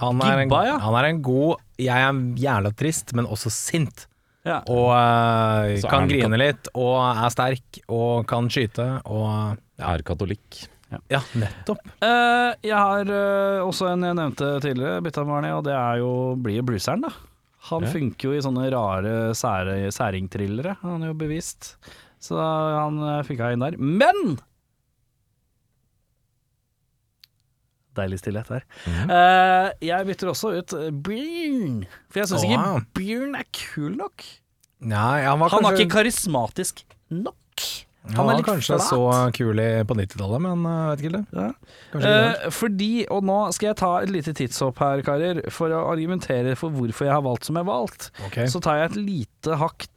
Han 0.00 0.18
er, 0.26 0.40
en, 0.42 0.48
Gibba, 0.48 0.64
ja. 0.66 0.78
han 0.82 0.96
er 0.98 1.06
en 1.06 1.20
god 1.22 1.60
Jeg 1.78 2.02
er 2.02 2.16
jævla 2.42 2.72
trist, 2.74 3.12
men 3.14 3.28
også 3.30 3.52
sint. 3.54 4.08
Ja. 4.44 4.58
Og 4.68 4.90
uh, 4.92 5.88
kan 5.88 6.08
grine 6.10 6.28
kan 6.34 6.40
litt, 6.40 6.70
og 6.76 6.98
er 7.00 7.30
sterk, 7.32 7.78
og 7.88 8.26
kan 8.28 8.50
skyte, 8.52 8.88
og 9.08 9.60
Jeg 9.80 9.86
er 9.88 10.04
katolikk. 10.06 10.64
Ja, 11.10 11.20
nettopp. 11.34 11.80
Uh, 12.04 12.52
jeg 12.62 12.76
har 12.76 13.08
uh, 13.08 13.64
også 13.64 13.88
en 13.90 14.04
jeg 14.06 14.18
nevnte 14.18 14.50
tidligere, 14.62 15.00
bytta 15.02 15.24
med 15.26 15.38
Arnie, 15.38 15.54
og 15.56 15.64
det 15.66 15.74
er 15.74 16.02
jo 16.02 16.10
blir 16.38 16.66
blueseren, 16.66 17.06
da. 17.06 17.14
Han 17.70 17.86
Ja. 17.86 17.94
funker 17.94 18.28
jo 18.28 18.36
i 18.36 18.42
sånne 18.44 18.66
rare 18.74 19.14
sære, 19.32 19.88
særingthrillere, 19.94 20.76
han 20.82 21.02
er 21.02 21.14
jo 21.14 21.20
bevisst. 21.22 21.76
Så 22.20 22.36
han 22.36 23.00
funka 23.24 23.54
inn 23.54 23.64
der. 23.64 23.78
Men! 23.80 24.36
Deilig 27.94 28.20
stillhet 28.22 28.50
her. 28.50 28.66
Mhm. 28.88 29.12
Uh, 29.12 29.70
jeg 29.84 30.10
bytter 30.10 30.32
også 30.32 30.52
ut 30.58 30.76
eh, 30.78 30.90
Bjørn, 31.06 31.80
for 32.10 32.22
jeg 32.22 32.30
syns 32.32 32.42
oh, 32.42 32.50
ikke. 32.50 32.84
Bjørn 32.98 33.38
er 33.38 33.48
kul 33.54 33.96
nok. 34.00 34.26
Nei, 34.84 35.24
han 35.24 35.40
var 35.40 35.54
Han 35.54 35.64
kanskje, 35.64 35.86
ikke 35.86 35.96
karismatisk 35.98 36.82
nok. 37.14 37.62
han 38.04 38.18
Han 38.18 38.28
var 38.28 38.42
kanskje 38.44 38.76
flat. 38.76 38.88
så 38.90 39.30
kul 39.38 39.62
på 39.88 39.96
90-tallet, 40.00 40.44
men 40.44 40.66
uh, 40.66 40.90
vet 40.90 41.04
ikke 41.04 41.14
det. 41.14 41.24
Ja. 41.38 41.48
Eh, 42.00 42.48
fordi, 42.52 42.92
og 43.14 43.24
nå 43.24 43.38
skal 43.56 43.70
jeg 43.70 43.80
ta 43.80 43.92
et 44.02 44.12
lite 44.12 44.34
tidshopp 44.36 44.82
her, 44.82 45.04
karer, 45.06 45.44
for 45.54 45.72
å 45.72 45.86
argumentere 45.94 46.56
for 46.58 46.74
hvorfor 46.74 47.08
jeg 47.08 47.14
har 47.14 47.24
valgt 47.24 47.48
som 47.48 47.56
jeg 47.56 47.64
har 47.64 47.70
valgt. 47.70 48.10
Okay. 48.28 48.50
Så 48.50 48.60
tar 48.64 48.82
jeg 48.82 48.92
et 48.92 49.00
lite 49.06 49.62
hakk 49.62 49.88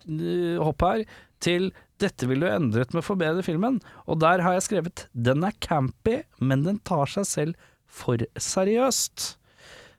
hopp 0.64 0.88
her 0.88 1.04
til 1.44 1.72
dette 2.02 2.28
ville 2.30 2.46
du 2.46 2.54
endret 2.54 2.94
med 2.94 3.02
å 3.02 3.08
forbedre 3.08 3.46
filmen. 3.46 3.80
Og 4.06 4.22
der 4.22 4.44
har 4.46 4.58
jeg 4.58 4.68
skrevet 4.68 5.08
den 5.14 5.46
er 5.48 5.56
campy, 5.64 6.22
men 6.40 6.66
den 6.68 6.80
tar 6.88 7.10
seg 7.10 7.28
selv 7.30 7.68
for 7.88 8.24
seriøst. 8.38 9.34
Eh, 9.34 9.46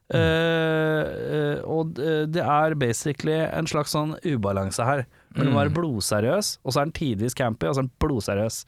Uh, 0.09 1.61
og 1.69 1.99
eh, 2.01 2.25
det 2.33 2.41
er 2.41 2.77
basically 2.81 3.37
en 3.45 3.69
slags 3.69 3.93
sånn 3.93 4.15
ubalanse 4.25 4.85
her. 4.87 5.05
Mellom 5.37 5.59
å 5.59 5.61
være 5.61 5.75
blodseriøs, 5.77 6.55
og 6.65 6.73
så 6.73 6.81
er 6.81 6.89
den 6.89 6.97
tidvis 6.97 7.37
campy, 7.37 7.69
og 7.69 7.77
så 7.77 7.83
er 7.83 7.87
den 7.87 7.99
blodseriøs. 8.01 8.63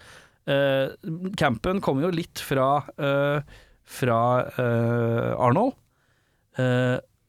Uh, 0.51 0.93
campen 1.41 1.81
kommer 1.85 2.05
jo 2.05 2.13
litt 2.13 2.43
fra, 2.45 2.83
uh, 3.01 3.41
fra 3.89 4.21
Arnold. 5.41 5.73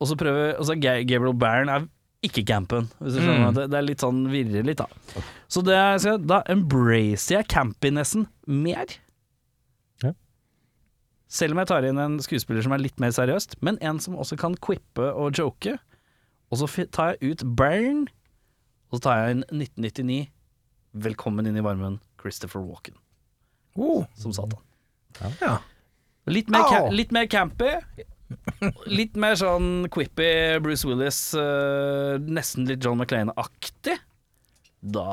Og 0.02 0.10
så 0.10 0.16
prøver 0.18 0.56
Og 0.58 0.66
så 0.66 0.76
Gabriel 0.82 1.36
Byrne 1.38 1.76
er 1.78 1.86
ikke 2.26 2.44
campen, 2.46 2.90
hvis 3.00 3.16
du 3.16 3.22
skjønner. 3.22 3.52
Mm. 3.52 3.56
Det, 3.56 3.68
det 3.72 3.78
er 3.80 3.86
litt 3.88 4.04
sånn 4.04 4.26
virrer 4.30 4.66
litt, 4.68 4.82
da. 4.82 5.24
Så 5.50 5.64
det 5.66 5.78
da 6.28 6.42
embracer 6.52 7.40
jeg 7.40 7.50
campinessen 7.54 8.28
mer. 8.46 8.98
Selv 11.32 11.56
om 11.56 11.62
jeg 11.62 11.70
tar 11.72 11.86
inn 11.88 12.00
en 12.02 12.18
skuespiller 12.24 12.66
som 12.66 12.74
er 12.76 12.82
litt 12.84 13.00
mer 13.00 13.14
seriøst, 13.16 13.56
men 13.64 13.78
en 13.80 14.02
som 14.04 14.18
også 14.20 14.36
kan 14.40 14.58
quippe 14.60 15.06
og 15.16 15.32
joke. 15.40 15.78
Og 16.52 16.60
så 16.60 16.68
tar 16.92 17.14
jeg 17.16 17.32
ut 17.32 17.44
Bern, 17.56 18.02
og 18.92 19.00
så 19.00 19.06
tar 19.06 19.22
jeg 19.22 19.38
inn 19.38 19.44
1999. 19.48 20.18
Velkommen 21.08 21.48
inn 21.48 21.56
i 21.56 21.64
varmen, 21.64 22.02
Christopher 22.20 22.60
Walken, 22.66 22.98
Oh, 23.80 24.04
som 24.20 24.34
satan. 24.36 24.60
ja. 25.40 25.62
Litt 26.28 26.50
mer, 26.52 26.68
oh. 26.68 26.90
Litt 26.92 27.14
mer 27.16 27.30
campy. 27.32 27.72
Litt 28.92 29.16
mer 29.20 29.38
sånn 29.40 29.88
quippy 29.92 30.60
Bruce 30.64 30.84
Willis, 30.88 31.22
uh, 31.40 32.20
nesten 32.20 32.68
litt 32.68 32.84
John 32.84 33.00
McClane-aktig. 33.00 33.96
Da 34.82 35.06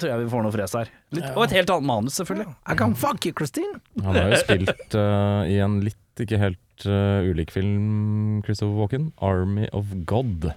tror 0.00 0.08
jeg 0.08 0.20
vi 0.22 0.28
får 0.32 0.44
noe 0.46 0.54
fres 0.54 0.74
her. 0.78 0.90
Litt, 1.12 1.26
Og 1.36 1.44
et 1.44 1.54
helt 1.58 1.70
annet 1.74 1.88
manus, 1.90 2.16
selvfølgelig. 2.16 2.54
I 2.64 2.76
can 2.80 2.94
fuck 2.96 3.26
you, 3.28 3.34
Christine. 3.36 3.76
Han 4.00 4.16
har 4.16 4.30
jo 4.32 4.40
spilt 4.40 4.96
uh, 4.96 5.44
i 5.44 5.58
en 5.60 5.80
litt 5.84 6.22
ikke 6.24 6.38
helt 6.40 6.86
uh, 6.88 7.20
ulik 7.28 7.52
film, 7.52 8.40
Christopher 8.46 8.78
Walken, 8.80 9.10
'Army 9.20 9.68
of 9.76 9.92
God'. 10.08 10.54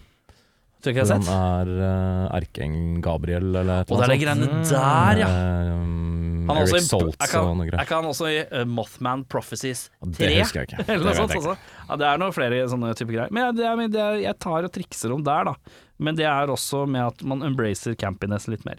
Tror 0.80 0.94
ikke 0.94 1.02
jeg 1.02 1.10
har 1.10 1.18
han 1.18 1.26
sett. 1.28 1.34
er 1.34 1.72
uh, 1.82 2.38
erkeengelen 2.38 3.02
Gabriel 3.04 3.50
eller 3.50 3.82
et 3.82 3.92
Og 3.92 4.00
det 4.00 4.08
er 4.08 4.14
de 4.14 4.20
greiene 4.22 4.64
der, 4.70 5.22
ja. 5.26 5.30
Um, 5.74 6.27
Han 6.48 6.58
er 6.58 6.68
også 6.68 6.78
Eric 6.78 6.88
er 7.08 7.28
ikke 7.28 7.38
han- 7.38 7.48
og 7.52 7.58
noe 7.58 7.66
Er 7.68 7.72
greier. 7.72 7.84
ikke 7.88 7.96
han 8.00 8.06
også 8.12 8.30
i 8.32 8.38
uh, 8.62 8.66
Mothman 8.66 9.24
Prophecies 9.30 9.90
3? 10.02 10.12
Det 10.18 10.32
husker 10.42 10.62
jeg 10.64 10.70
ikke. 10.72 10.86
Eller 10.94 11.10
Det 11.12 11.16
sånt 11.20 11.36
jeg 11.36 11.44
ikke. 11.44 11.58
Ja, 11.90 11.96
det 12.02 12.08
er 12.12 12.18
noen 12.24 12.34
flere 12.38 12.64
sånne 12.72 12.94
type 13.00 13.12
greier. 13.16 13.32
Men 13.32 13.50
jeg, 13.50 13.66
jeg, 13.66 13.92
jeg, 13.98 14.24
jeg 14.28 14.40
tar 14.44 14.64
og 14.70 14.74
trikser 14.76 15.14
om 15.16 15.24
der, 15.28 15.52
da. 15.52 15.56
Men 16.00 16.16
det 16.20 16.26
er 16.30 16.48
også 16.54 16.86
med 16.88 17.02
at 17.08 17.24
man 17.26 17.42
embracer 17.48 17.96
campiness 17.98 18.48
litt 18.52 18.66
mer. 18.68 18.78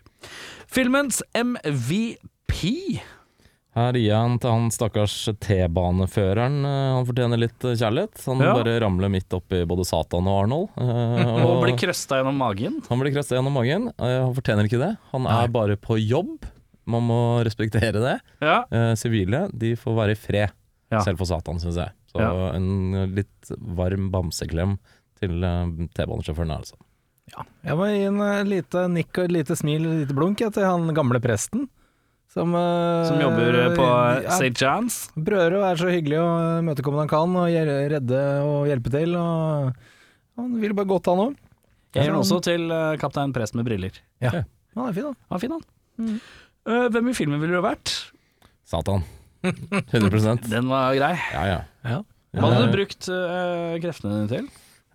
Filmens 0.70 1.22
MVP 1.34 3.00
Her 3.78 3.94
gir 3.94 4.08
jeg 4.08 4.16
han 4.18 4.38
til 4.42 4.50
han 4.50 4.70
stakkars 4.74 5.14
T-baneføreren. 5.44 6.56
eh, 6.66 6.94
Han 6.96 7.06
fortjener 7.06 7.38
litt 7.38 7.64
eh, 7.68 7.76
kjærlighet. 7.78 8.22
Han 8.26 8.40
Ja. 8.42 8.54
bare 8.56 8.78
ramler 8.82 9.08
midt 9.12 9.30
oppi 9.36 9.60
både 9.68 9.84
Satan 9.86 10.26
og 10.26 10.42
Arnold. 10.44 10.68
Og, 10.78 11.42
og 11.46 11.62
blir 11.62 11.76
krøsta 11.78 12.18
gjennom 12.18 12.38
magen. 12.40 12.80
Han 12.88 12.98
blir 13.02 13.12
krøsta 13.14 13.36
gjennom 13.38 13.54
magen. 13.54 13.90
Han 13.98 14.34
fortjener 14.34 14.66
ikke 14.66 14.80
det. 14.82 14.92
Han 15.12 15.26
er 15.30 15.48
bare 15.54 15.76
på 15.78 15.98
jobb. 16.00 16.46
Man 16.88 17.04
må 17.08 17.20
respektere 17.46 17.92
det. 18.00 18.16
Ja. 18.40 18.62
Eh, 18.72 18.92
Sivile 18.98 19.46
de 19.52 19.74
får 19.76 19.96
være 19.98 20.16
i 20.16 20.18
fred, 20.18 20.54
Ja. 20.90 21.02
selv 21.04 21.18
for 21.20 21.28
Satan, 21.28 21.58
syns 21.60 21.76
jeg. 21.76 21.92
Så 22.08 22.20
Ja. 22.22 22.52
en 22.56 23.14
litt 23.14 23.50
varm 23.60 24.10
bamseklem 24.10 24.78
til 25.20 25.44
eh, 25.44 25.88
T-banesjåføren, 25.94 26.54
altså. 26.56 26.78
Jeg 27.62 27.76
må 27.76 27.84
gi 27.92 28.04
en 28.08 28.20
uh, 28.24 28.42
lite 28.42 28.86
nikk 28.88 29.18
og 29.20 29.26
et 29.26 29.32
lite 29.34 29.56
smil 29.58 29.82
og 29.84 29.90
et 29.92 29.98
lite 30.06 30.14
blunk 30.16 30.38
til 30.40 30.64
han 30.64 30.88
gamle 30.96 31.20
presten. 31.20 31.66
Som, 32.32 32.54
uh, 32.56 33.04
Som 33.04 33.20
jobber 33.20 33.74
på 33.76 33.84
uh, 33.84 34.24
St. 34.32 34.54
Jans? 34.56 34.96
Prøver 35.12 35.58
å 35.58 35.60
være 35.60 35.80
så 35.82 35.90
hyggelig 35.92 36.22
og 36.22 36.62
imøtekommende 36.62 37.04
han 37.04 37.12
kan, 37.12 37.36
og 37.36 37.92
redde 37.92 38.22
og 38.48 38.66
hjelpe 38.70 38.92
til. 38.94 39.12
Og 39.20 39.76
han 40.40 40.56
vil 40.62 40.72
bare 40.72 40.88
godt, 40.88 41.12
han 41.12 41.24
òg. 41.26 41.36
Jeg 41.96 42.04
gir 42.04 42.12
den 42.12 42.20
også 42.20 42.38
til 42.44 42.68
eh, 42.70 42.96
Kaptein 43.00 43.32
Prest 43.34 43.56
med 43.58 43.64
briller. 43.66 43.94
Han 44.22 44.44
er 44.84 44.92
fin, 44.94 45.08
han. 45.08 45.16
Han 45.32 45.38
er 45.38 45.42
fin, 45.42 45.54
han. 45.56 45.62
Eh, 45.98 46.18
hvem 46.92 47.10
i 47.10 47.16
filmen 47.16 47.40
ville 47.42 47.56
du 47.56 47.60
ha 47.62 47.66
vært? 47.70 47.94
Satan. 48.68 49.04
100% 49.44 50.48
Den 50.54 50.68
var 50.70 50.94
grei. 50.98 51.14
Ja, 51.32 51.44
ja. 51.48 51.58
Ja. 51.88 52.00
Hva 52.38 52.48
hadde 52.52 52.64
du 52.68 52.74
brukt 52.76 53.06
eh, 53.12 53.76
kreftene 53.82 54.18
dine 54.22 54.28
til? 54.32 54.48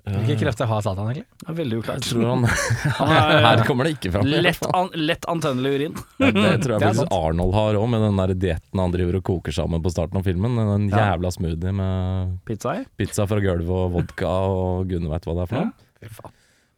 Hvilke 0.04 0.36
krefter 0.42 0.68
har 0.68 0.82
Satan, 0.84 1.08
egentlig? 1.14 1.24
Det 1.40 1.48
er 1.48 1.56
veldig 1.62 1.78
uklart. 1.80 2.04
Jeg 2.04 2.12
tror 2.12 2.26
han 2.28 2.42
Han 3.00 3.12
er, 3.16 3.38
Her 3.46 3.62
kommer 3.70 3.88
det 3.88 3.94
ikke 3.96 4.12
fram. 4.12 4.28
i 4.28 4.34
hvert 4.36 4.44
lett, 4.44 4.60
fall. 4.60 4.74
an, 4.76 4.90
lett 5.00 5.28
antennelig 5.32 5.72
urin. 5.78 5.96
Ja, 6.20 6.28
Det 6.28 6.34
tror 6.36 6.44
jeg 6.44 6.68
Det 6.68 6.74
er 6.76 6.98
faktisk 7.00 7.16
Arnold 7.16 7.56
har 7.56 7.80
òg, 7.80 7.88
med 7.94 8.04
den 8.04 8.20
der 8.20 8.34
dietten 8.44 8.82
han 8.84 8.94
driver 8.98 9.18
og 9.22 9.26
koker 9.32 9.56
sammen 9.56 9.82
på 9.86 9.94
starten 9.96 10.20
av 10.20 10.28
filmen. 10.28 10.60
Den 10.60 10.90
Ja. 10.92 11.06
jævla 11.14 11.32
smoothie 11.38 11.72
med 11.80 12.36
Pizza 12.46 12.76
i. 12.82 12.86
pizza 13.00 13.26
fra 13.32 13.40
gulvet 13.48 13.72
og 13.80 13.96
vodka 13.96 14.28
og 14.52 14.92
gudene 14.92 15.10
veit 15.16 15.24
hva 15.30 15.38
det 15.40 15.46
er 15.48 15.52
for 15.54 15.64
noe. 15.64 16.34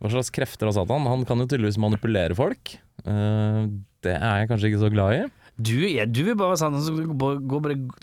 Hva 0.05 0.11
slags 0.13 0.29
krefter 0.37 0.69
har 0.69 0.77
Satan? 0.77 1.09
Han 1.09 1.25
kan 1.25 1.41
jo 1.41 1.49
tydeligvis 1.49 1.81
manipulere 1.81 2.37
folk. 2.37 2.75
Eh, 3.05 3.59
det 4.05 4.15
er 4.17 4.39
jeg 4.41 4.49
kanskje 4.51 4.71
ikke 4.71 4.83
så 4.85 4.91
glad 4.93 5.15
i. 5.17 5.23
Du, 5.55 5.75
er, 5.87 6.09
du 6.11 6.19
vil 6.27 6.35
bare 6.35 6.51
være 6.51 6.59
sånn 6.59 6.75
så 6.83 6.91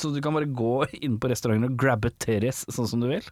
så 0.00 0.10
du 0.14 0.20
kan 0.24 0.32
bare 0.38 0.48
gå 0.48 0.70
inn 1.04 1.18
på 1.20 1.28
restauranten 1.28 1.68
og 1.68 1.76
grabbe 1.78 2.08
Teres 2.22 2.62
sånn 2.72 2.88
som 2.88 3.02
du 3.02 3.10
vil. 3.10 3.26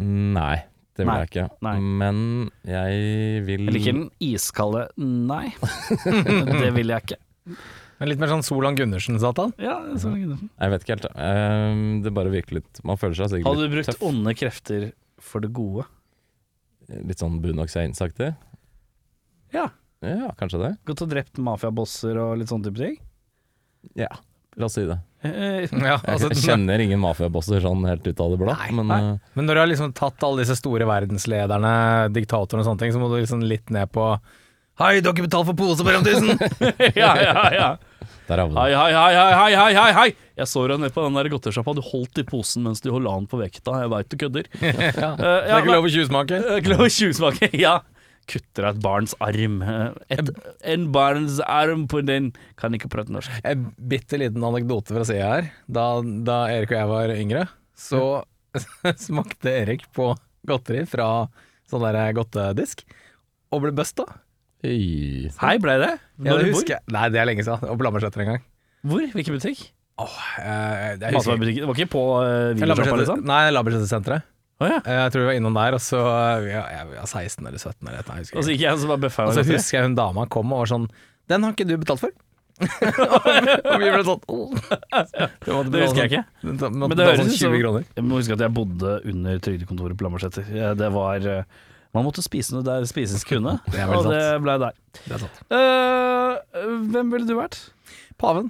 Nei, 0.00 0.62
det 0.96 1.04
vil 1.04 1.10
Nei, 1.12 1.18
jeg 1.24 1.30
ikke. 1.32 1.44
nei. 1.66 1.74
Men 2.00 2.22
jeg 2.64 3.42
vil 3.46 3.66
Jeg 3.68 3.74
liker 3.76 3.98
den 3.98 4.06
iskalde 4.24 4.86
nei. 4.96 5.50
det 6.62 6.70
vil 6.78 6.94
jeg 6.94 7.04
ikke. 7.04 7.20
Men 7.96 8.10
litt 8.10 8.20
mer 8.20 8.28
sånn 8.32 8.44
Solan 8.44 8.76
Gundersen-Satan. 8.76 9.54
Ja, 9.62 9.76
Solan 10.00 10.18
Gundersen. 10.24 10.50
Jeg 10.60 10.72
vet 10.72 10.82
ikke 10.84 10.96
helt. 10.96 11.06
Eh, 11.28 11.84
det 12.04 12.12
bare 12.16 12.32
virker 12.32 12.58
litt 12.58 12.80
Man 12.84 12.98
føler 13.00 13.16
seg 13.16 13.30
sikkert 13.32 13.48
Hadde 13.52 13.68
du 13.68 13.76
brukt 13.76 13.88
tøff. 13.92 14.02
onde 14.08 14.34
krefter 14.36 14.88
for 15.22 15.44
det 15.44 15.52
gode? 15.56 15.86
Litt 16.92 17.20
sånn 17.20 17.38
Boondock 17.44 17.72
Saints-aktig. 17.72 18.32
Ja. 19.54 19.68
Ja, 20.04 20.30
kanskje 20.38 20.60
det. 20.60 20.70
Gått 20.86 21.02
og 21.06 21.10
drept 21.10 21.38
mafiabosser 21.40 22.18
og 22.20 22.36
litt 22.40 22.50
sånn 22.52 22.64
type 22.66 22.76
ting? 22.80 22.96
Ja, 23.96 24.10
la 24.58 24.68
oss 24.68 24.76
si 24.76 24.84
det. 24.86 24.98
Eh, 25.24 25.64
Ja, 25.86 25.96
altså, 26.04 26.28
Jeg 26.34 26.42
kjenner 26.44 26.82
ingen 26.84 27.00
mafiabosser 27.02 27.62
sånn 27.64 27.84
helt 27.88 28.06
ut 28.06 28.20
av 28.22 28.34
det 28.34 28.40
blå, 28.42 28.54
men 28.76 28.90
nei. 28.92 28.98
eh, 29.14 29.30
Men 29.38 29.48
når 29.48 29.54
du 29.58 29.60
har 29.64 29.70
liksom 29.72 29.94
tatt 29.96 30.22
alle 30.26 30.44
disse 30.44 30.58
store 30.60 30.86
verdenslederne, 30.88 31.72
diktatorene 32.14 32.62
og 32.64 32.68
sånne 32.68 32.84
ting, 32.84 32.92
så 32.94 33.00
må 33.02 33.08
du 33.12 33.18
liksom 33.22 33.42
litt 33.46 33.72
ned 33.74 33.90
på 33.94 34.10
Hei, 34.76 34.98
du 35.00 35.06
har 35.08 35.14
ikke 35.16 35.24
betalt 35.24 35.46
for 35.48 35.56
pose 35.56 35.80
på 35.80 35.88
Ramtusen! 35.88 36.34
ja, 37.00 37.14
ja, 37.16 37.44
ja. 37.56 37.68
der 38.28 38.42
har 38.42 38.50
vi 38.50 38.58
Hei, 38.60 38.66
det. 38.68 38.76
hei, 38.76 38.90
hei, 38.92 39.14
hei, 39.16 39.30
hei, 39.32 39.54
hei, 39.56 39.70
hei, 39.78 39.92
hei! 39.96 40.10
Jeg 40.36 40.50
så 40.52 40.66
deg 40.68 40.82
nede 40.82 40.92
på 40.92 41.00
den 41.06 41.16
der 41.16 41.30
godterisjappa. 41.32 41.72
Du 41.72 41.80
holdt 41.80 42.20
i 42.20 42.24
posen 42.28 42.66
mens 42.66 42.84
du 42.84 42.90
holdt 42.92 43.08
den 43.08 43.24
på 43.32 43.38
vekta. 43.40 43.78
Jeg 43.86 43.88
veit 43.94 44.10
du 44.12 44.16
kødder. 44.20 44.50
ja. 44.60 45.08
Eh, 45.16 45.16
Det 45.16 45.54
er 45.54 45.62
ikke 45.62 45.72
lov 45.78 45.88
å 45.88 45.92
tjuvsmake. 45.94 46.42
Eh, 46.42 46.58
Ikke 46.60 46.74
lov 46.74 46.84
å 46.84 46.90
tjuvsmake. 46.92 47.48
Ja. 47.56 47.78
Kutter 48.26 48.66
av 48.66 48.74
et 48.76 48.82
barns 48.82 49.14
arm. 49.22 49.60
Eh, 49.62 50.16
Et, 50.16 50.30
en 50.74 50.86
barns 50.94 51.38
arm 51.46 51.84
på 51.90 52.00
den 52.06 52.32
Kan 52.58 52.74
ikke 52.74 52.90
prate 52.90 53.14
norsk. 53.14 53.30
En 53.46 53.68
bitte 53.78 54.18
liten 54.18 54.42
anekdote 54.42 54.94
fra 54.96 55.04
sida 55.06 55.28
her. 55.36 55.50
Da, 55.70 55.86
da 56.02 56.40
Erik 56.50 56.72
og 56.74 56.78
jeg 56.80 56.90
var 56.90 57.14
yngre, 57.14 57.44
så 57.78 58.02
smakte 59.06 59.52
Erik 59.62 59.86
på 59.94 60.10
godteri 60.46 60.84
fra 60.90 61.28
sånn 61.70 61.82
der 61.86 62.12
godtedisk, 62.14 62.84
og 63.54 63.62
ble 63.64 63.72
busta. 63.74 64.04
Hei. 64.64 65.30
Hei, 65.40 65.56
ble 65.62 65.74
det? 65.82 65.92
Ja, 65.98 66.30
Når 66.30 66.38
det 66.38 66.44
du 66.46 66.50
bor? 66.52 66.60
husker. 66.60 66.78
Nei, 66.94 67.08
det 67.14 67.18
er 67.20 67.26
lenge 67.28 67.44
siden. 67.46 67.66
Og 67.70 67.78
på 67.78 67.86
Lambertseter 67.86 68.22
en 68.24 68.30
gang. 68.32 68.44
Hvor? 68.86 69.02
Hvilken 69.14 69.36
butikk? 69.36 69.64
Åh, 70.02 70.16
jeg, 70.42 70.96
jeg 71.00 71.14
husker 71.16 71.38
Det 71.40 71.66
var 71.66 71.78
ikke 71.78 71.90
på 71.94 72.02
uh, 72.20 72.54
videosjappa, 72.56 72.96
liksom? 73.02 73.22
Nei, 73.28 73.42
Lambertsetersenteret. 73.54 74.26
Å 74.56 74.68
ja. 74.70 74.76
Eh, 74.80 74.98
Jeg 75.04 75.12
tror 75.12 75.20
vi 75.24 75.28
var 75.28 75.36
innom 75.36 75.56
der, 75.58 75.74
og 75.76 75.82
så 75.84 75.98
eh, 76.00 76.46
ja, 76.54 76.62
Jeg 76.72 76.86
var 76.94 77.08
16 77.10 77.44
eller 77.44 77.60
17 77.60 77.90
eller 77.90 78.06
noe. 78.08 78.22
Og 78.24 78.46
så 78.46 78.54
gikk 78.54 78.62
jeg 78.64 78.78
så 78.80 78.88
bare 78.88 79.02
bøffa 79.04 79.26
Og 79.28 79.34
så 79.36 79.44
husker 79.44 79.76
jeg 79.78 79.88
hun 79.90 79.96
dama 79.98 80.24
kom 80.32 80.54
og 80.56 80.62
var 80.64 80.70
sånn 80.72 80.86
Den 81.28 81.44
har 81.44 81.52
ikke 81.52 81.66
du 81.68 81.74
betalt 81.82 82.00
for? 82.06 82.14
og 82.64 83.74
vi 83.82 83.90
ble 83.92 84.00
sånn 84.06 84.22
Det, 85.44 85.56
Det 85.68 85.82
husker 85.84 86.00
jeg 86.00 86.08
ikke. 86.08 86.22
Men 86.48 86.56
Men 86.80 86.94
det 86.94 86.96
det 86.96 87.08
høres 87.10 87.20
sånn 87.20 87.32
ut 87.34 87.36
som 87.36 87.52
20 87.52 87.60
kroner. 87.66 87.84
Jeg 87.98 88.06
må 88.08 88.20
huske 88.22 88.36
at 88.38 88.44
jeg 88.46 88.54
bodde 88.56 88.94
under 89.12 89.42
trygdekontoret 89.44 89.98
på 90.00 90.06
Lambertseter. 90.06 90.48
Det 90.80 90.88
var 90.94 91.28
eh, 91.34 91.42
Man 91.96 92.06
måtte 92.08 92.24
spise 92.24 92.56
noe 92.56 92.64
der 92.64 92.88
spises 92.88 93.24
kunne, 93.28 93.58
Det 93.74 93.84
og 93.92 94.08
det 94.08 94.22
ble 94.44 94.56
der. 94.64 94.78
Det 95.02 95.18
er 95.18 95.26
sant. 95.26 95.42
Eh, 95.52 96.64
hvem 96.96 97.12
ville 97.12 97.28
du 97.28 97.36
vært? 97.36 97.60
Paven. 98.20 98.48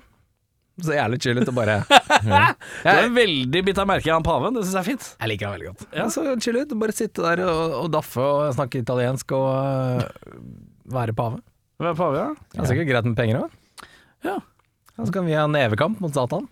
Så 0.84 0.92
jævlig 0.92 1.18
chill 1.24 1.38
ut 1.40 1.48
og 1.48 1.54
bare 1.56 1.76
Du 2.84 2.90
er 2.92 3.06
veldig 3.14 3.62
bitt 3.64 3.78
av 3.80 3.88
merke 3.88 4.10
i 4.10 4.12
han 4.12 4.24
paven. 4.26 4.58
Det 4.58 4.64
syns 4.66 4.74
jeg 4.76 4.82
er 4.82 4.88
fint. 4.90 5.06
jeg 5.22 5.30
liker 5.32 5.48
han 5.48 5.54
veldig 5.56 5.68
godt. 5.70 5.86
Ja. 5.88 6.02
Ja. 6.02 6.08
Så 6.12 6.24
chill 6.44 6.58
ut 6.60 6.74
og 6.74 6.82
bare 6.82 6.96
sitte 6.96 7.24
der 7.24 7.44
og, 7.46 7.76
og 7.80 7.88
daffe 7.94 8.20
og 8.26 8.50
snakke 8.58 8.82
italiensk 8.82 9.32
og 9.38 9.48
uh, 9.48 10.36
være 10.92 11.16
pave. 11.16 11.40
Hvem 11.80 11.90
er 11.92 11.96
pave, 11.96 12.20
ja? 12.20 12.28
Det 12.52 12.60
er 12.60 12.70
sikkert 12.72 12.90
greit 12.92 13.08
med 13.08 13.16
penger 13.16 13.40
òg. 13.46 13.56
Ja. 14.26 14.36
Så 15.00 15.10
kan 15.12 15.26
vi 15.28 15.34
ha 15.36 15.46
nevekamp 15.48 16.00
mot 16.04 16.12
Satan. 16.16 16.46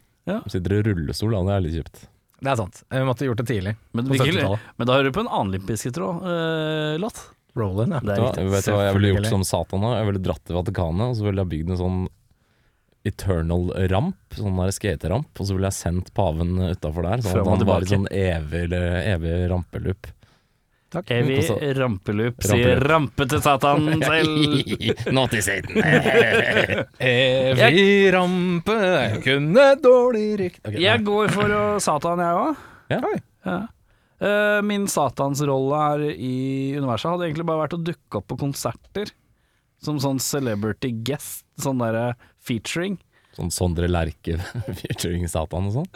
Sitter 0.53 0.79
i 0.79 0.83
rullestol, 0.89 1.37
han 1.37 1.49
Det 1.49 1.55
er 1.55 1.65
litt 1.65 1.79
kjipt. 1.79 2.03
Det 2.45 2.51
er 2.53 2.59
sant. 2.61 2.83
Vi 2.93 3.05
måtte 3.09 3.29
gjort 3.29 3.41
det 3.41 3.47
tidlig. 3.49 3.77
Men, 3.93 4.09
På 4.09 4.17
virkelig- 4.17 4.41
70-tallet. 4.41 4.61
men 4.77 4.89
da 4.89 4.97
hører 4.99 5.09
du 5.09 5.17
på 5.17 5.25
en 5.25 5.31
annen 5.33 5.55
olympiske 5.55 5.93
tråd, 5.97 6.25
uh, 6.25 6.97
ja. 7.95 8.01
Det 8.03 8.17
er 8.17 8.19
Ja, 8.19 8.33
riktig. 8.33 8.51
vet 8.51 8.65
du 8.67 8.73
hva 8.75 8.85
jeg 8.89 8.95
ville 8.97 9.13
gjort 9.15 9.31
som 9.31 9.45
Satan 9.47 9.85
da? 9.85 9.93
Jeg 10.01 10.07
ville 10.11 10.23
dratt 10.25 10.43
til 10.45 10.57
Vatikanet, 10.57 11.13
og 11.13 11.17
så 11.17 11.25
ville 11.29 11.45
jeg 11.45 11.51
bygd 11.53 11.71
en 11.71 11.79
sånn 11.79 12.01
eternal 13.05 13.71
ramp, 13.93 14.17
sånn 14.37 14.59
der 14.63 14.73
skateramp, 14.75 15.31
og 15.37 15.47
så 15.47 15.57
ville 15.57 15.69
jeg 15.69 15.77
sendt 15.77 16.13
paven 16.17 16.57
utafor 16.73 17.05
der, 17.05 17.25
sånn 17.25 17.43
at 17.43 17.51
han 17.53 17.67
var 17.69 17.85
i 17.85 17.91
sånn 17.91 18.07
evig, 18.09 18.69
evig 18.73 19.35
rampeloop. 19.53 20.09
Takk. 20.95 21.11
Evig 21.11 21.41
så- 21.43 21.59
rampeloop, 21.75 22.43
sier 22.47 22.79
rampe 22.87 23.27
til 23.27 23.41
Satan 23.43 23.89
selv. 23.99 24.69
Nå 25.17 25.25
til 25.33 25.43
Satan! 25.43 25.81
Evig 27.13 28.13
rampe, 28.15 28.77
kunne 29.25 29.65
dårlig 29.83 30.27
rykt 30.39 30.61
okay, 30.63 30.79
Jeg 30.85 31.03
går 31.07 31.35
for 31.35 31.51
å 31.51 31.65
Satan, 31.83 32.23
jeg 32.23 32.43
òg. 32.45 32.63
Ja. 32.95 33.01
Ja. 33.45 33.59
Eh, 34.25 34.61
min 34.63 34.87
satansrolle 34.89 35.81
her 35.83 36.05
i 36.15 36.35
universet 36.79 37.11
hadde 37.11 37.27
egentlig 37.27 37.49
bare 37.49 37.65
vært 37.67 37.77
å 37.77 37.83
dukke 37.91 38.21
opp 38.21 38.29
på 38.31 38.39
konserter. 38.47 39.11
Som 39.85 39.99
sånn 40.01 40.21
celebrity 40.23 40.93
guest, 41.05 41.43
sånn 41.61 41.83
derre 41.83 42.15
featuring. 42.47 43.01
Sånn 43.35 43.51
Sondre 43.51 43.89
Lerche 43.91 44.37
featuring 44.81 45.25
Satan 45.27 45.67
og 45.67 45.73
sånn. 45.75 45.87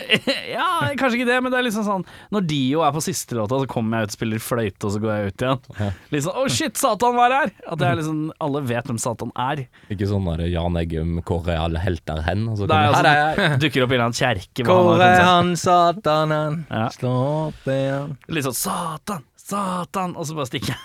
ja, 0.54 0.66
kanskje 0.94 1.18
ikke 1.18 1.26
det, 1.26 1.38
men 1.42 1.50
det 1.50 1.58
er 1.58 1.66
liksom 1.66 1.82
sånn 1.86 2.04
Når 2.34 2.44
Dio 2.46 2.84
er 2.86 2.92
på 2.94 3.02
siste 3.02 3.34
låta, 3.34 3.58
så 3.58 3.66
kommer 3.70 4.04
jeg 4.04 4.10
ut 4.12 4.14
spiller 4.14 4.42
fløyte, 4.42 4.78
og 4.86 4.94
så 4.94 5.00
går 5.02 5.10
jeg 5.10 5.32
ut 5.32 5.44
igjen. 5.44 5.64
Ja. 5.80 5.88
Litt 6.14 6.26
sånn 6.26 6.38
'Å, 6.38 6.44
shit, 6.54 6.78
Satan 6.78 7.18
var 7.18 7.34
her!' 7.34 7.50
At 7.66 7.80
det 7.80 7.88
er 7.88 7.98
liksom 7.98 8.20
Alle 8.46 8.62
vet 8.70 8.90
hvem 8.90 9.00
Satan 9.02 9.32
er. 9.34 9.64
Ikke 9.90 10.06
sånn 10.10 10.28
der 10.30 10.44
Jan 10.52 10.78
Eggum, 10.78 11.16
hvor 11.26 11.50
er 11.50 11.58
alle 11.64 11.82
helter 11.82 12.22
hen? 12.28 12.46
Og 12.52 12.60
så 12.60 12.68
kommer, 12.68 12.76
Nei, 12.78 12.92
altså, 12.92 13.02
Her 13.02 13.10
er 13.10 13.42
jeg! 13.42 13.58
dukker 13.66 13.86
opp 13.88 13.90
i 13.90 13.96
en 13.96 13.98
eller 13.98 14.06
annen 14.06 14.20
kjerke. 14.20 14.68
hvor 14.70 15.04
er 15.08 15.26
han 15.32 15.52
satanen? 15.58 16.60
Ja. 16.70 16.86
Slå 16.94 17.16
opp 17.48 17.68
igjen. 17.74 18.14
Litt 18.38 18.46
sånn 18.46 18.60
'Satan, 18.60 19.26
Satan', 19.48 20.14
og 20.14 20.30
så 20.30 20.38
bare 20.38 20.52
stikker 20.52 20.76
jeg. 20.76 20.82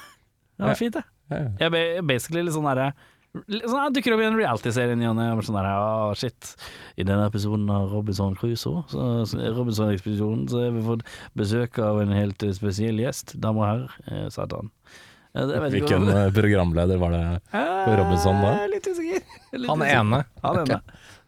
Det 0.57 0.73
var 0.73 0.75
fint, 0.81 0.97
det. 0.97 1.05
Jeg 1.29 1.69
er 1.69 2.01
basically 2.01 2.41
litt 2.41 2.57
sånn 2.57 2.65
derre 2.65 2.89
sånn, 3.35 3.83
Jeg 3.83 3.93
dukker 3.97 4.15
opp 4.15 4.23
i 4.23 4.27
en 4.29 4.37
reality-serie 4.39 4.95
i 4.95 4.99
ny 4.99 5.09
og 5.11 5.17
ne. 5.19 5.27
Sånn 5.45 5.57
der, 5.59 5.67
ah, 5.71 6.13
shit. 6.17 6.53
I 6.97 7.05
denne 7.07 7.27
episoden 7.29 7.69
av 7.73 7.91
Robinson 7.93 8.35
Crusoe, 8.39 8.83
Robinson-ekspedisjonen, 8.93 10.47
så 10.49 10.65
har 10.65 10.73
vi 10.75 10.85
fått 10.87 11.05
besøk 11.37 11.79
av 11.83 12.01
en 12.03 12.15
helt 12.15 12.43
spesiell 12.57 12.99
gjest. 13.03 13.35
Damer 13.39 13.61
og 13.61 13.69
herrer, 13.69 14.01
eh, 14.09 14.27
Satan. 14.33 14.71
Hvilken 15.33 16.07
eh, 16.09 16.31
programleder 16.33 16.97
var 16.97 17.11
det 17.13 17.23
på 17.53 17.91
Robinson 17.99 18.39
da? 18.41 18.53
Eh, 18.63 18.69
Litt 18.73 18.87
usikker. 18.89 19.21
Litt 19.61 19.69
Han 19.69 19.83
ene. 19.85 20.23
Han 20.41 20.63
ene. 20.63 20.79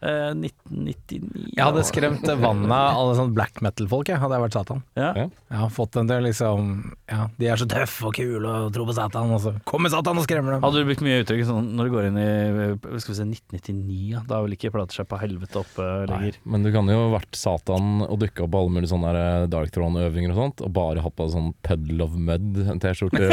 Eh, 0.01 0.31
1999 0.33 1.51
Jeg 1.53 1.61
hadde 1.61 1.81
skremt 1.85 2.23
vannet 2.41 2.71
av 2.73 2.97
alle 2.97 3.13
sånne 3.19 3.35
black 3.37 3.59
metal-folk, 3.61 4.09
jeg, 4.09 4.17
hadde 4.17 4.33
jeg 4.33 4.41
vært 4.47 4.55
Satan. 4.57 4.79
Ja. 4.97 5.11
Ja. 5.13 5.25
Jeg 5.51 5.59
har 5.61 5.69
fått 5.75 5.93
dem 5.93 6.07
til 6.09 6.23
liksom 6.25 6.71
Ja, 7.11 7.27
de 7.37 7.49
er 7.51 7.59
så 7.61 7.67
tøffe 7.69 8.07
og 8.09 8.15
kule 8.17 8.53
og 8.65 8.71
tror 8.73 8.87
på 8.89 8.95
Satan, 8.97 9.33
og 9.35 9.43
så 9.43 9.53
kommer 9.69 9.93
Satan 9.93 10.17
og 10.17 10.25
skremmer 10.25 10.55
dem. 10.55 10.63
Hadde 10.65 10.81
du 10.81 10.89
brukt 10.89 11.03
mye 11.05 11.19
uttrykk 11.21 11.43
sånn 11.51 11.69
når 11.77 11.89
du 11.89 11.93
går 11.93 12.07
inn 12.09 12.17
i 12.17 12.25
eh, 12.25 12.73
Skal 13.03 13.13
vi 13.13 13.17
se, 13.19 13.27
1999, 13.29 13.99
ja. 14.15 14.23
Da 14.25 14.39
er 14.39 14.47
vel 14.47 14.57
ikke 14.57 14.73
platesjappa 14.73 15.21
helvete 15.21 15.61
oppe 15.61 15.87
lenger. 16.09 16.41
Men 16.49 16.65
du 16.65 16.71
kan 16.73 16.89
jo 16.89 16.97
ha 17.03 17.11
vært 17.19 17.37
Satan 17.37 18.01
og 18.07 18.17
dukka 18.23 18.47
opp 18.47 18.55
på 18.55 18.63
alle 18.63 18.75
mulige 18.79 18.91
sånne 18.95 19.13
der, 19.13 19.21
eh, 19.43 19.47
Dark 19.53 19.69
Throne-øvinger 19.75 20.33
og 20.33 20.41
sånt, 20.41 20.65
og 20.65 20.73
bare 20.79 21.05
hatt 21.05 21.17
på 21.19 21.29
sånn 21.33 21.51
Puddle 21.67 22.07
of 22.07 22.17
Mud-T-skjorte. 22.17 23.29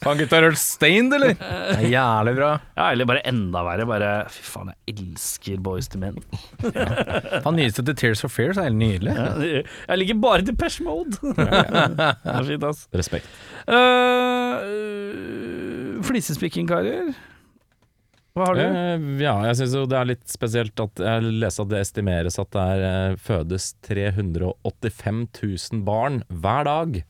Faen, 0.00 0.18
gutta, 0.18 0.36
har 0.36 0.46
du 0.46 0.50
hørt 0.50 0.60
Stained, 0.62 1.14
eller? 1.16 1.34
Det 1.70 1.78
er 1.84 1.90
jævlig 1.92 2.34
bra. 2.38 2.50
Ja, 2.76 2.90
eller 2.92 3.08
bare 3.08 3.22
enda 3.28 3.62
verre. 3.66 3.79
Bare 3.88 4.10
Fy 4.32 4.42
faen, 4.44 4.72
jeg 4.88 4.96
elsker 4.98 5.60
Boys 5.64 5.88
to 5.90 6.00
Men. 6.00 6.18
Han 7.46 7.56
nyeste 7.58 7.84
til 7.86 7.96
Tears 7.98 8.22
for 8.24 8.32
Fears 8.32 8.60
er 8.60 8.68
helt 8.68 8.80
nydelig. 8.80 9.14
Ja, 9.16 9.62
jeg 9.62 10.00
liker 10.02 10.20
bare 10.22 10.46
Depeche 10.46 10.84
Mode. 10.86 11.16
det 11.40 12.34
er 12.34 12.46
fint, 12.48 12.66
ass. 12.66 12.86
Respekt. 12.96 13.28
Uh, 13.66 14.60
uh, 14.64 16.00
Flisespikking-karer. 16.06 17.12
Hva 18.38 18.46
har 18.46 18.58
du? 18.58 18.62
Uh, 18.62 19.06
ja, 19.22 19.34
jeg 19.48 19.60
syns 19.60 19.78
jo 19.78 19.86
det 19.90 19.98
er 19.98 20.10
litt 20.12 20.26
spesielt 20.30 20.84
at 20.84 21.02
jeg 21.06 21.32
leste 21.42 21.64
at 21.66 21.72
det 21.72 21.80
estimeres 21.84 22.38
at 22.40 22.52
det 22.54 22.66
er, 22.74 22.84
eh, 22.90 23.16
fødes 23.20 23.72
385 23.86 25.24
000 25.42 25.82
barn 25.86 26.22
hver 26.28 26.68
dag. 26.68 27.00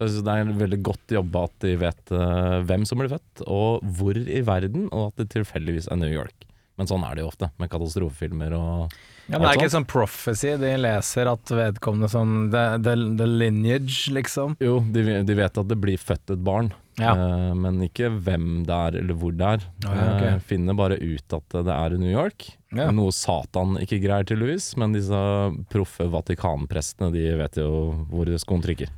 Så 0.00 0.06
jeg 0.06 0.12
synes 0.14 0.24
det 0.24 0.34
er 0.40 0.52
veldig 0.56 0.76
godt 0.88 1.12
jobba 1.12 1.42
at 1.44 1.56
de 1.60 1.74
vet 1.76 2.12
eh, 2.16 2.54
hvem 2.64 2.86
som 2.88 3.02
blir 3.02 3.10
født, 3.12 3.42
og 3.44 3.82
hvor 3.98 4.16
i 4.16 4.40
verden, 4.48 4.86
og 4.96 5.10
at 5.10 5.20
det 5.20 5.26
tilfeldigvis 5.34 5.90
er 5.92 6.00
New 6.00 6.08
York. 6.08 6.46
Men 6.80 6.88
sånn 6.88 7.02
er 7.04 7.18
det 7.18 7.26
jo 7.26 7.28
ofte, 7.28 7.50
med 7.60 7.68
katastrofefilmer 7.68 8.54
og 8.56 8.94
Ja, 9.28 9.36
men 9.36 9.42
det 9.44 9.50
er 9.50 9.58
ikke 9.58 9.74
sånn 9.74 9.84
prophecy, 9.84 10.54
de 10.56 10.70
leser 10.80 11.28
at 11.28 11.52
vedkommende 11.52 12.08
sånn 12.08 12.46
the, 12.50 12.62
the, 12.80 12.94
the 13.20 13.26
lineage, 13.28 14.06
liksom. 14.16 14.56
Jo, 14.64 14.78
de, 14.88 15.04
de 15.28 15.36
vet 15.36 15.60
at 15.60 15.68
det 15.68 15.76
blir 15.84 16.00
født 16.00 16.32
et 16.32 16.40
barn, 16.48 16.72
Ja. 16.96 17.12
uh, 17.12 17.52
men 17.60 17.82
ikke 17.84 18.08
hvem 18.24 18.64
det 18.64 18.80
er 18.88 18.96
eller 19.02 19.20
hvor 19.20 19.36
det 19.36 19.52
er. 19.58 19.68
Ja, 19.84 19.92
ja, 19.92 20.08
okay. 20.14 20.32
uh, 20.40 20.40
finner 20.48 20.80
bare 20.80 20.96
ut 20.96 21.36
at 21.36 21.58
det 21.68 21.76
er 21.76 21.98
i 21.98 22.00
New 22.00 22.10
York. 22.14 22.48
Ja. 22.72 22.88
Noe 22.96 23.12
Satan 23.12 23.76
ikke 23.84 24.00
greier 24.00 24.24
tydeligvis, 24.24 24.72
men 24.80 24.96
disse 24.96 25.20
proffe 25.68 26.08
Vatikanprestene 26.08 27.12
de 27.12 27.28
vet 27.44 27.60
jo 27.60 27.70
hvor 28.08 28.32
skoen 28.40 28.64
trykker. 28.64 28.88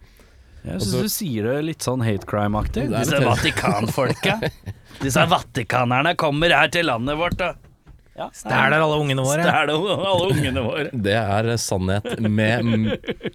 Jeg 0.62 0.78
syns 0.84 0.92
du 1.02 1.10
sier 1.10 1.48
det 1.48 1.56
litt 1.66 1.82
sånn 1.82 2.04
hate 2.06 2.28
crime-aktig. 2.28 2.86
Disse 2.92 3.18
Vatikanfolka. 3.24 4.38
Disse 5.02 5.24
vatikanerne 5.26 6.14
kommer 6.20 6.52
her 6.54 6.70
til 6.70 6.86
landet 6.86 7.18
vårt, 7.18 7.38
da. 7.40 7.54
Ja. 8.12 8.26
Stæler 8.36 8.76
alle 8.76 8.96
ungene 9.00 9.22
våre. 9.24 9.40
Stæler 9.40 9.72
alle 10.04 10.26
ungene 10.34 10.62
våre. 10.66 10.90
Det 11.06 11.14
er 11.16 11.48
sannhet 11.60 12.08
med 12.20 12.68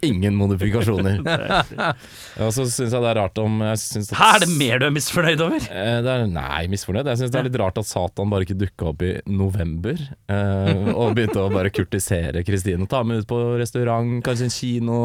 ingen 0.06 0.36
modifikasjoner. 0.38 1.18
Og 2.44 2.52
så 2.54 2.66
syns 2.70 2.94
jeg 2.94 3.02
det 3.02 3.10
er 3.10 3.18
rart 3.18 3.40
om 3.42 3.58
jeg 3.64 3.74
at, 3.74 4.12
Her 4.20 4.36
er 4.38 4.44
det 4.44 4.50
mer 4.60 4.78
du 4.82 4.86
er 4.86 4.94
misfornøyd 4.94 5.42
over? 5.48 5.66
Eh, 5.66 5.98
Det 6.06 6.14
er, 6.14 6.24
nei, 6.30 6.62
misfornøyd. 6.70 7.10
Jeg 7.10 7.22
syns 7.24 7.34
det 7.34 7.40
er 7.42 7.48
litt 7.50 7.58
rart 7.60 7.82
at 7.82 7.90
Satan 7.90 8.30
bare 8.30 8.46
ikke 8.46 8.58
dukka 8.62 8.92
opp 8.92 9.02
i 9.08 9.12
november. 9.26 9.98
Eh, 10.30 10.92
og 10.94 11.16
begynte 11.18 11.42
å 11.42 11.50
bare 11.52 11.74
kurtisere 11.74 12.44
Kristine. 12.46 12.86
Ta 12.90 13.02
med 13.02 13.24
ut 13.24 13.30
på 13.30 13.40
restaurant, 13.58 14.20
kanskje 14.26 14.46
en 14.46 14.54
kino. 14.54 15.00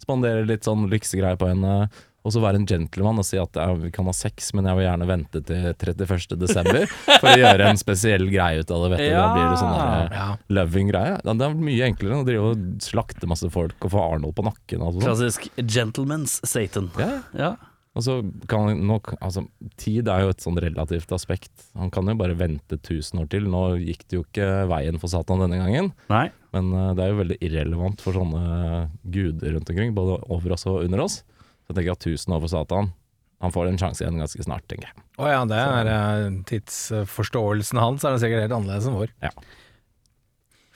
Spandere 0.00 0.46
litt 0.48 0.64
sånn 0.64 0.88
lyksegreier 0.88 1.36
på 1.40 1.52
henne. 1.52 1.82
Og 2.26 2.32
så 2.34 2.40
være 2.42 2.58
en 2.60 2.66
gentleman 2.68 3.20
og 3.22 3.24
si 3.24 3.38
at 3.40 3.54
ja, 3.56 3.68
vi 3.78 3.88
kan 3.94 4.04
ha 4.10 4.12
sex, 4.12 4.50
men 4.52 4.66
jeg 4.66 4.76
vil 4.76 4.84
gjerne 4.88 5.06
vente 5.08 5.40
til 5.48 5.68
31. 5.70 6.34
desember 6.36 6.82
for 6.90 7.28
å 7.30 7.36
gjøre 7.38 7.68
en 7.70 7.78
spesiell 7.80 8.26
greie 8.28 8.60
ut 8.60 8.72
av 8.74 8.82
det. 8.84 8.90
Vet 8.96 9.04
du. 9.06 9.14
Da 9.14 9.28
blir 9.36 9.46
det 9.48 9.60
sånn 9.62 9.76
der, 9.78 10.12
Ja. 10.18 10.26
loving 10.58 10.90
greie. 10.90 11.14
Ja, 11.24 11.32
Det 11.38 11.46
er 11.46 11.54
mye 11.54 11.86
enklere 11.86 12.12
enn 12.18 12.24
å 12.24 12.28
drive 12.28 12.50
og 12.50 12.66
slakte 12.84 13.30
masse 13.30 13.48
folk 13.54 13.78
og 13.86 13.90
få 13.94 14.02
Arnold 14.02 14.34
på 14.34 14.44
nakken. 14.44 14.82
Og 14.82 14.98
sånt. 14.98 15.06
Klassisk 15.06 15.48
gentleman's 15.62 16.36
Satan. 16.44 16.90
Ja, 16.98 17.22
Ja. 17.38 17.50
og 17.96 18.02
så 18.02 18.18
kan 18.50 18.74
nok 18.86 19.14
altså, 19.22 19.46
Tid 19.78 20.08
er 20.08 20.20
jo 20.26 20.28
et 20.34 20.42
sånn 20.42 20.58
relativt 20.60 21.08
aspekt. 21.14 21.50
Han 21.78 21.88
kan 21.90 22.04
jo 22.04 22.14
bare 22.18 22.34
vente 22.36 22.76
1000 22.82 23.22
år 23.22 23.30
til. 23.30 23.46
Nå 23.48 23.78
gikk 23.78 24.04
det 24.10 24.18
jo 24.18 24.24
ikke 24.26 24.66
veien 24.68 24.98
for 25.00 25.06
Satan 25.08 25.38
denne 25.38 25.56
gangen, 25.62 25.92
Nei. 26.10 26.28
men 26.52 26.74
uh, 26.74 26.92
det 26.94 27.04
er 27.06 27.14
jo 27.14 27.22
veldig 27.22 27.38
irrelevant 27.40 28.00
for 28.02 28.12
sånne 28.12 28.90
guder 29.08 29.54
rundt 29.54 29.70
omkring, 29.70 29.94
både 29.94 30.18
over 30.28 30.52
oss 30.58 30.66
og 30.66 30.82
under 30.84 31.00
oss. 31.06 31.22
Så 31.68 31.74
jeg 31.74 31.82
tenker 31.82 31.92
at 31.98 32.06
1000 32.08 32.32
år 32.32 32.40
for 32.40 32.48
Satan 32.48 32.86
Han 33.44 33.52
får 33.52 33.68
en 33.68 33.76
sjanse 33.78 34.00
igjen 34.02 34.16
ganske 34.18 34.42
snart, 34.42 34.64
tenker 34.72 34.88
jeg. 34.88 35.02
Å 35.20 35.28
ja, 35.30 35.40
det 35.46 35.58
er 35.60 35.88
så, 35.92 36.30
tidsforståelsen 36.48 37.78
hans 37.78 38.02
er 38.08 38.16
det 38.16 38.22
sikkert 38.24 38.46
helt 38.46 38.54
annerledes 38.56 38.88
enn 38.88 38.96
vår. 38.98 39.12
Ja. 39.22 39.30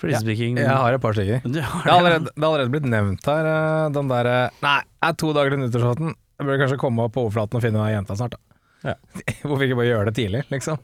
Jeg 0.03 0.67
har 0.67 0.95
et 0.97 1.03
par 1.03 1.15
stykker. 1.15 1.43
Du 1.47 1.59
har 1.63 1.63
Det 1.63 1.65
har 1.65 1.83
det. 1.87 1.93
allerede, 1.95 2.31
det 2.35 2.43
har 2.43 2.49
allerede 2.53 2.73
blitt 2.75 2.87
nevnt 2.91 3.27
her, 3.27 3.47
eh, 3.47 3.91
den 3.95 4.09
derre 4.11 4.37
Nei, 4.63 4.81
det 4.83 5.09
er 5.09 5.19
to 5.23 5.33
dager 5.33 5.55
til 5.55 5.61
nyttårsaften. 5.63 6.15
Jeg 6.39 6.47
burde 6.47 6.59
kanskje 6.63 6.79
komme 6.83 7.05
opp 7.07 7.15
på 7.15 7.23
overflaten 7.23 7.59
og 7.59 7.63
finne 7.63 7.85
jenta 7.93 8.17
snart, 8.19 8.35
da. 8.35 8.59
Ja. 8.83 8.95
Hvorfor 9.47 9.63
ikke 9.67 9.79
bare 9.79 9.91
gjøre 9.93 10.11
det 10.11 10.17
tidlig, 10.19 10.43
liksom? 10.51 10.79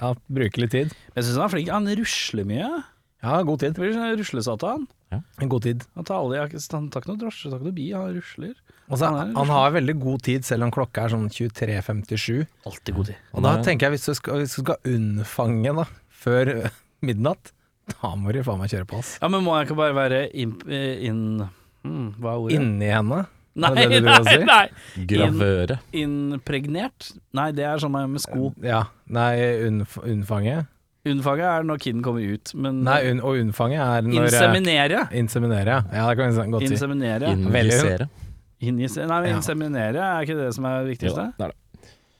Ja, 0.00 0.14
Bruke 0.28 0.62
litt 0.62 0.72
tid. 0.72 0.94
Jeg 1.12 1.24
syns 1.24 1.36
han 1.36 1.44
er 1.48 1.52
flink. 1.52 1.68
Han 1.68 1.88
rusler 2.00 2.48
mye. 2.48 2.70
Ja, 3.22 3.42
god 3.44 3.60
tid. 3.60 3.74
Det 3.76 3.82
blir 3.84 3.92
sånn 3.92 4.16
ruslesatan. 4.18 4.86
En 5.12 5.48
god 5.52 5.62
tid. 5.68 5.84
Han 5.94 6.04
tar 6.08 6.22
alle 6.22 6.40
Han 6.48 6.88
tar 6.88 7.04
ikke 7.04 7.12
noe 7.12 7.20
drosje, 7.20 7.50
tar 7.50 7.60
ikke 7.60 7.68
noe 7.68 7.76
bil, 7.76 7.92
han 7.92 8.16
rusler. 8.16 8.54
Og 8.92 9.00
så, 9.00 9.08
Han 9.08 9.48
har 9.48 9.72
veldig 9.72 9.94
god 10.02 10.22
tid, 10.26 10.44
selv 10.44 10.66
om 10.66 10.72
klokka 10.74 11.06
er 11.06 11.14
sånn 11.14 11.30
23.57. 11.32 12.44
Alltid 12.68 12.98
god 12.98 13.08
tid. 13.08 13.20
Og 13.32 13.46
da 13.46 13.56
tenker 13.64 13.88
jeg, 13.88 13.96
hvis 13.96 14.08
du 14.10 14.18
skal, 14.18 14.42
hvis 14.42 14.56
du 14.58 14.62
skal 14.66 14.92
unnfange 14.92 15.72
da, 15.80 15.86
før 16.22 16.50
eh, 16.58 16.80
midnatt, 17.04 17.54
da 17.96 18.12
må 18.18 18.34
du 18.36 18.42
faen 18.46 18.60
meg 18.60 18.72
kjøre 18.72 18.88
på, 18.90 19.00
ass. 19.00 19.14
Ja, 19.22 19.30
men 19.32 19.46
må 19.46 19.56
jeg 19.56 19.70
ikke 19.70 19.78
bare 19.80 19.96
være 19.96 20.26
inn... 20.38 20.58
In, 20.68 21.22
hmm, 21.86 22.10
hva 22.20 22.36
er 22.36 22.44
ordet? 22.44 22.58
Inni 22.60 22.92
henne. 22.92 23.22
Nei, 23.62 23.70
det 23.76 23.88
det 23.92 24.02
nei, 24.06 24.18
si? 24.24 24.36
nei! 24.48 25.06
Gravøre. 25.08 25.78
Impregnert? 26.02 27.10
Nei, 27.36 27.50
det 27.56 27.66
er 27.68 27.82
sånn 27.82 27.92
med 27.92 28.14
med 28.14 28.24
sko. 28.24 28.52
Ja. 28.64 28.86
Nei, 29.12 29.34
unnf 29.68 29.98
unnfange. 30.00 30.62
Unnfanget 31.02 31.48
er 31.50 31.64
når 31.66 31.80
kiden 31.82 32.02
kommer 32.06 32.22
ut, 32.22 32.52
men 32.54 32.84
Nei, 32.86 33.00
un 33.10 33.20
og 33.26 33.40
unnfange 33.40 33.80
er 33.82 34.04
når 34.06 34.28
eh, 34.28 34.28
Inseminere. 34.30 35.00
Inseminere, 35.18 35.80
ja. 35.90 36.04
Det 36.12 36.18
kan 36.20 36.36
vi 36.36 36.52
godt 36.54 36.68
si. 36.68 36.76
Inseminere. 36.76 37.32
Injisere. 38.62 39.08
Nei, 39.10 39.20
men 39.22 39.30
Ja. 39.30 39.36
inseminere 39.40 39.96
er 40.06 40.22
ikke 40.26 40.38
det 40.38 40.54
som 40.54 40.64
er 40.70 40.78
det 40.84 40.86
Jo, 40.86 40.94
viktigste? 40.94 41.32
det 41.38 41.44
er 41.48 41.52
det. 41.52 41.58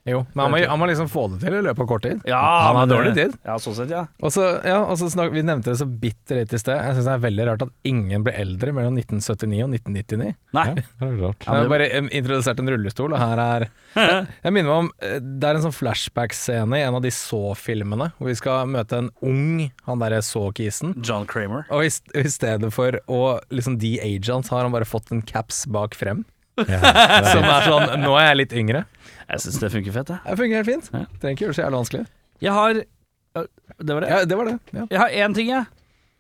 Jo, 0.05 0.27
men 0.35 0.43
han 0.43 0.51
må, 0.51 0.59
han 0.67 0.81
må 0.81 0.87
liksom 0.91 1.07
få 1.07 1.29
det 1.31 1.37
til 1.47 1.55
i 1.55 1.61
løpet 1.63 1.79
av 1.79 1.87
kort 1.87 2.03
tid. 2.03 2.23
Ja, 2.27 2.35
Han 2.67 2.75
har 2.75 2.75
men 2.75 2.89
det- 2.89 2.97
dårlig 2.99 3.15
tid. 3.15 3.39
Ja, 3.47 3.55
sånn 3.63 3.75
sett, 3.77 3.89
ja. 3.89 4.01
Og 4.21 4.33
så, 4.35 4.59
ja, 4.67 4.81
og 4.83 4.97
så 4.99 5.07
snak, 5.09 5.31
Vi 5.31 5.43
nevnte 5.43 5.71
det 5.71 5.79
så 5.79 5.87
bitte 5.87 6.35
litt 6.35 6.53
i 6.53 6.59
sted. 6.59 6.75
Jeg 6.75 6.97
syns 6.97 7.05
det 7.07 7.13
er 7.15 7.23
veldig 7.31 7.47
rart 7.47 7.63
at 7.63 7.69
ingen 7.85 8.25
ble 8.25 8.33
eldre 8.35 8.73
mellom 8.75 8.97
1979 8.99 9.63
og 9.63 9.71
1999. 9.71 10.35
Nei. 10.53 10.65
Ja, 10.67 10.75
det 10.75 10.85
er 11.07 11.23
rart. 11.23 11.39
Jeg 11.39 11.55
har 11.55 11.69
bare 11.69 11.87
em, 11.95 12.09
introdusert 12.11 12.59
en 12.59 12.67
rullestol, 12.67 13.13
og 13.15 13.19
her 13.23 13.39
er 13.39 13.69
Jeg 14.43 14.53
minner 14.53 14.65
meg 14.75 14.79
om 14.83 14.91
eh, 15.03 15.21
Det 15.21 15.45
er 15.45 15.55
en 15.55 15.63
sånn 15.71 15.79
flashback-scene 15.79 16.75
i 16.75 16.83
en 16.83 16.95
av 16.99 17.03
de 17.07 17.11
Så-filmene, 17.15 18.11
hvor 18.19 18.27
vi 18.27 18.35
skal 18.35 18.67
møte 18.67 18.99
en 18.99 19.11
ung 19.23 19.71
han 19.87 19.99
derre 20.01 20.19
Så-kisen. 20.21 20.97
John 21.07 21.27
Kramer. 21.27 21.65
Og 21.71 21.85
i, 21.85 21.87
st- 21.95 22.11
i 22.19 22.27
stedet 22.29 22.73
for 22.75 22.99
å 23.07 23.39
liksom 23.55 23.79
de-age 23.79 24.29
han, 24.35 24.43
så 24.43 24.57
har 24.59 24.63
han 24.67 24.73
bare 24.75 24.85
fått 24.85 25.13
en 25.13 25.23
caps 25.23 25.65
bak 25.71 25.95
frem. 25.95 26.25
Som 27.33 27.47
er 27.49 27.69
sånn 27.69 28.03
Nå 28.03 28.17
er 28.21 28.27
jeg 28.31 28.41
litt 28.43 28.57
yngre. 28.63 28.85
Jeg 29.29 29.45
syns 29.45 29.61
det 29.63 29.71
funker 29.73 29.95
fett, 29.95 30.11
jeg. 30.13 30.25
Det 30.27 30.39
fungerer 30.41 30.61
helt 30.61 30.71
fint. 30.73 30.91
Ja. 30.93 31.05
Trenger 31.23 31.37
ikke 31.37 31.47
gjøre 31.47 31.55
det 31.55 31.59
så 31.59 31.65
jævlig 31.65 31.79
vanskelig. 31.81 32.03
Jeg 32.43 32.57
har 32.59 32.81
øh, 32.83 33.47
Det 33.79 33.95
var 33.95 34.05
det. 34.05 34.11
Ja, 34.11 34.25
det 34.29 34.41
var 34.41 34.51
det. 34.51 34.57
Ja. 34.73 34.85
Jeg 34.91 35.01
har 35.03 35.15
én 35.23 35.37
ting, 35.39 35.53
jeg. 35.55 35.71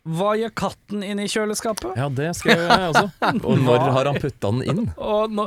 Hva 0.03 0.33
gjør 0.35 0.55
katten 0.59 1.03
inni 1.07 1.29
kjøleskapet? 1.31 1.93
Ja, 2.01 2.09
det 2.11 2.33
skrev 2.39 2.65
jeg 2.65 2.89
også. 2.89 3.05
Og 3.49 3.61
når 3.63 3.85
har 3.95 4.11
han 4.11 4.19
putta 4.23 4.51
den 4.51 4.65
inn? 4.67 4.89
Og, 5.13 5.31
nå, 5.31 5.47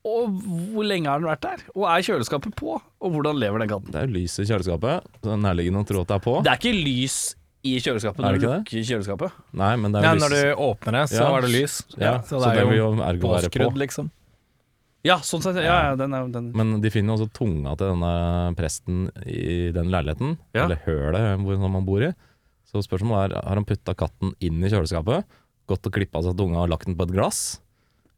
og 0.00 0.30
hvor 0.72 0.86
lenge 0.88 1.10
har 1.12 1.20
den 1.20 1.28
vært 1.28 1.42
der? 1.44 1.66
Og 1.74 1.84
er 1.84 2.04
kjøleskapet 2.06 2.54
på? 2.56 2.78
Og 2.80 3.12
hvordan 3.12 3.36
lever 3.36 3.60
den 3.60 3.68
katten? 3.68 3.92
Det 3.92 4.00
er 4.00 4.06
jo 4.08 4.14
lys 4.14 4.38
i 4.40 4.46
kjøleskapet, 4.48 5.10
så 5.18 5.26
det 5.26 5.34
er 5.34 5.42
nærliggende 5.42 5.82
å 5.84 5.88
tro 5.90 6.00
at 6.06 6.08
det 6.08 6.16
er 6.16 6.22
på. 6.24 6.36
Det 6.46 6.54
er 6.54 6.62
ikke 6.62 6.72
lys 6.72 7.18
i 7.64 7.74
kjøleskapet 7.80 8.18
Er 8.20 8.24
når 8.24 8.32
det 8.32 8.40
du 8.40 8.46
ikke 8.46 8.56
lukker 8.60 8.86
kjøleskapet. 8.90 9.32
Nei, 9.52 9.76
men 9.76 9.92
det 9.92 10.00
er 10.00 10.04
Ja, 10.08 10.14
lys. 10.14 10.22
når 10.22 10.30
du 10.30 10.62
åpner 10.64 10.92
det, 10.96 11.02
så 11.10 11.20
Ja. 11.20 11.36
er 11.36 11.40
det 11.44 11.50
lys. 11.50 11.74
Ja, 11.98 12.12
så, 12.22 12.40
så 12.40 12.54
det 12.54 12.66
vil 12.68 12.78
jo 12.78 12.86
jo 12.96 13.02
ergo 13.02 13.28
være 13.34 13.50
på. 13.50 13.58
påskrudd, 13.58 13.76
liksom. 13.78 14.10
Ja, 15.04 15.16
sånn 15.24 15.40
sett. 15.42 15.56
Ja, 15.56 15.90
ja, 15.90 15.96
den 15.96 16.12
er, 16.12 16.26
den. 16.28 16.52
Men 16.52 16.80
de 16.82 16.90
finner 16.92 17.16
jo 17.16 17.24
også 17.24 17.32
tunga 17.32 17.76
til 17.76 17.86
denne 17.94 18.54
presten 18.56 19.06
i 19.26 19.70
den 19.72 19.88
leiligheten, 19.90 20.38
Ja. 20.54 20.64
eller 20.66 20.76
hølet 20.84 21.40
hvor 21.40 21.70
man 21.70 21.84
bor 21.86 22.02
i. 22.02 22.12
Så 22.70 22.82
spørsmålet 22.84 23.32
er, 23.32 23.42
har 23.42 23.54
han 23.56 23.64
putta 23.64 23.94
katten 23.96 24.34
inn 24.40 24.62
i 24.62 24.68
kjøleskapet, 24.68 25.24
gått 25.66 25.86
og 25.86 25.92
klippa 25.92 26.22
seg 26.22 26.36
tunga 26.36 26.62
og 26.64 26.68
lagt 26.68 26.84
den 26.86 26.96
på 26.96 27.02
et 27.08 27.12
glass? 27.16 27.60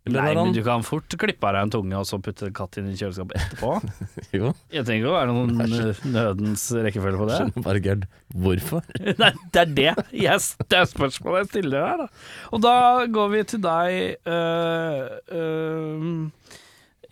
Eller 0.02 0.24
Nei, 0.24 0.30
men 0.34 0.54
du 0.54 0.64
kan 0.66 0.82
fort 0.82 1.14
klippe 1.14 1.46
av 1.46 1.54
deg 1.54 1.68
en 1.68 1.72
tunge 1.76 1.98
og 2.00 2.06
så 2.08 2.18
putte 2.18 2.48
katt 2.54 2.74
inn 2.80 2.88
i 2.90 2.96
kjøleskapet 2.98 3.38
etterpå. 3.38 3.76
Jo, 4.34 4.50
Jeg 4.74 4.86
tenker 4.88 5.06
jo, 5.06 5.12
er 5.14 5.30
det 5.30 5.36
noen 5.36 6.10
nødens 6.10 6.64
rekkefølge 6.74 7.20
på 7.20 7.28
det? 7.28 7.36
skjønner 7.38 7.66
bare 7.68 7.82
Gerd. 7.84 8.08
Hvorfor? 8.42 8.82
Nei, 9.22 9.30
det 9.54 9.62
er 9.62 9.76
det. 9.76 9.92
Yes, 10.10 10.52
det 10.66 10.80
er 10.80 10.90
spørsmålet 10.90 11.44
jeg 11.44 11.50
stiller 11.52 11.86
her, 11.86 12.02
da. 12.02 12.26
Og 12.50 12.64
da 12.64 12.74
går 13.14 13.30
vi 13.36 13.44
til 13.52 13.62
deg, 13.62 14.26
øh, 14.26 15.00
øh, 15.38 16.60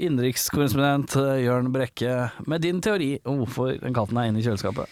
innenrikskorrespondent 0.01 1.15
øh, 1.21 1.35
Jørn 1.45 1.71
Brekke, 1.75 2.17
med 2.51 2.67
din 2.67 2.83
teori 2.83 3.13
om 3.23 3.45
hvorfor 3.45 3.77
den 3.79 3.95
katten 3.95 4.19
er 4.19 4.31
inne 4.33 4.43
i 4.43 4.47
kjøleskapet. 4.49 4.91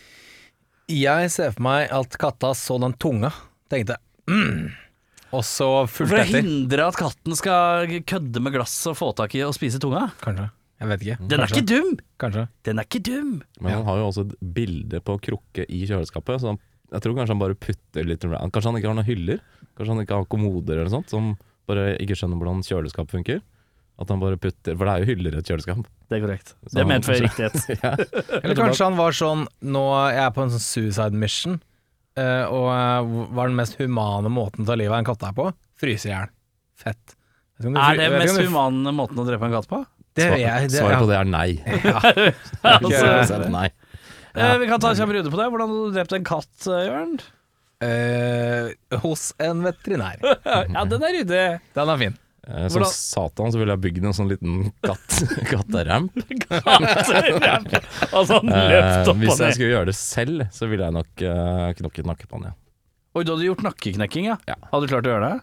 Jeg 0.89 1.33
ser 1.35 1.51
for 1.57 1.67
meg 1.67 1.91
at 1.93 2.15
katta 2.21 2.55
så 2.57 2.79
den 2.81 2.95
tunga, 3.01 3.35
tenkte 3.73 3.99
mm. 4.31 4.69
Og 5.37 5.43
så 5.45 5.67
For 5.93 6.09
å 6.09 6.21
etter. 6.23 6.41
hindre 6.41 6.87
at 6.89 6.97
katten 6.97 7.35
skal 7.37 7.91
kødde 8.09 8.41
med 8.41 8.55
glass 8.55 8.77
og 8.89 8.97
få 8.97 9.11
tak 9.19 9.35
i 9.37 9.43
og 9.45 9.53
spise 9.57 9.81
tunga. 9.83 10.07
Kanskje. 10.25 10.49
Jeg 10.79 10.89
vet 10.93 11.03
ikke. 11.05 11.17
Den 11.29 11.41
er 11.41 11.47
Kanskje. 11.51 11.59
ikke 11.59 11.69
dum! 11.75 11.93
Kanskje. 12.23 12.45
Den 12.69 12.79
er 12.79 12.87
ikke 12.87 13.03
dum! 13.09 13.31
Men 13.61 13.73
han 13.75 13.85
har 13.89 13.99
jo 13.99 14.07
også 14.13 14.25
et 14.29 14.35
bilde 14.55 15.01
på 15.03 15.17
krukke 15.27 15.65
i 15.69 15.81
kjøleskapet, 15.91 16.41
så 16.41 16.53
han, 16.53 16.61
jeg 16.95 17.03
tror 17.05 17.17
kanskje 17.19 17.35
han 17.35 17.43
bare 17.43 17.59
putter 17.59 18.07
litt 18.07 18.25
around. 18.25 18.53
Kanskje 18.55 18.71
han 18.71 18.79
ikke 18.81 18.89
har 18.93 18.97
noen 19.01 19.09
hyller? 19.11 19.41
Kanskje 19.77 19.95
han 19.97 20.03
ikke 20.07 20.21
har 20.21 20.29
kommoder 20.33 20.79
eller 20.79 20.93
sånt, 20.95 21.11
som 21.11 21.33
bare 21.69 21.97
ikke 22.01 22.15
skjønner 22.17 22.39
hvordan 22.41 22.63
kjøleskap 22.65 23.11
funker? 23.13 23.43
At 23.99 24.13
han 24.15 24.21
bare 24.23 24.39
putter 24.39 24.77
For 24.79 24.87
det 24.87 24.93
er 24.95 25.03
jo 25.03 25.09
hyller 25.11 25.35
i 25.35 25.39
et 25.43 25.49
kjøleskap. 25.51 25.83
Det 26.09 26.17
er 26.17 26.23
korrekt. 26.23 26.53
Så 26.71 26.77
Det 26.79 26.85
er 26.85 26.87
ment 26.93 27.05
for 27.09 27.19
riktighet. 27.27 27.83
ja. 27.83 27.93
Eller 28.39 28.55
kanskje 28.55 28.87
han 28.87 28.95
var 28.97 29.17
sånn 29.19 29.43
Nå 29.67 29.83
jeg 30.15 30.23
er 30.23 30.31
på 30.37 30.45
en 30.47 30.53
sånn 30.55 30.63
suicide 30.63 31.19
mission, 31.19 31.59
og 32.49 32.67
eh, 32.73 33.13
hva 33.35 33.45
er 33.45 33.53
den 33.53 33.59
mest 33.61 33.79
humane 33.81 34.31
måten 34.33 34.65
å 34.65 34.69
ta 34.69 34.77
livet 34.79 34.95
av 34.95 35.01
en 35.03 35.09
katt 35.09 35.25
er 35.29 35.37
på? 35.37 35.49
Fryse 35.79 36.09
i 36.09 36.13
hjel. 36.13 36.31
Fett. 36.79 37.15
Du 37.59 37.69
Er 37.73 37.99
det 37.99 38.09
den 38.13 38.21
mest 38.23 38.39
humane 38.43 38.93
måten 38.95 39.19
å 39.19 39.27
drepe 39.27 39.49
en 39.49 39.55
katt 39.57 39.69
på? 39.71 39.81
Det, 40.19 40.27
Svar- 40.29 40.41
jeg, 40.43 40.69
det, 40.73 40.79
Svaret 40.81 41.03
på 41.03 41.09
det 41.11 41.17
er 41.19 41.29
nei. 41.31 41.49
Altså, 42.75 43.03
100% 43.47 43.51
nei. 43.55 43.67
eh, 44.35 44.55
vi 44.63 44.69
kan 44.71 44.81
ta 44.83 44.91
en 44.93 44.99
kjapp 44.99 45.13
runde 45.15 45.31
på 45.35 45.39
det. 45.41 45.49
Hvordan 45.53 45.73
har 45.75 45.83
du 45.91 45.97
drept 45.99 46.15
en 46.19 46.27
katt, 46.27 46.55
eh, 46.71 46.87
Jørn? 46.89 47.19
Eh, 47.87 48.99
hos 49.05 49.29
en 49.39 49.61
veterinær. 49.67 50.19
Ja, 50.75 50.83
den 50.91 51.05
er 51.07 51.15
ryddig. 51.21 51.45
Den 51.79 51.93
er 51.95 52.01
fin. 52.01 52.17
Eh, 52.49 52.69
Som 52.73 52.81
Hvordan- 52.81 52.95
satan 52.97 53.53
så 53.53 53.59
ville 53.61 53.75
jeg 53.77 53.81
bygd 53.85 54.05
en 54.09 54.15
sånn 54.17 54.31
liten 54.31 54.73
katt, 54.81 55.19
katteramp. 55.53 56.13
altså, 58.13 58.39
han 58.41 58.49
Eh, 58.49 58.71
løpt 58.73 59.11
opp 59.13 59.21
hvis 59.21 59.41
jeg 59.43 59.57
skulle 59.59 59.75
gjøre 59.75 59.91
det 59.91 59.97
selv, 59.99 60.47
så 60.55 60.69
ville 60.71 60.87
jeg 60.89 60.97
nok 60.97 61.23
eh, 61.29 61.67
knokket 61.81 62.09
nakken 62.09 62.31
på 62.31 62.41
den. 62.41 62.49
Ja. 62.51 62.55
Oi, 63.19 63.25
du 63.27 63.33
hadde 63.35 63.49
gjort 63.49 63.65
nakkeknekking, 63.67 64.29
ja? 64.31 64.37
Ja. 64.49 64.57
Hadde 64.73 64.87
du 64.87 64.93
klart 64.95 65.09
å 65.09 65.13
gjøre 65.15 65.29
det? 65.29 65.41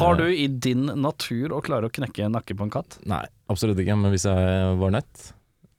Har 0.00 0.14
Eh. 0.14 0.18
du 0.18 0.26
i 0.34 0.46
din 0.48 0.86
natur 1.00 1.54
å 1.54 1.62
klare 1.62 1.88
å 1.88 1.92
knekke 1.94 2.24
en 2.26 2.32
nakke 2.36 2.56
på 2.58 2.66
en 2.66 2.70
katt? 2.76 2.98
Nei, 3.06 3.24
absolutt 3.48 3.78
ikke. 3.78 3.96
Men 3.96 4.10
hvis 4.12 4.24
jeg 4.26 4.76
var 4.80 4.90
nødt, 4.90 5.32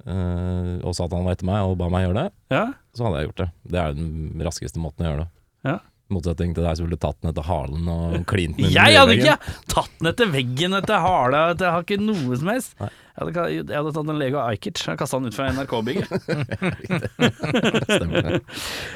eh, 0.08 0.80
og 0.86 0.96
satan 0.96 1.26
var 1.26 1.36
etter 1.36 1.46
meg 1.50 1.62
og 1.66 1.78
ba 1.78 1.90
meg 1.90 2.08
gjøre 2.08 2.24
det, 2.24 2.32
Ja? 2.56 2.66
så 2.96 3.06
hadde 3.06 3.20
jeg 3.22 3.30
gjort 3.30 3.42
det. 3.44 3.50
Det 3.70 3.80
er 3.82 3.94
den 3.94 4.40
raskeste 4.42 4.80
måten 4.80 5.06
å 5.06 5.10
gjøre 5.12 5.26
det. 5.26 5.30
Ja. 5.66 5.80
Motsetning 6.14 6.52
til 6.54 6.62
deg 6.62 6.78
som 6.78 6.86
ville 6.86 7.00
tatt 7.02 7.18
den 7.24 7.32
etter 7.32 7.48
halen 7.48 7.88
og 7.90 8.20
klint 8.30 8.60
den 8.60 8.70
Jeg 8.70 8.94
hadde 8.94 9.16
ikke 9.18 9.38
tatt 9.72 9.96
den 9.98 10.12
etter 10.12 10.30
veggen, 10.30 10.76
etter 10.78 11.02
hala, 11.02 11.48
jeg 11.56 11.72
har 11.74 11.82
ikke 11.82 11.98
noe 11.98 12.38
som 12.38 12.52
helst. 12.52 12.76
Jeg 12.78 13.24
hadde, 13.24 13.46
jeg 13.56 13.74
hadde 13.74 13.94
tatt 13.96 14.12
en 14.14 14.20
Lego 14.22 14.38
Ajkic 14.44 14.84
og 14.92 15.00
kasta 15.02 15.18
den 15.18 15.32
ut 15.34 15.38
fra 15.38 15.50
NRK-bygget. 15.56 16.10
Stemmer 17.96 18.30
det. 18.30 18.44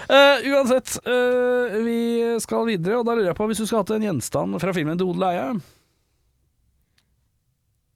Eh, 0.09 0.45
uansett, 0.49 0.95
uh, 1.05 1.75
vi 1.85 1.99
skal 2.41 2.65
videre, 2.67 2.99
og 2.99 3.05
da 3.05 3.13
lurer 3.13 3.29
jeg 3.29 3.37
på 3.37 3.45
hvis 3.49 3.61
du 3.61 3.65
skulle 3.65 3.83
hatt 3.83 3.93
en 3.93 4.05
gjenstand 4.07 4.57
fra 4.61 4.73
filmen 4.75 5.01
odle 5.01 5.29
eie'. 5.33 5.59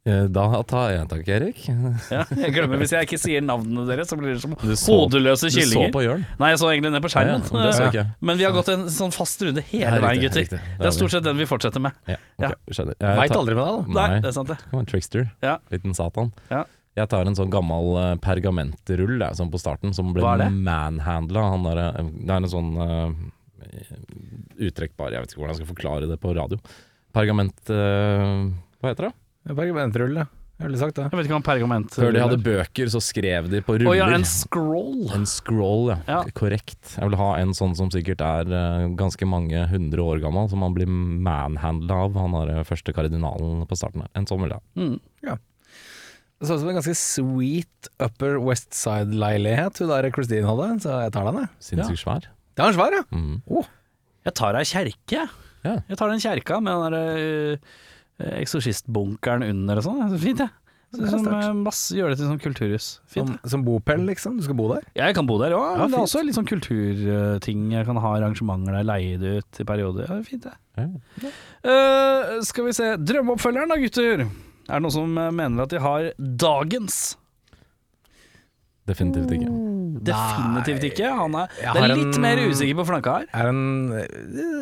Eh, 0.03 0.25
Da 0.27 0.43
tar 0.67 0.89
jeg 0.91 0.99
en 0.99 1.07
takk, 1.07 1.27
Erik. 1.31 1.59
Ja, 2.11 2.25
jeg 2.35 2.51
glemmer 2.51 2.81
Hvis 2.81 2.91
jeg 2.91 3.07
ikke 3.07 3.19
sier 3.21 3.43
navnene 3.45 3.85
deres, 3.87 4.09
så 4.11 4.17
blir 4.19 4.33
det 4.35 4.41
som 4.43 4.51
så- 4.59 4.97
hodeløse 4.99 5.47
Du 5.47 5.61
så 5.63 5.85
på 5.95 6.03
Jørn? 6.03 6.25
Nei, 6.41 6.49
jeg 6.51 6.59
så 6.59 6.71
egentlig 6.73 6.91
ned 6.91 7.05
på 7.05 7.11
skjermen. 7.13 7.39
Ja, 7.47 7.55
ja, 7.55 7.63
det 7.69 7.73
så 7.77 7.87
ikke. 7.87 8.05
Men 8.27 8.37
vi 8.41 8.43
har 8.43 8.51
gått 8.57 8.71
en 8.73 8.83
sånn 8.91 9.15
fast 9.15 9.39
runde 9.47 9.63
hele 9.71 10.01
veien, 10.03 10.21
gutter. 10.25 10.43
Det, 10.51 10.59
Det 10.59 10.89
er 10.91 10.95
stort 10.97 11.15
sett 11.15 11.23
den 11.23 11.39
vi 11.39 11.47
fortsetter 11.47 11.79
med. 11.85 11.95
Ja, 12.11 12.17
okay, 12.37 12.59
skjønner. 12.75 12.99
Jeg 12.99 13.21
Veit 13.21 13.37
aldri 13.39 13.55
med 13.55 13.63
deg, 13.63 13.79
da. 13.79 13.95
Nei, 14.01 14.19
det 14.19 14.31
er 14.33 14.35
sant, 14.35 14.51
det. 14.51 14.59
En 14.75 14.89
trickster. 14.91 15.29
Ja. 15.45 15.55
Liten 15.71 15.95
satan. 15.95 16.33
Ja. 16.51 16.65
Jeg 16.99 17.09
tar 17.09 17.25
en 17.25 17.33
sånn 17.39 17.49
gammel 17.49 17.95
uh, 17.97 18.09
pergamentrull 18.21 19.15
der, 19.23 19.33
sånn 19.39 19.49
på 19.49 19.57
starten, 19.57 19.95
som 19.97 20.11
ble 20.13 20.21
manhandla. 20.21 21.47
Eh, 21.79 22.11
Det 22.27 22.29
er 22.29 22.43
en 22.43 22.51
sånn 22.51 22.69
uh, 22.77 23.07
uttrekkbar 24.61 25.15
Jeg 25.15 25.23
vet 25.23 25.31
ikke 25.33 25.41
hvordan 25.41 25.55
jeg 25.55 25.63
skal 25.63 25.71
forklare 25.71 26.11
det 26.11 26.19
på 26.21 26.35
radio. 26.37 26.59
Pergament 27.15 27.55
Uh, 27.71 28.51
Hva 28.83 28.91
heter 28.91 29.07
det? 29.07 29.13
Pergamentrull, 29.49 30.17
ja. 30.23 30.29
Jeg 30.61 30.69
ville 30.69 30.79
sagt 30.79 30.95
det. 30.95 31.03
Jeg 31.09 31.17
vet 31.17 31.27
ikke 31.27 31.35
om 31.35 31.43
pergament 31.43 31.95
Før 31.97 32.11
de 32.13 32.21
hadde 32.21 32.37
bøker, 32.45 32.89
så 32.93 32.99
skrev 33.03 33.47
de 33.51 33.59
på 33.65 33.73
Å 33.73 33.79
ruller. 33.81 33.97
ja, 33.97 34.05
en 34.15 34.25
scroll. 34.27 35.07
En 35.15 35.25
scroll, 35.27 35.89
ja. 35.89 35.97
Ja. 36.07 36.19
Korrekt. 36.37 36.93
Jeg 36.93 37.09
vil 37.09 37.17
ha 37.19 37.29
en 37.41 37.55
sånn 37.57 37.73
som 37.75 37.89
sikkert 37.91 38.21
er 38.23 38.53
eh, 38.53 38.85
ganske 38.99 39.27
mange 39.27 39.65
hundre 39.71 40.05
år 40.05 40.21
gammel, 40.23 40.47
som 40.51 40.61
man 40.63 40.75
blir 40.77 40.87
manhandla 40.87 42.03
av. 42.05 42.19
Han 42.21 42.37
er 42.43 42.53
eh, 42.53 42.67
første 42.69 42.93
kardinalen 42.95 43.65
på 43.67 43.79
starten 43.79 44.05
her. 44.05 44.13
En 44.19 44.29
sånn 44.29 44.45
vil 44.45 44.53
jeg 44.53 44.61
ha. 44.61 44.85
Mm. 44.85 45.41
Det 46.43 46.49
så 46.49 46.57
ut 46.57 46.63
som 46.63 46.69
en 46.73 46.75
ganske 46.75 46.97
sweet 46.99 47.89
Upper 48.03 48.37
West 48.43 48.75
Side-leilighet 48.75 49.79
hun 49.79 49.91
der 49.93 50.09
Christine 50.11 50.47
hadde, 50.49 50.73
så 50.83 50.99
jeg 51.05 51.13
tar 51.15 51.29
den, 51.29 51.45
jeg. 51.45 51.51
Sinnssykt 51.71 52.03
svær. 52.03 52.27
Det 52.53 52.63
er 52.63 52.69
en 52.69 52.77
svær, 52.77 52.97
ja. 52.99 53.05
Mm. 53.15 53.63
Jeg 54.27 54.35
tar 54.37 54.59
ei 54.59 54.67
kjerke, 54.67 55.17
jeg. 55.17 55.33
Ja. 55.63 55.77
Jeg 55.87 55.99
tar 55.99 56.11
den 56.11 56.21
kjerka 56.23 56.59
med 56.59 56.75
den 56.75 56.93
der 56.93 57.57
uh, 57.57 57.81
eksorsistbunkeren 58.19 59.43
under 59.49 59.77
og 59.81 59.83
sånn. 59.87 60.01
Er 60.05 60.11
så 60.13 60.19
fint, 60.21 60.39
jeg. 60.43 60.49
Det 60.93 61.07
er 61.07 61.09
Som, 61.09 61.25
eh, 61.33 61.53
masse, 61.57 61.95
gjør 61.97 62.09
det 62.13 62.17
til 62.19 62.27
sånn 62.29 62.39
kulturhus. 62.43 62.87
Fint. 63.09 63.27
Som, 63.41 63.49
som 63.49 63.63
bopel, 63.65 64.03
liksom. 64.05 64.35
Du 64.37 64.43
skal 64.45 64.53
bo 64.59 64.67
der. 64.75 64.83
Jeg 64.95 65.15
kan 65.17 65.25
bo 65.25 65.39
der 65.41 65.55
òg, 65.57 65.71
Ja, 65.73 65.77
men 65.87 65.89
det 65.89 65.97
er 65.97 66.05
også 66.05 66.21
litt 66.23 66.35
sånn 66.37 66.45
kulturting. 66.45 67.63
Jeg 67.73 67.85
kan 67.87 67.97
ha 67.97 68.11
arrangementer 68.19 68.77
der, 68.77 68.83
leie 68.85 69.17
det 69.17 69.31
ut 69.41 69.59
i 69.59 69.65
perioder. 69.65 70.05
Ja, 70.05 70.19
det 70.19 70.21
er 70.21 70.29
fint, 70.29 70.43
det. 70.45 70.53
Ja. 70.77 71.31
Eh, 71.65 72.41
skal 72.45 72.65
vi 72.69 72.75
se. 72.77 72.91
Drømmeoppfølgeren 73.01 73.73
da, 73.73 73.79
gutter. 73.81 74.21
Er 74.69 74.77
det 74.77 74.81
noen 74.85 74.91
som 74.93 75.17
eh, 75.17 75.31
mener 75.33 75.63
at 75.65 75.73
de 75.73 75.81
har 75.81 76.11
dagens? 76.19 77.01
Definitivt 78.85 79.31
ikke. 79.31 79.49
Definitivt 80.03 80.83
ikke. 80.91 81.09
Han 81.15 81.35
er, 81.39 81.47
det 81.57 81.83
er 81.87 81.93
litt 81.95 82.15
en- 82.17 82.21
mer 82.21 82.37
usikker 82.51 82.75
på 82.81 82.85
flanka 82.89 83.17
her. 83.17 83.27
Er 83.33 83.47
en 83.49 83.91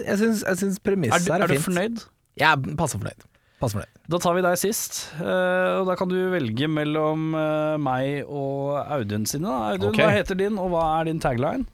Jeg 0.05 0.17
syns, 0.21 0.43
jeg 0.45 0.57
syns 0.61 0.77
Er 0.77 0.83
premisset 0.85 1.25
du, 1.25 1.31
her 1.33 1.41
er 1.41 1.43
er, 1.43 1.47
du 1.47 1.59
fornøyd? 1.67 2.03
Jeg 2.37 2.47
er 2.51 2.75
passe 2.77 2.99
fornøyd. 2.99 3.25
Passe 3.61 3.77
det. 3.83 3.87
Da 4.09 4.17
tar 4.21 4.33
vi 4.33 4.41
deg 4.41 4.57
sist, 4.57 5.03
eh, 5.21 5.75
og 5.77 5.85
da 5.85 5.93
kan 5.99 6.09
du 6.09 6.17
velge 6.33 6.65
mellom 6.71 7.35
eh, 7.37 7.75
meg 7.81 8.25
og 8.25 8.79
Audun 8.81 9.27
sine. 9.29 9.45
Da. 9.45 9.75
Audun, 9.75 9.91
okay. 9.91 10.07
hva 10.07 10.15
heter 10.15 10.39
din, 10.39 10.57
og 10.57 10.73
hva 10.73 10.85
er 10.97 11.11
din 11.11 11.21
tagline? 11.21 11.67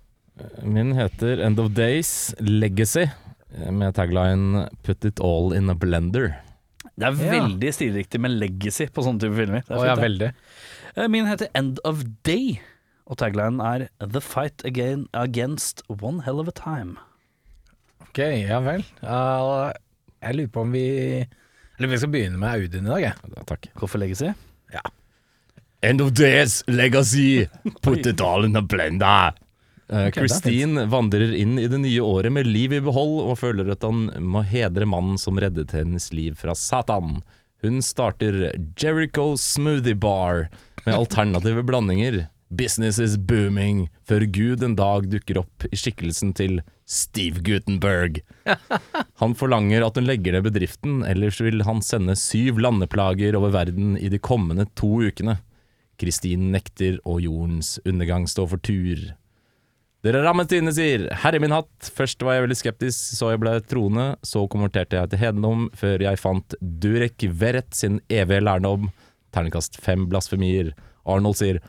Min 0.67 0.91
heter 0.97 1.39
End 1.45 1.57
of 1.63 1.71
Days 1.77 2.35
Legacy, 2.43 3.07
med 3.71 3.95
tagline 3.97 4.67
Put 4.85 5.07
it 5.07 5.23
all 5.23 5.55
in 5.55 5.71
a 5.71 5.75
blender. 5.79 6.35
Det 6.97 7.07
er 7.07 7.13
Ja. 7.23 7.31
veldig 7.41 7.71
stilriktig 7.73 8.19
med 8.19 8.31
legacy 8.31 8.87
på 8.89 9.03
sånne 9.05 9.21
type 9.21 9.37
filmer. 9.37 9.63
Det 9.65 9.71
er 9.71 9.79
Å 9.79 9.85
ja, 9.85 9.95
veldig. 9.95 10.33
Eh, 10.95 11.07
Min 11.07 11.25
heter 11.25 11.47
End 11.55 11.79
of 11.85 12.03
Day, 12.23 12.59
og 13.05 13.17
taglinen 13.17 13.61
er 13.61 13.87
The 14.01 14.19
fight 14.19 14.65
again 14.65 15.07
against 15.13 15.83
one 15.87 16.23
hell 16.25 16.39
of 16.39 16.47
a 16.47 16.51
time. 16.51 16.97
Ok, 18.01 18.19
ja 18.19 18.59
vel. 18.59 18.83
Uh, 19.03 19.71
jeg 20.21 20.35
lurer 20.35 20.49
på 20.51 20.61
om 20.65 20.71
vi 20.73 21.27
Om 21.79 21.89
vi 21.89 21.97
skal 22.01 22.09
begynne 22.13 22.39
med 22.41 22.49
Audun 22.49 22.87
i 22.87 22.89
dag, 22.89 23.01
jeg. 23.03 23.33
Ja, 23.35 23.43
takk. 23.49 23.67
Hvorfor 23.77 24.01
legacy? 24.01 24.31
Ja. 24.73 24.81
End 25.85 26.01
of 26.01 26.13
Days 26.17 26.63
Legacy, 26.67 27.45
put 27.85 28.05
it 28.09 28.21
all 28.21 28.45
in 28.47 28.57
a 28.57 28.61
blender. 28.65 29.33
Eh, 29.33 29.43
Ok, 29.87 29.93
det 29.93 30.07
er 30.07 30.15
Christine 30.17 30.87
vandrer 30.91 31.29
inn 31.37 31.59
i 31.61 31.67
det 31.71 31.77
nye 31.79 32.01
året 32.03 32.33
med 32.33 32.47
liv 32.49 32.73
i 32.75 32.81
behold, 32.83 33.21
og 33.29 33.37
føler 33.39 33.69
at 33.71 33.85
han 33.87 34.07
må 34.19 34.41
hedre 34.43 34.87
mannen 34.89 35.19
som 35.21 35.37
reddet 35.39 35.71
hennes 35.77 36.09
liv 36.11 36.35
fra 36.35 36.55
Satan. 36.57 37.21
Hun 37.63 37.79
starter 37.85 38.49
Jericho 38.77 39.35
Smoothie 39.39 39.95
Bar 39.95 40.49
med 40.83 40.95
alternative 40.97 41.63
blandinger. 41.63 42.25
Business 42.47 42.95
is 42.99 43.17
booming, 43.17 43.89
før 44.07 44.23
Gud 44.31 44.61
en 44.63 44.77
dag 44.79 45.09
dukker 45.11 45.41
opp 45.41 45.65
i 45.67 45.75
skikkelsen 45.75 46.31
til 46.37 46.61
Steve 46.87 47.41
Gutenberg. 47.43 48.21
Han 49.21 49.35
forlanger 49.35 49.83
at 49.83 49.99
hun 49.99 50.07
legger 50.07 50.37
ned 50.37 50.45
bedriften, 50.47 51.01
ellers 51.03 51.41
vil 51.43 51.65
han 51.67 51.81
sende 51.83 52.15
syv 52.15 52.61
landeplager 52.63 53.35
over 53.35 53.51
verden 53.51 53.97
i 53.99 54.07
de 54.07 54.19
kommende 54.23 54.63
to 54.79 54.93
ukene. 55.09 55.41
Kristin 55.99 56.51
nekter, 56.53 57.01
og 57.03 57.19
jordens 57.25 57.81
undergang 57.83 58.29
står 58.31 58.47
for 58.53 58.63
tur. 58.63 59.01
Dere 60.05 60.21
rammet 60.23 60.53
inne, 60.55 60.71
sier. 60.71 61.07
Herre 61.23 61.41
min 61.43 61.51
hatt. 61.51 61.89
Først 61.97 62.21
var 62.23 62.37
jeg 62.37 62.45
veldig 62.45 62.59
skeptisk, 62.59 63.17
så 63.17 63.33
jeg 63.33 63.41
ble 63.41 63.57
troende. 63.67 64.05
Så 64.23 64.45
konverterte 64.47 65.01
jeg 65.01 65.11
til 65.11 65.19
hedendom, 65.19 65.65
før 65.75 66.05
jeg 66.05 66.21
fant 66.21 66.55
Durek 66.61 67.25
Verrett 67.41 67.75
sin 67.75 67.97
evige 68.07 68.45
lærdom. 68.45 68.87
Terningkast 69.35 69.81
fem 69.83 70.05
blasfemier. 70.07 70.71
Arnold 71.09 71.41
sier 71.41 71.59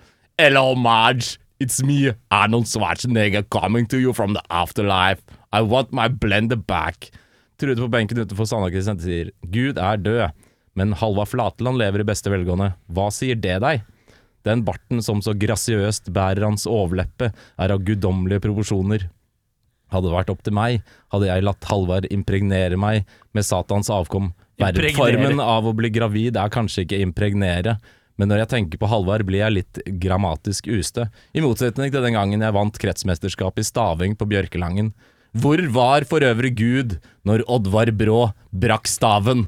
Hello, 0.41 0.77
Marge. 0.77 1.37
It's 1.59 1.83
me, 1.83 2.13
Arnold 2.31 2.67
Schwarzenegger, 2.67 3.43
coming 3.51 3.87
to 3.87 3.99
you 3.99 4.13
from 4.13 4.35
the 4.35 4.43
afterlife. 4.49 5.21
I 5.53 5.63
want 5.63 5.91
my 5.93 6.07
blender 6.07 6.55
back. 6.67 7.11
Trude 7.59 7.81
på 7.83 7.89
benken 7.91 8.21
utenfor 8.23 8.47
Sandaker 8.47 8.85
sier 8.87 9.33
Gud 9.43 9.81
er 9.83 9.99
død, 9.99 10.31
men 10.79 10.95
Halva 10.95 11.27
Flatland 11.27 11.83
lever 11.83 12.05
i 12.05 12.07
beste 12.07 12.31
velgående. 12.31 12.71
Hva 12.87 13.09
sier 13.11 13.35
det 13.35 13.59
deg? 13.67 13.83
Den 14.47 14.63
barten 14.63 15.03
som 15.03 15.19
så 15.27 15.35
grasiøst 15.35 16.13
bærer 16.15 16.47
hans 16.47 16.71
overleppe, 16.71 17.33
er 17.59 17.75
av 17.75 17.83
guddommelige 17.83 18.47
proporsjoner. 18.47 19.11
Hadde 19.91 20.07
det 20.07 20.17
vært 20.21 20.31
opp 20.31 20.47
til 20.47 20.55
meg, 20.55 20.87
hadde 21.11 21.33
jeg 21.33 21.49
latt 21.51 21.67
Halvard 21.67 22.07
impregnere 22.15 22.79
meg 22.79 23.11
med 23.35 23.43
Satans 23.43 23.91
avkom. 23.91 24.31
Verbformen 24.63 25.43
av 25.43 25.67
å 25.67 25.75
bli 25.75 25.91
gravid 25.91 26.39
er 26.39 26.55
kanskje 26.55 26.87
ikke 26.87 27.03
impregnere, 27.03 27.81
men 28.19 28.31
når 28.31 28.43
jeg 28.43 28.51
tenker 28.55 28.81
på 28.83 28.89
Halvard 28.91 29.25
blir 29.29 29.45
jeg 29.45 29.55
litt 29.55 29.81
grammatisk 30.03 30.67
ustø. 30.75 31.07
I 31.33 31.43
motsetning 31.45 31.93
til 31.95 32.03
den 32.03 32.17
gangen 32.19 32.43
jeg 32.43 32.57
vant 32.57 32.81
kretsmesterskap 32.83 33.61
i 33.63 33.67
staving 33.67 34.19
på 34.19 34.27
Bjørkelangen. 34.29 34.91
Hvor 35.39 35.61
var 35.71 36.07
for 36.09 36.25
øvrig 36.25 36.55
Gud 36.59 36.99
når 37.29 37.45
Oddvar 37.47 37.93
Brå 37.95 38.33
brakk 38.51 38.91
staven? 38.91 39.47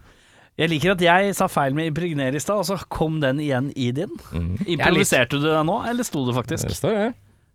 Jeg 0.60 0.68
liker 0.74 0.92
at 0.92 1.02
jeg 1.02 1.34
sa 1.38 1.48
feil 1.48 1.74
med 1.74 1.88
impregnere 1.88 2.36
i 2.36 2.42
stad, 2.42 2.60
og 2.60 2.68
så 2.68 2.76
kom 2.92 3.18
den 3.22 3.40
igjen 3.42 3.72
i 3.74 3.90
din. 3.96 4.12
Mm. 4.30 4.54
Improviserte 4.76 5.40
du 5.40 5.48
det 5.48 5.60
nå, 5.66 5.80
eller 5.90 6.06
sto 6.06 6.22
det 6.28 6.36
faktisk? 6.36 6.68
Det 6.70 6.76
står 6.78 6.94
det. 6.96 7.08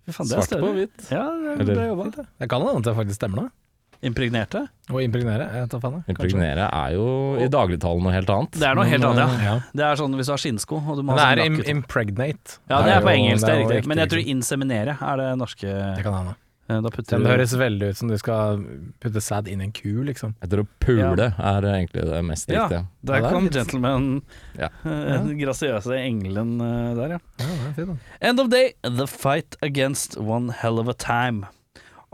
Det 0.06 0.14
Svart 0.14 0.52
på 0.62 0.72
hvitt. 0.76 1.06
Ja, 1.10 1.24
det 1.58 1.66
det, 1.66 1.86
jobba. 1.88 2.10
Det 2.14 2.50
kan 2.50 2.62
hende 2.62 2.82
at 2.82 2.86
det 2.86 2.94
faktisk 2.98 3.18
stemmer, 3.18 3.46
da. 3.48 3.65
Impregnerte? 4.04 4.68
Å 4.92 5.02
impregnere. 5.02 5.48
Jeg 5.62 5.70
tar 5.72 5.80
faen, 5.82 5.94
jeg. 6.06 6.16
Impregnere 6.16 6.68
er 6.70 6.94
jo 6.94 7.06
i 7.42 7.48
dagligtalen 7.50 8.04
noe 8.06 8.14
helt 8.14 8.30
annet. 8.30 8.52
Det 8.60 8.68
er 8.70 8.76
noe 8.76 8.86
helt 8.86 9.04
annet, 9.04 9.36
ja. 9.42 9.54
ja. 9.56 9.58
Det 9.74 9.86
er 9.88 9.96
sånn 10.02 10.16
hvis 10.20 10.30
du 10.30 10.34
har 10.36 10.42
skinnsko 10.44 10.82
og 10.84 10.98
du 11.00 11.04
må 11.04 11.16
Men 11.16 11.18
det 11.18 11.26
ha 11.26 11.32
er 11.32 11.44
sånn 11.44 11.60
im 11.66 11.78
impregnate. 11.80 12.58
Ja, 12.70 12.82
det 12.86 12.92
er 12.98 13.02
på 13.02 13.14
jo- 13.14 13.22
engelsk, 13.24 13.46
det 13.46 13.54
er 13.56 13.64
riktig. 13.66 13.88
Men 13.90 13.98
jeg 14.04 14.10
tror 14.14 14.26
inseminere 14.36 14.98
er 15.02 15.22
det 15.24 15.30
norske 15.42 15.70
Det 15.96 16.04
kan 16.04 16.14
hende. 16.20 16.36
Eh, 16.68 16.80
Da 16.82 16.90
putter 16.90 17.20
du 17.20 17.24
det 17.24 17.30
høres 17.30 17.52
veldig 17.54 17.90
ut 17.92 17.98
som 17.98 18.08
du 18.10 18.18
skal 18.18 18.58
putte 19.00 19.22
sæd 19.22 19.48
inn 19.48 19.62
i 19.62 19.66
en 19.68 19.72
ku, 19.72 20.02
liksom. 20.04 20.32
Etter 20.42 20.64
å 20.64 20.68
pule 20.82 21.28
er 21.38 21.62
egentlig 21.62 22.06
det 22.10 22.22
mest 22.26 22.50
Ja, 22.50 22.68
der 22.70 22.86
Ja, 23.06 23.16
er 23.20 23.32
kom 23.32 23.50
gentleman, 23.54 24.22
Ja. 24.58 24.70
den 24.84 25.38
grasiøse 25.38 25.94
engelen 25.94 26.56
eh, 26.62 26.96
der, 26.98 27.10
ja. 27.18 27.20
Ja, 27.38 27.46
det 27.46 27.68
er 27.70 27.74
fint, 27.78 27.88
da. 27.88 27.98
End 28.30 28.40
of 28.40 28.50
day, 28.50 28.74
the 28.84 29.06
fight 29.06 29.56
against 29.62 30.18
one 30.18 30.50
hell 30.50 30.80
of 30.80 30.88
a 30.88 30.94
time. 30.98 31.46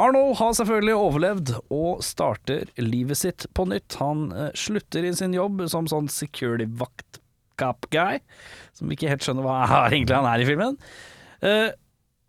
Arnold 0.02 0.40
har 0.40 0.56
selvfølgelig 0.58 0.96
overlevd 0.98 1.52
og 1.70 2.00
starter 2.06 2.70
livet 2.82 3.18
sitt 3.20 3.46
på 3.54 3.66
nytt. 3.70 3.98
Han 4.02 4.32
eh, 4.34 4.50
slutter 4.58 5.04
i 5.06 5.14
sin 5.18 5.34
jobb 5.36 5.62
som 5.70 5.88
sånn 5.90 6.08
security-vaktkap-guy, 6.10 8.20
som 8.78 8.92
ikke 8.94 9.10
helt 9.12 9.24
skjønner 9.26 9.44
hva 9.46 9.56
er 9.68 9.92
egentlig 9.94 10.18
han 10.18 10.32
er 10.32 10.40
i 10.42 10.50
filmen. 10.50 10.76
Uh, 11.42 11.70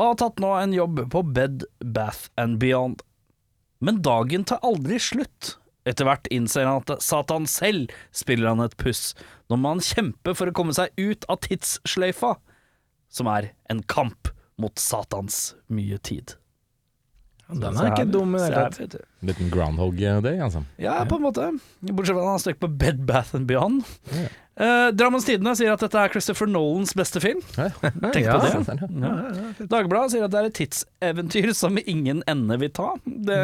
og 0.01 0.07
har 0.11 0.17
tatt 0.21 0.39
nå 0.43 0.51
en 0.59 0.75
jobb 0.77 0.97
på 1.13 1.21
Bed, 1.37 1.57
Bath 1.81 2.23
and 2.41 2.55
Beyond. 2.61 2.99
Men 3.85 4.03
dagen 4.05 4.43
tar 4.49 4.65
aldri 4.67 4.97
slutt. 5.01 5.43
Etter 5.89 6.05
hvert 6.07 6.27
innser 6.35 6.67
han 6.69 6.83
at 6.85 7.03
Satan 7.03 7.45
selv 7.51 7.85
spiller 8.15 8.49
han 8.53 8.65
et 8.65 8.77
puss, 8.81 9.03
når 9.51 9.59
man 9.65 9.79
kjemper 9.83 10.33
for 10.39 10.47
å 10.49 10.57
komme 10.57 10.75
seg 10.77 10.89
ut 11.01 11.23
av 11.33 11.37
tidssløyfa, 11.49 12.33
som 13.13 13.27
er 13.33 13.43
en 13.73 13.83
kamp 13.91 14.23
mot 14.61 14.75
Satans 14.79 15.37
mye 15.73 15.99
tid. 16.05 16.27
Den 17.53 17.77
er 17.77 17.91
ikke 17.93 18.07
dum 18.13 18.37
i 18.37 18.41
det 18.41 18.49
hele 18.49 18.69
tatt. 18.73 19.09
Liten 19.23 19.51
groundhog 19.53 19.99
day, 19.99 20.39
altså. 20.43 20.65
Ja, 20.81 21.03
på 21.09 21.19
en 21.19 21.27
måte. 21.27 21.51
Bortsett 21.83 22.15
fra 22.17 22.23
at 22.23 22.29
han 22.29 22.37
har 22.37 22.43
støkk 22.45 22.63
på 22.63 22.71
Bed 22.81 23.05
Bath 23.09 23.37
and 23.37 23.47
Beyond. 23.51 23.85
Eh, 24.13 24.89
Drammens 24.93 25.25
Tidende 25.25 25.55
sier 25.57 25.73
at 25.73 25.81
dette 25.81 25.97
er 25.97 26.13
Christopher 26.13 26.51
Nolans 26.51 26.93
beste 26.97 27.23
film. 27.25 27.41
Tenk 27.57 28.27
på 28.29 28.41
det. 28.45 29.69
Dagbladet 29.71 30.13
sier 30.15 30.27
at 30.27 30.35
det 30.35 30.41
er 30.43 30.51
et 30.51 30.59
tidseventyr 30.61 31.53
som 31.57 31.79
ingen 31.81 32.21
ende 32.29 32.59
vil 32.61 32.73
ta. 32.77 32.91
Det, 33.05 33.39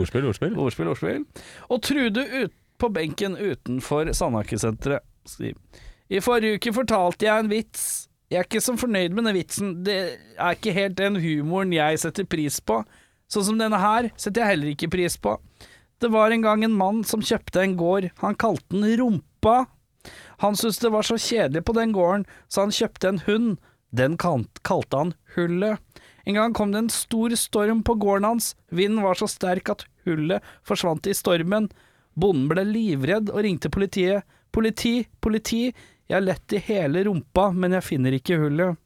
Ordspill, 0.00 0.30
ordspill. 0.30 0.56
Ordspill, 0.56 0.92
ordspill. 0.94 1.24
Og 1.68 1.82
Trude 1.84 2.24
ut 2.24 2.56
på 2.80 2.88
benken 2.88 3.36
utenfor 3.36 4.08
Sandhagesenteret 4.16 5.04
skriver 5.28 5.58
I 6.08 6.22
forrige 6.24 6.56
uke 6.56 6.72
fortalte 6.72 7.28
jeg 7.28 7.44
en 7.44 7.50
vits. 7.52 7.84
Jeg 8.30 8.40
er 8.40 8.46
ikke 8.46 8.62
så 8.62 8.76
fornøyd 8.78 9.12
med 9.14 9.26
den 9.26 9.36
vitsen. 9.36 9.70
Det 9.84 9.98
er 10.38 10.56
ikke 10.56 10.72
helt 10.74 10.96
den 10.98 11.18
humoren 11.20 11.74
jeg 11.74 11.98
setter 12.00 12.26
pris 12.30 12.60
på. 12.62 12.80
Sånn 13.30 13.46
som 13.46 13.60
denne 13.60 13.78
her 13.78 14.10
setter 14.18 14.42
jeg 14.42 14.54
heller 14.54 14.72
ikke 14.72 14.90
pris 14.90 15.16
på. 15.22 15.36
Det 16.00 16.10
var 16.10 16.32
en 16.32 16.42
gang 16.42 16.64
en 16.64 16.74
mann 16.74 17.02
som 17.06 17.22
kjøpte 17.22 17.62
en 17.62 17.76
gård. 17.78 18.08
Han 18.22 18.38
kalte 18.40 18.74
den 18.74 18.88
Rumpa. 18.98 19.66
Han 20.40 20.56
syntes 20.56 20.80
det 20.80 20.90
var 20.94 21.06
så 21.06 21.18
kjedelig 21.20 21.62
på 21.68 21.74
den 21.76 21.92
gården, 21.92 22.24
så 22.48 22.64
han 22.64 22.74
kjøpte 22.74 23.10
en 23.10 23.22
hund. 23.26 23.50
Den 23.92 24.16
kalte 24.16 24.96
han 24.96 25.14
Hullet. 25.34 25.78
En 26.24 26.36
gang 26.36 26.54
kom 26.54 26.72
det 26.72 26.78
en 26.78 26.92
stor 26.92 27.34
storm 27.36 27.82
på 27.82 27.94
gården 28.00 28.26
hans. 28.28 28.54
Vinden 28.70 29.02
var 29.04 29.18
så 29.18 29.28
sterk 29.28 29.70
at 29.72 29.86
hullet 30.06 30.44
forsvant 30.66 31.08
i 31.10 31.16
stormen. 31.16 31.70
Bonden 32.14 32.48
ble 32.50 32.64
livredd 32.68 33.32
og 33.32 33.42
ringte 33.46 33.70
politiet. 33.72 34.26
Politi, 34.50 35.06
politi, 35.22 35.68
jeg 36.10 36.16
har 36.16 36.24
lett 36.26 36.54
i 36.56 36.62
hele 36.66 37.04
rumpa, 37.06 37.50
men 37.54 37.76
jeg 37.76 37.86
finner 37.86 38.16
ikke 38.16 38.38
hullet. 38.40 38.78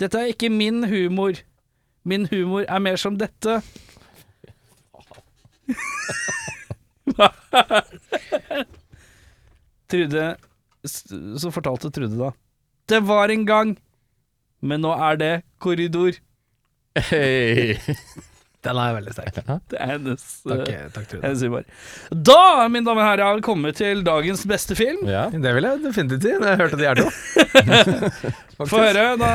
Dette 0.00 0.18
er 0.18 0.32
ikke 0.32 0.50
min 0.50 0.82
humor. 0.90 1.38
Min 2.04 2.26
humor 2.30 2.66
er 2.68 2.78
mer 2.84 2.96
som 3.00 3.16
dette. 3.18 3.62
Trude 9.90 10.36
Så 10.84 11.50
fortalte 11.54 11.90
Trude 11.92 12.16
da 12.18 12.30
Det 12.88 13.00
var 13.06 13.28
en 13.32 13.44
gang 13.46 13.74
Men 14.64 14.82
nå 14.84 14.92
er 14.96 15.20
det 15.20 15.32
korridor 15.62 16.16
Hei. 17.10 17.74
Den 18.64 18.78
er 18.80 18.94
veldig 18.96 19.12
sterk. 19.14 19.36
Det 19.70 19.78
er 19.78 19.90
hennes 19.94 20.22
Takk, 20.44 20.68
eh, 20.72 20.84
takk 20.94 21.08
Trude. 21.10 21.22
hennes 21.26 21.42
humor 21.44 21.64
Da, 22.30 22.68
mine 22.72 22.86
damer 22.86 23.02
og 23.04 23.08
herrer, 23.10 23.24
har 23.28 23.38
vi 23.38 23.44
kommet 23.46 23.76
til 23.80 24.02
dagens 24.06 24.44
beste 24.48 24.76
film 24.78 25.04
Ja. 25.08 25.26
Det 25.30 25.54
vil 25.56 25.66
jeg 25.68 25.82
definitivt 25.84 26.22
si. 26.26 26.32
når 26.40 26.54
Jeg 26.54 26.60
hørte 26.62 26.80
de 26.80 26.86
er 26.88 26.94
to. 27.00 27.08
Få 28.70 28.78
høre 28.78 29.04
da, 29.18 29.30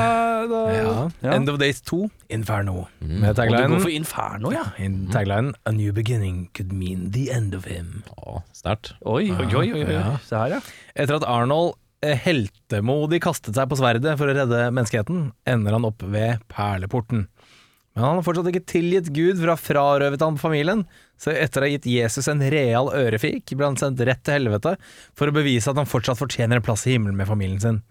da 0.49 0.59
Ja. 0.73 0.93
Ja. 1.21 1.33
End 1.35 1.49
of 1.51 1.57
Days 1.59 1.81
2, 1.81 2.05
Inferno. 2.29 2.85
Med 3.01 3.37
Og 3.39 3.51
du 3.51 3.67
går 3.75 3.81
for 3.83 3.91
Inferno, 3.93 4.51
ja 4.55 4.63
in 4.79 5.09
taglinen 5.11 5.53
A 5.65 5.71
new 5.75 5.91
beginning 5.93 6.47
could 6.55 6.71
mean 6.71 7.11
the 7.11 7.29
end 7.31 7.53
of 7.55 7.65
him. 7.65 8.03
Å, 8.17 8.41
sterkt. 8.55 8.93
Oi, 9.05 9.29
oi, 9.31 9.45
oi, 9.53 9.67
oi, 9.73 9.83
oi. 9.83 9.93
Ja. 9.97 10.15
Se 10.25 10.35
her, 10.39 10.55
ja 10.57 10.61
Etter 10.95 11.19
at 11.19 11.27
Arnold 11.27 11.75
eh, 12.01 12.15
heltemodig 12.15 13.19
kastet 13.25 13.55
seg 13.59 13.67
på 13.71 13.77
sverdet 13.79 14.15
for 14.19 14.31
å 14.31 14.35
redde 14.37 14.69
menneskeheten, 14.71 15.29
ender 15.49 15.75
han 15.75 15.87
opp 15.89 16.03
ved 16.07 16.39
perleporten. 16.51 17.27
Men 17.99 18.05
han 18.07 18.19
har 18.21 18.23
fortsatt 18.23 18.47
ikke 18.47 18.63
tilgitt 18.63 19.09
Gud 19.11 19.41
for 19.41 19.49
å 19.49 19.55
ha 19.57 19.59
frarøvet 19.59 20.21
ham 20.23 20.37
familien, 20.39 20.85
så 21.19 21.33
etter 21.35 21.59
å 21.59 21.67
ha 21.67 21.71
gitt 21.73 21.87
Jesus 21.91 22.29
en 22.31 22.39
real 22.47 22.87
ørefik, 22.95 23.51
ble 23.51 23.67
han 23.67 23.75
sendt 23.75 23.99
rett 24.07 24.21
til 24.23 24.37
helvete 24.37 24.77
for 25.19 25.27
å 25.27 25.33
bevise 25.35 25.67
at 25.67 25.75
han 25.75 25.89
fortsatt 25.89 26.21
fortjener 26.21 26.61
en 26.61 26.63
plass 26.63 26.85
i 26.87 26.93
himmelen 26.93 27.19
med 27.19 27.27
familien 27.27 27.59
sin. 27.59 27.81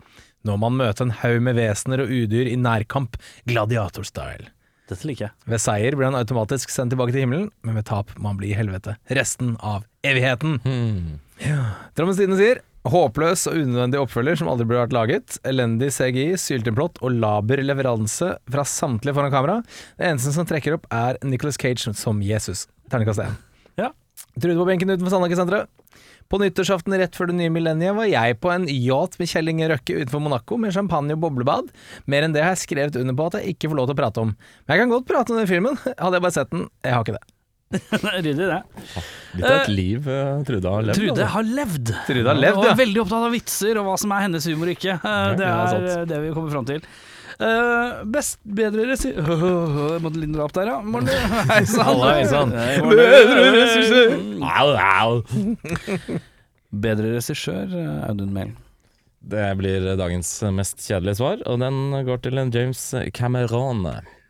Nå 0.48 0.56
må 0.56 0.70
han 0.70 0.78
møte 0.80 1.04
en 1.04 1.12
haug 1.20 1.42
med 1.44 1.58
vesener 1.60 2.00
og 2.00 2.08
udyr 2.08 2.48
i 2.48 2.56
nærkamp, 2.56 3.20
gladiator-style. 3.52 4.48
Dette 4.88 5.04
liker 5.04 5.26
jeg 5.26 5.52
Ved 5.52 5.60
seier 5.60 5.98
blir 5.98 6.08
han 6.08 6.16
automatisk 6.16 6.72
sendt 6.72 6.94
tilbake 6.94 7.12
til 7.12 7.26
himmelen, 7.26 7.50
men 7.60 7.76
ved 7.76 7.90
tap 7.92 8.16
må 8.16 8.32
han 8.32 8.40
bli 8.40 8.54
i 8.54 8.56
helvete 8.56 8.96
resten 9.12 9.58
av 9.60 9.84
evigheten. 10.08 10.56
Hmm. 10.64 11.18
Drammens 11.92 12.16
Tidende 12.16 12.40
sier 12.40 12.64
Håpløs 12.88 13.42
og 13.50 13.58
unødvendig 13.58 14.00
oppfølger 14.00 14.38
som 14.40 14.48
aldri 14.48 14.64
burde 14.68 14.84
vært 14.86 14.94
laget. 14.96 15.38
Elendig 15.48 15.90
CGI, 15.92 16.30
sylteplott 16.40 17.00
og 17.04 17.18
laber 17.20 17.60
leveranse 17.60 18.30
fra 18.48 18.64
samtlige 18.64 19.16
foran 19.18 19.34
kamera. 19.34 19.58
Det 19.98 20.08
eneste 20.08 20.32
som 20.32 20.48
trekker 20.48 20.78
opp, 20.78 20.88
er 20.94 21.20
Nicholas 21.26 21.60
Cage 21.60 21.92
som 21.98 22.22
Jesus. 22.24 22.66
Terningkast 22.88 23.26
1. 23.26 23.36
Ja. 23.82 23.92
Trude 24.40 24.56
på 24.56 24.68
benken 24.70 24.94
utenfor 24.94 25.12
Sandhagesenteret. 25.12 25.68
På 26.28 26.36
nyttårsaften 26.40 26.92
rett 27.00 27.16
før 27.16 27.30
det 27.30 27.38
nye 27.38 27.52
millenniet 27.52 27.96
var 27.96 28.08
jeg 28.08 28.36
på 28.40 28.50
en 28.52 28.66
yacht 28.68 29.16
med 29.20 29.30
Kjell 29.30 29.48
Inge 29.52 29.70
Røkke 29.70 29.96
utenfor 30.02 30.20
Monaco 30.20 30.58
med 30.60 30.74
champagne 30.76 31.16
og 31.16 31.22
boblebad. 31.22 31.70
Mer 32.04 32.26
enn 32.26 32.36
det 32.36 32.44
har 32.44 32.52
jeg 32.52 32.66
skrevet 32.66 33.00
under 33.00 33.16
på 33.16 33.30
at 33.30 33.40
jeg 33.40 33.56
ikke 33.56 33.72
får 33.72 33.80
lov 33.80 33.88
til 33.88 33.96
å 33.96 34.00
prate 34.02 34.24
om. 34.26 34.36
Men 34.64 34.74
jeg 34.74 34.84
kan 34.84 34.92
godt 34.92 35.08
prate 35.08 35.32
om 35.32 35.40
den 35.40 35.48
filmen. 35.48 35.80
Hadde 36.02 36.20
jeg 36.20 36.24
bare 36.28 36.36
sett 36.36 36.52
den. 36.52 36.68
Jeg 36.84 36.96
har 36.96 37.04
ikke 37.04 37.16
det. 37.16 37.24
Ryddig 38.24 38.36
det 38.38 38.62
Litt 39.36 39.44
av 39.44 39.54
et 39.58 39.68
liv 39.68 40.06
eh, 40.08 40.38
Trude 40.48 40.70
har 40.72 40.86
levd. 40.86 40.96
Trude 40.96 41.12
altså. 41.12 41.26
har 41.34 41.50
levd 41.58 41.92
Trude 42.06 42.30
har 42.30 42.38
levd, 42.38 42.56
Og 42.56 42.64
ja. 42.64 42.72
er 42.72 42.80
veldig 42.80 43.02
opptatt 43.02 43.26
av 43.26 43.34
vitser 43.34 43.80
og 43.80 43.88
hva 43.90 43.96
som 44.00 44.14
er 44.16 44.24
hennes 44.24 44.48
humor 44.48 44.70
og 44.70 44.78
ikke 44.78 44.96
Eh, 44.96 45.28
Det 45.36 45.48
er 45.48 45.88
eh, 45.92 46.02
det 46.08 46.20
vi 46.24 46.34
kommer 46.36 46.54
fram 46.56 46.68
til 46.68 46.82
Uh, 47.38 48.02
Best, 48.10 48.40
bedre 48.42 48.82
resi... 48.88 49.12
Jeg 49.92 50.00
måtte 50.02 50.18
lindre 50.18 50.42
opp 50.42 50.56
der, 50.56 50.72
ja 50.72 50.80
Morten, 50.82 51.12
hei 51.52 51.60
sann 51.70 51.86
Halla, 51.86 52.08
hei 52.16 52.24
sann. 52.26 52.50
Hei, 52.50 52.80
Morten. 52.82 54.42
Au, 54.42 54.72
au. 54.74 56.18
Bedre 56.82 57.12
regissør, 57.14 57.70
eh, 57.78 57.92
Audun 58.08 58.34
Mehl 58.34 58.50
Det 59.22 59.46
blir 59.60 59.86
dagens 60.00 60.32
mest 60.56 60.82
kjedelige 60.82 61.20
svar, 61.20 61.44
og 61.46 61.62
den 61.62 61.78
går 62.10 62.24
til 62.26 62.42
en 62.42 62.50
James 62.50 62.82
Cameron. 63.14 63.86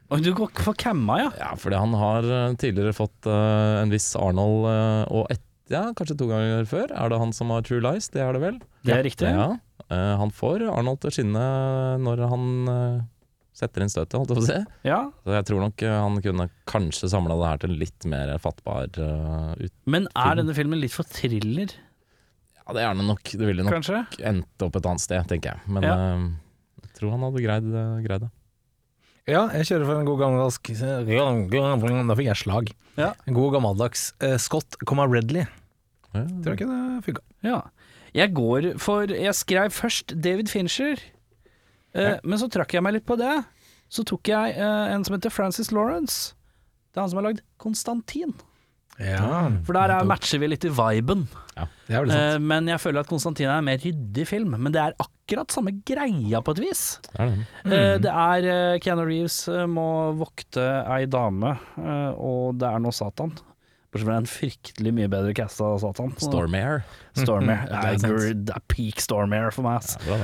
Oi, 0.08 0.22
du 0.24 0.30
går 0.32 0.48
for 0.64 0.76
Camma, 0.80 1.18
ja 1.20 1.28
Ja, 1.36 1.50
fordi 1.60 1.76
han 1.76 1.92
har 2.00 2.24
eh, 2.24 2.54
tidligere 2.60 2.94
fått 2.96 3.26
uh, 3.28 3.82
en 3.82 3.90
viss 3.92 4.06
Arnold, 4.16 4.64
uh, 4.64 5.04
og 5.12 5.26
ett, 5.34 5.42
ja, 5.68 5.82
kanskje 5.96 6.16
to 6.16 6.28
ganger 6.30 6.64
før. 6.68 6.88
Er 6.96 7.12
det 7.12 7.18
han 7.20 7.34
som 7.36 7.52
har 7.52 7.66
True 7.66 7.82
Lies? 7.84 8.08
Det 8.14 8.22
er 8.24 8.32
det 8.32 8.40
vel? 8.40 8.56
Det 8.88 8.94
er 8.96 9.04
riktig 9.04 9.28
Ja. 9.28 9.50
uh, 9.92 10.14
han 10.22 10.32
får 10.32 10.64
Arnold 10.72 11.02
til 11.02 11.10
å 11.10 11.16
skinne 11.18 11.42
når 12.00 12.22
han 12.30 12.46
setter 13.58 13.82
inn 13.84 13.90
støtet, 13.92 14.14
holdt 14.16 14.32
jeg 14.32 14.38
på 14.38 14.44
å 14.44 14.48
si. 14.48 14.58
Ja, 14.86 14.98
Så 15.26 15.34
jeg 15.34 15.46
tror 15.50 15.60
nok 15.66 15.82
han 15.82 16.16
kunne 16.22 16.48
kanskje 16.70 17.10
samla 17.10 17.34
det 17.40 17.48
her 17.50 17.60
til 17.66 17.72
litt 17.80 18.06
mer 18.08 18.30
fattbar 18.40 18.86
ut... 19.58 19.74
men 19.90 20.06
er 20.14 20.38
denne 20.38 20.54
filmen 20.56 20.78
litt 20.80 20.94
for 20.94 21.02
thriller, 21.10 21.74
Ja, 22.62 22.72
det 22.76 22.84
er 22.86 22.94
det 22.94 23.04
nok. 23.08 23.24
Det 23.34 23.44
ville 23.48 23.66
nok 23.66 23.74
kanskje? 23.80 24.04
endt 24.30 24.62
opp 24.64 24.78
et 24.78 24.86
annet 24.88 25.02
sted, 25.02 25.26
tenker 25.28 25.56
jeg. 25.56 25.72
Men 25.74 25.88
Ja. 25.88 25.96
jeg 26.86 26.94
tror 27.00 27.16
han 27.16 27.26
hadde 27.26 27.42
greid, 27.44 27.68
greid 28.06 28.24
det. 28.28 28.30
Ja, 29.28 29.42
jeg 29.52 29.68
kjører 29.68 29.84
for 29.84 30.00
en 30.00 30.08
god 30.08 30.20
gammeldags 30.22 30.58
Da 32.08 32.16
fikk 32.16 32.30
jeg 32.30 32.40
slag. 32.40 32.70
Ja. 32.96 33.12
En 33.28 33.36
god 33.36 33.58
gammeldags 33.58 34.12
uh, 34.24 34.38
Scott, 34.40 34.78
Redley. 34.88 35.44
Ja. 36.14 36.22
Tror 36.24 36.54
jeg 36.54 36.60
ikke 36.62 36.70
det 36.70 37.04
funka. 37.04 37.24
Ja. 37.44 37.58
Jeg 38.16 38.32
går 38.34 38.70
for 38.80 39.12
Jeg 39.12 39.34
skrev 39.36 39.70
først 39.70 40.14
David 40.16 40.48
Fincher, 40.48 40.96
eh, 41.94 42.16
men 42.24 42.40
så 42.40 42.48
trakk 42.48 42.72
jeg 42.72 42.82
meg 42.82 42.96
litt 42.96 43.06
på 43.06 43.18
det. 43.20 43.34
Så 43.92 44.04
tok 44.08 44.28
jeg 44.32 44.56
eh, 44.56 44.94
en 44.94 45.04
som 45.04 45.16
heter 45.16 45.32
Francis 45.32 45.70
Lawrence. 45.72 46.34
Det 46.88 46.98
er 46.98 47.04
han 47.04 47.12
som 47.12 47.20
har 47.20 47.28
lagd 47.28 47.44
Konstantin. 47.60 48.32
Ja, 48.98 49.48
For 49.66 49.76
der 49.78 49.92
er, 49.94 50.06
matcher 50.08 50.40
vi 50.42 50.48
litt 50.50 50.64
i 50.66 50.72
viben. 50.74 51.26
Sant. 51.54 51.70
Eh, 51.88 52.36
men 52.42 52.66
jeg 52.70 52.80
føler 52.82 53.02
at 53.04 53.10
Konstantin 53.10 53.46
er 53.48 53.60
en 53.60 53.66
mer 53.68 53.78
ryddig 53.82 54.24
film. 54.28 54.56
Men 54.58 54.74
det 54.74 54.80
er 54.82 54.96
akkurat 55.02 55.54
samme 55.54 55.72
greia 55.86 56.40
på 56.44 56.54
et 56.56 56.62
vis. 56.66 56.82
Det 57.12 57.20
er 57.22 57.30
det. 57.34 57.44
Eh, 57.78 57.92
det 58.04 58.14
er 58.14 58.48
eh, 58.52 58.78
Keanu 58.82 59.04
Reeves 59.06 59.36
eh, 59.52 59.66
må 59.70 59.86
vokte 60.18 60.64
ei 60.90 61.04
dame, 61.10 61.54
eh, 61.78 62.10
og 62.18 62.58
det 62.58 62.68
er 62.72 62.82
nå 62.82 62.92
Satan. 62.94 63.36
Bortsett 63.88 64.04
fra 64.10 64.18
en 64.20 64.26
fryktelig 64.28 64.90
mye 64.98 65.08
bedre 65.08 65.30
cast 65.38 65.62
av 65.64 65.78
Satan. 65.80 66.10
Stormare. 66.20 66.82
Stormare. 67.16 67.64
Det 67.70 67.78
er 67.78 68.02
det, 68.02 68.10
er, 68.10 68.34
det 68.50 68.56
er 68.58 68.66
peak 68.68 69.00
Stormare 69.00 69.54
for 69.54 69.64
meg. 69.64 69.78
ass. 69.80 69.94
Ja. 70.04 70.18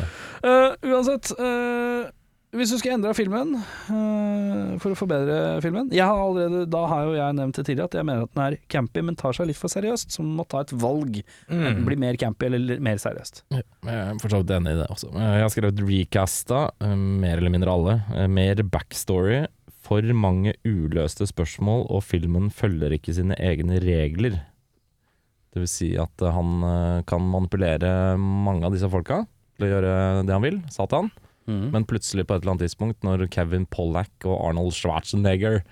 Eh, 0.44 0.74
uansett, 0.90 1.30
eh, 1.38 2.10
hvis 2.54 2.70
du 2.72 2.78
skal 2.80 2.94
endre 2.96 3.12
filmen 3.16 3.54
uh, 3.58 4.74
for 4.82 4.94
å 4.94 4.98
forbedre 4.98 5.38
filmen 5.64 5.88
jeg 5.94 6.04
har 6.06 6.20
allerede, 6.20 6.64
Da 6.70 6.82
har 6.90 7.08
jo 7.08 7.14
jeg 7.16 7.36
nevnt 7.38 7.58
det 7.58 7.64
tidligere 7.66 7.90
at 7.90 7.96
jeg 7.98 8.06
mener 8.08 8.26
at 8.26 8.32
den 8.34 8.44
er 8.44 8.56
campy, 8.72 9.02
men 9.06 9.18
tar 9.18 9.36
seg 9.36 9.48
litt 9.50 9.58
for 9.60 9.72
seriøst. 9.72 10.14
Så 10.14 10.22
man 10.24 10.36
må 10.40 10.46
ta 10.50 10.62
et 10.64 10.72
valg. 10.78 11.18
Enten 11.48 11.84
bli 11.88 11.98
mer 12.00 12.18
campy 12.20 12.48
eller 12.48 12.80
mer 12.84 13.00
seriøst. 13.02 13.42
Ja, 13.54 13.62
Jeg 13.84 13.98
er 14.04 14.22
for 14.22 14.32
så 14.34 14.40
vidt 14.42 14.54
enig 14.56 14.74
i 14.76 14.80
det 14.80 14.88
også. 14.94 15.10
Jeg 15.18 15.44
har 15.44 15.52
skrevet 15.52 15.82
recasta, 15.88 16.62
eh, 16.84 16.94
mer 16.96 17.36
eller 17.42 17.54
mindre 17.54 17.74
alle. 17.74 17.98
Eh, 18.14 18.26
Mer 18.34 18.62
backstory, 18.66 19.44
for 19.84 20.00
mange 20.16 20.54
uløste 20.64 21.26
spørsmål, 21.28 21.84
og 21.92 22.02
filmen 22.06 22.48
følger 22.54 22.94
ikke 22.96 23.12
sine 23.14 23.36
egne 23.36 23.76
regler. 23.84 24.38
Det 25.54 25.60
vil 25.62 25.70
si 25.70 25.90
at 26.00 26.22
eh, 26.24 26.32
han 26.34 26.64
eh, 26.66 27.02
kan 27.06 27.22
manipulere 27.30 28.16
mange 28.18 28.64
av 28.66 28.74
disse 28.74 28.88
folka 28.90 29.22
til 29.58 29.66
å 29.68 29.70
gjøre 29.74 29.92
det 30.26 30.34
han 30.34 30.42
vil, 30.42 30.56
Satan. 30.72 31.12
Men 31.46 31.86
plutselig 31.88 32.26
på 32.26 32.36
et 32.36 32.42
eller 32.42 32.54
annet 32.54 32.66
tidspunkt, 32.68 33.02
når 33.06 33.26
Kevin 33.34 33.66
Pollack 33.68 34.24
og 34.24 34.38
Arnold 34.48 34.72
Schwarzenegger 34.76 35.62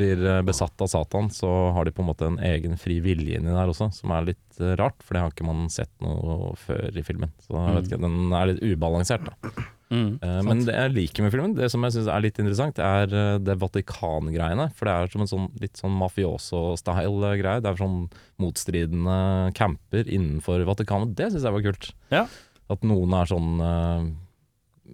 blir 0.00 0.22
eh, 0.26 0.42
besatt 0.46 0.80
av 0.80 0.90
Satan, 0.90 1.30
så 1.34 1.48
har 1.74 1.86
de 1.86 1.94
på 1.94 2.04
en 2.04 2.10
måte 2.10 2.28
en 2.28 2.38
egen 2.50 2.78
fri 2.80 3.00
vilje 3.04 3.38
inni 3.38 3.52
der 3.52 3.72
også, 3.72 3.90
som 3.94 4.14
er 4.14 4.30
litt 4.32 4.62
eh, 4.62 4.76
rart, 4.80 4.98
for 5.04 5.16
det 5.16 5.24
har 5.24 5.34
ikke 5.34 5.48
man 5.48 5.68
sett 5.72 5.92
noe 6.04 6.54
før 6.60 6.96
i 6.96 7.04
filmen. 7.06 7.34
Så 7.44 7.56
jeg 7.58 7.76
vet 7.76 7.90
ikke, 7.90 8.00
den 8.06 8.32
er 8.36 8.50
litt 8.52 8.64
ubalansert, 8.64 9.28
da. 9.28 9.54
Mm. 9.90 10.20
Eh, 10.22 10.40
men 10.46 10.62
det 10.62 10.76
jeg 10.76 10.94
liker 10.94 11.26
med 11.26 11.34
filmen, 11.34 11.56
det 11.58 11.70
som 11.72 11.84
jeg 11.84 11.96
syns 11.96 12.10
er 12.12 12.24
litt 12.24 12.38
interessant, 12.38 12.78
er 12.78 13.10
det 13.42 13.58
Vatikan-greiene. 13.60 14.70
For 14.78 14.88
det 14.88 14.94
er 14.96 15.12
som 15.12 15.26
en 15.26 15.32
sånn 15.34 15.48
litt 15.62 15.80
sånn 15.80 15.96
mafioso-style 15.98 17.34
greie. 17.42 17.62
Det 17.62 17.72
er 17.72 17.80
sånn 17.80 18.04
motstridende 18.40 19.18
camper 19.58 20.06
innenfor 20.06 20.64
Vatikanet. 20.68 21.16
Det 21.18 21.32
syns 21.32 21.48
jeg 21.48 21.58
var 21.58 21.66
kult. 21.66 21.92
Ja. 22.14 22.26
At 22.70 22.86
noen 22.86 23.16
er 23.18 23.32
sånn 23.32 23.64
eh, 23.66 24.10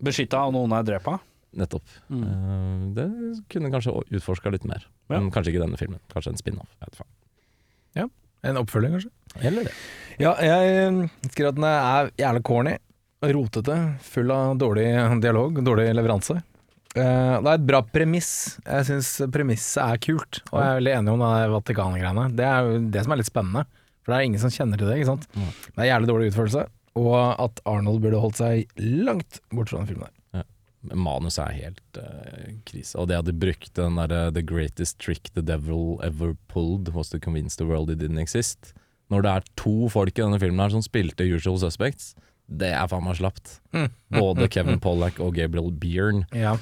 Beskytta, 0.04 0.44
og 0.48 0.56
noen 0.56 0.74
er 0.76 0.86
drepa. 0.86 1.18
Nettopp. 1.56 1.86
Mm. 2.12 2.24
Uh, 2.24 2.80
det 2.96 3.06
kunne 3.52 3.70
kanskje 3.72 3.94
utforska 4.18 4.52
litt 4.52 4.66
mer. 4.68 4.84
Ja. 5.08 5.18
Men 5.18 5.30
kanskje 5.32 5.54
ikke 5.54 5.64
denne 5.64 5.80
filmen. 5.80 6.02
Kanskje 6.12 6.34
en 6.34 6.42
spin-off. 6.42 6.72
faen. 6.96 7.12
En 8.46 8.60
oppfølging, 8.60 8.96
kanskje? 8.96 9.10
Eller 9.40 9.68
det. 9.68 9.72
Ja, 10.22 10.34
jeg 10.40 10.74
eh, 10.80 11.30
skriver 11.30 11.50
at 11.50 11.56
den 11.58 11.68
er 11.68 12.10
jævlig 12.20 12.42
corny, 12.46 12.74
rotete, 13.36 13.78
full 14.06 14.30
av 14.32 14.54
dårlig 14.60 14.86
dialog, 15.24 15.58
dårlig 15.66 15.88
leveranse. 15.96 16.38
Uh, 16.96 17.36
det 17.42 17.50
er 17.50 17.58
et 17.58 17.66
bra 17.68 17.82
premiss. 17.92 18.30
Jeg 18.62 18.86
syns 18.88 19.10
premisset 19.32 19.82
er 19.84 20.00
kult, 20.00 20.40
og 20.48 20.62
jeg 20.62 20.68
er 20.68 20.78
veldig 20.78 20.94
enig 21.00 21.12
om 21.12 21.24
det 21.24 21.32
der 21.34 21.52
Vatikanet-greiene. 21.52 22.28
Det 22.38 22.46
er 22.48 22.70
jo 22.70 22.78
det 22.94 23.04
som 23.04 23.12
er 23.12 23.20
litt 23.20 23.28
spennende, 23.28 23.66
for 24.00 24.12
det 24.12 24.18
er 24.18 24.28
ingen 24.30 24.42
som 24.44 24.54
kjenner 24.54 24.80
til 24.80 24.88
det, 24.88 25.00
ikke 25.00 25.10
sant. 25.10 25.28
Mm. 25.34 25.50
Det 25.66 25.84
er 25.84 25.90
jævlig 25.90 26.10
dårlig 26.12 26.30
utførelse, 26.32 26.64
og 26.96 27.16
at 27.42 27.60
Arnold 27.68 28.00
burde 28.04 28.20
holdt 28.22 28.40
seg 28.40 28.80
langt 28.80 29.40
bort 29.52 29.72
fra 29.72 29.82
den 29.82 29.90
filmen 29.92 30.08
der. 30.08 30.14
Manuset 30.94 31.42
er 31.42 31.54
helt 31.56 31.98
uh, 31.98 32.50
krise. 32.68 32.94
Og 33.00 33.08
det 33.10 33.16
at 33.18 33.26
de 33.26 33.34
brukte 33.34 33.74
den 33.74 33.96
derre 33.98 34.30
'The 34.30 34.44
greatest 34.46 35.00
trick 35.02 35.32
the 35.34 35.42
devil 35.42 35.98
ever 36.04 36.36
pulled 36.48 36.92
was 36.94 37.10
to 37.10 37.18
convince 37.18 37.56
the 37.56 37.66
world 37.66 37.90
it 37.90 37.98
didn't 37.98 38.22
exist'. 38.22 38.72
Når 39.10 39.22
det 39.22 39.30
er 39.30 39.50
to 39.56 39.88
folk 39.88 40.18
i 40.18 40.22
denne 40.22 40.38
filmen 40.42 40.62
her 40.62 40.70
som 40.74 40.82
spilte 40.82 41.26
Usual 41.26 41.58
Suspects, 41.58 42.14
det 42.46 42.72
er 42.74 42.86
faen 42.90 43.04
meg 43.06 43.18
slapt. 43.18 43.60
Mm. 43.74 43.90
Både 44.14 44.48
Kevin 44.48 44.80
Pollack 44.82 45.20
og 45.22 45.34
Gabriel 45.34 45.70
Byrne. 45.72 46.26
Ja. 46.34 46.56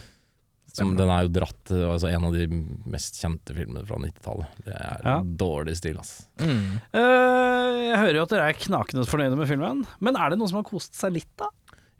Som 0.74 0.96
den 0.98 1.10
er 1.14 1.26
jo 1.28 1.32
dratt 1.36 1.70
eh, 1.70 1.84
altså 1.86 2.08
En 2.10 2.24
av 2.26 2.34
de 2.34 2.48
mest 2.90 3.20
kjente 3.22 3.54
filmene 3.54 3.84
fra 3.86 3.98
90-tallet. 4.02 4.56
Det 4.66 4.74
er 4.74 5.04
Ja. 5.06 5.16
dårlig 5.22 5.76
stil, 5.78 5.98
ass. 6.02 6.26
Mm. 6.42 6.80
Uh, 6.90 7.82
jeg 7.92 7.98
hører 8.00 8.18
jo 8.18 8.24
at 8.26 8.32
dere 8.34 8.48
er 8.50 8.58
knakende 8.58 9.06
fornøyde 9.06 9.38
med 9.38 9.46
filmen, 9.50 9.84
men 10.02 10.16
er 10.18 10.32
det 10.34 10.40
noen 10.40 10.50
som 10.50 10.58
har 10.62 10.66
kost 10.66 10.96
seg 10.98 11.14
litt, 11.14 11.30
da? 11.38 11.46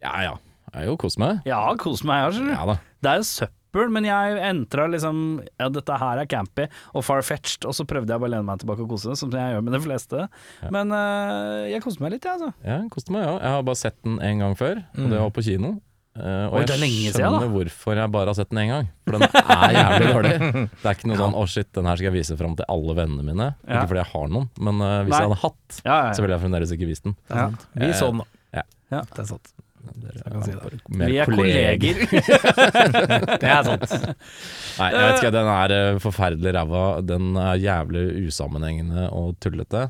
Ja 0.03 0.17
ja. 0.27 0.35
Jeg 0.73 0.81
har 0.81 0.89
jo 0.91 0.97
kost 0.99 1.21
meg. 1.23 1.45
Ja, 1.47 1.61
kost 1.79 2.03
meg, 2.09 2.33
jeg. 2.35 2.49
Ja. 2.51 2.75
Det 3.05 3.11
er 3.13 3.21
jo 3.23 3.27
søppel, 3.29 3.93
men 3.95 4.09
jeg 4.09 4.41
entra 4.49 4.89
liksom 4.91 5.21
Ja, 5.61 5.69
dette 5.71 5.95
her 6.01 6.19
er 6.25 6.27
campy 6.27 6.67
og 6.99 7.05
far-fetched, 7.07 7.63
og 7.71 7.77
så 7.79 7.87
prøvde 7.87 8.11
jeg 8.11 8.19
bare 8.25 8.33
å 8.33 8.35
lene 8.35 8.49
meg 8.49 8.59
tilbake 8.65 8.83
og 8.83 8.91
kose, 8.97 9.15
som 9.21 9.31
jeg 9.31 9.55
gjør 9.55 9.63
med 9.69 9.77
de 9.79 9.83
fleste. 9.87 10.27
Men 10.75 10.91
uh, 10.91 11.63
jeg 11.71 11.83
koste 11.87 12.03
meg 12.03 12.17
litt, 12.17 12.27
jeg, 12.27 12.41
altså. 12.41 12.51
Ja, 12.67 12.81
koste 12.91 13.15
meg, 13.15 13.23
ja. 13.29 13.37
Jeg 13.39 13.55
har 13.55 13.63
bare 13.71 13.83
sett 13.85 14.01
den 14.03 14.19
én 14.19 14.43
gang 14.43 14.59
før, 14.59 14.83
og 14.99 15.11
det 15.15 15.21
var 15.23 15.31
på 15.39 15.47
kino. 15.47 15.77
Eh, 16.15 16.45
og 16.47 16.55
Oi, 16.55 16.61
jeg 16.63 16.69
skjønner 16.71 17.15
siden, 17.17 17.49
hvorfor 17.51 17.99
jeg 17.99 18.11
bare 18.15 18.31
har 18.31 18.37
sett 18.39 18.51
den 18.53 18.61
én 18.63 18.69
gang. 18.71 18.91
For 19.03 19.17
den 19.17 19.25
er 19.27 19.73
jævlig 19.75 20.11
dårlig. 20.13 20.35
Det 20.71 20.87
er 20.87 20.95
ikke 20.95 21.09
noe 21.11 21.19
sånn 21.19 21.35
'å 21.35 21.45
shit, 21.51 21.71
den 21.75 21.89
her 21.91 21.99
skal 21.99 22.07
jeg 22.11 22.15
vise 22.21 22.37
fram 22.39 22.55
til 22.61 22.69
alle 22.71 22.95
vennene 23.01 23.25
mine'. 23.27 23.49
Ja. 23.67 23.81
Ikke 23.81 23.89
fordi 23.91 24.03
jeg 24.05 24.11
har 24.13 24.29
noen, 24.37 24.47
men 24.63 24.79
uh, 24.85 24.93
hvis 25.03 25.11
Nei. 25.11 25.19
jeg 25.19 25.29
hadde 25.33 25.41
hatt, 25.43 25.81
Ja, 25.83 25.97
ja, 26.07 26.13
så 26.15 26.23
ville 26.23 26.37
jeg 26.37 26.43
fremdeles 26.45 26.75
ikke 26.77 26.87
vist 26.93 27.09
den. 27.09 27.17
Er. 27.31 27.59
Vi 27.75 27.89
Eh, 27.91 27.95
så 27.99 28.11
den, 28.13 28.23
da. 28.23 28.27
ja. 28.61 28.65
Ja. 28.95 29.01
Det 29.11 29.25
er 29.25 29.29
sant. 29.33 29.53
Dere 29.85 30.45
si 30.47 30.53
det. 30.55 30.79
Vi 30.89 31.19
er 31.19 31.27
kolleger. 31.29 31.99
Det 33.43 33.51
er 33.51 33.67
sant. 33.67 33.91
Nei, 34.79 34.89
jeg 34.95 35.03
vet 35.03 35.19
ikke, 35.19 35.35
den 35.35 35.51
er 35.59 35.99
forferdelig 36.01 36.55
ræva. 36.57 36.85
Den 37.05 37.35
er 37.37 37.59
jævlig 37.61 38.05
usammenhengende 38.31 39.11
og 39.13 39.35
tullete. 39.45 39.89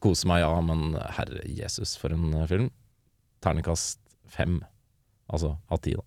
Koser 0.00 0.30
meg, 0.30 0.40
ja, 0.46 0.54
men 0.64 0.94
herre 1.18 1.42
Jesus, 1.44 1.98
for 2.00 2.14
en 2.16 2.32
film. 2.48 2.70
Ternekast 3.44 3.98
fem. 4.30 4.60
Altså 5.30 5.54
av 5.70 5.80
ti, 5.84 5.94
da. 5.98 6.02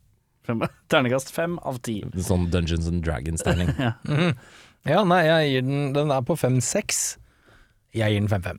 Fem- 0.47 0.65
Terningkast 0.91 1.31
fem 1.31 1.57
av 1.63 1.77
ti. 1.85 2.01
Sånn 2.19 2.49
Dungeons 2.51 2.87
and 2.91 3.03
Dragons-terning. 3.05 3.71
Ja, 4.83 4.99
nei, 5.07 5.21
jeg 5.23 5.51
gir 5.53 5.61
den 5.63 5.93
Den 5.95 6.09
er 6.11 6.23
på 6.27 6.35
5-6. 6.35 6.97
Jeg 7.95 8.11
gir 8.11 8.19
den 8.25 8.27
5-5. 8.27 8.57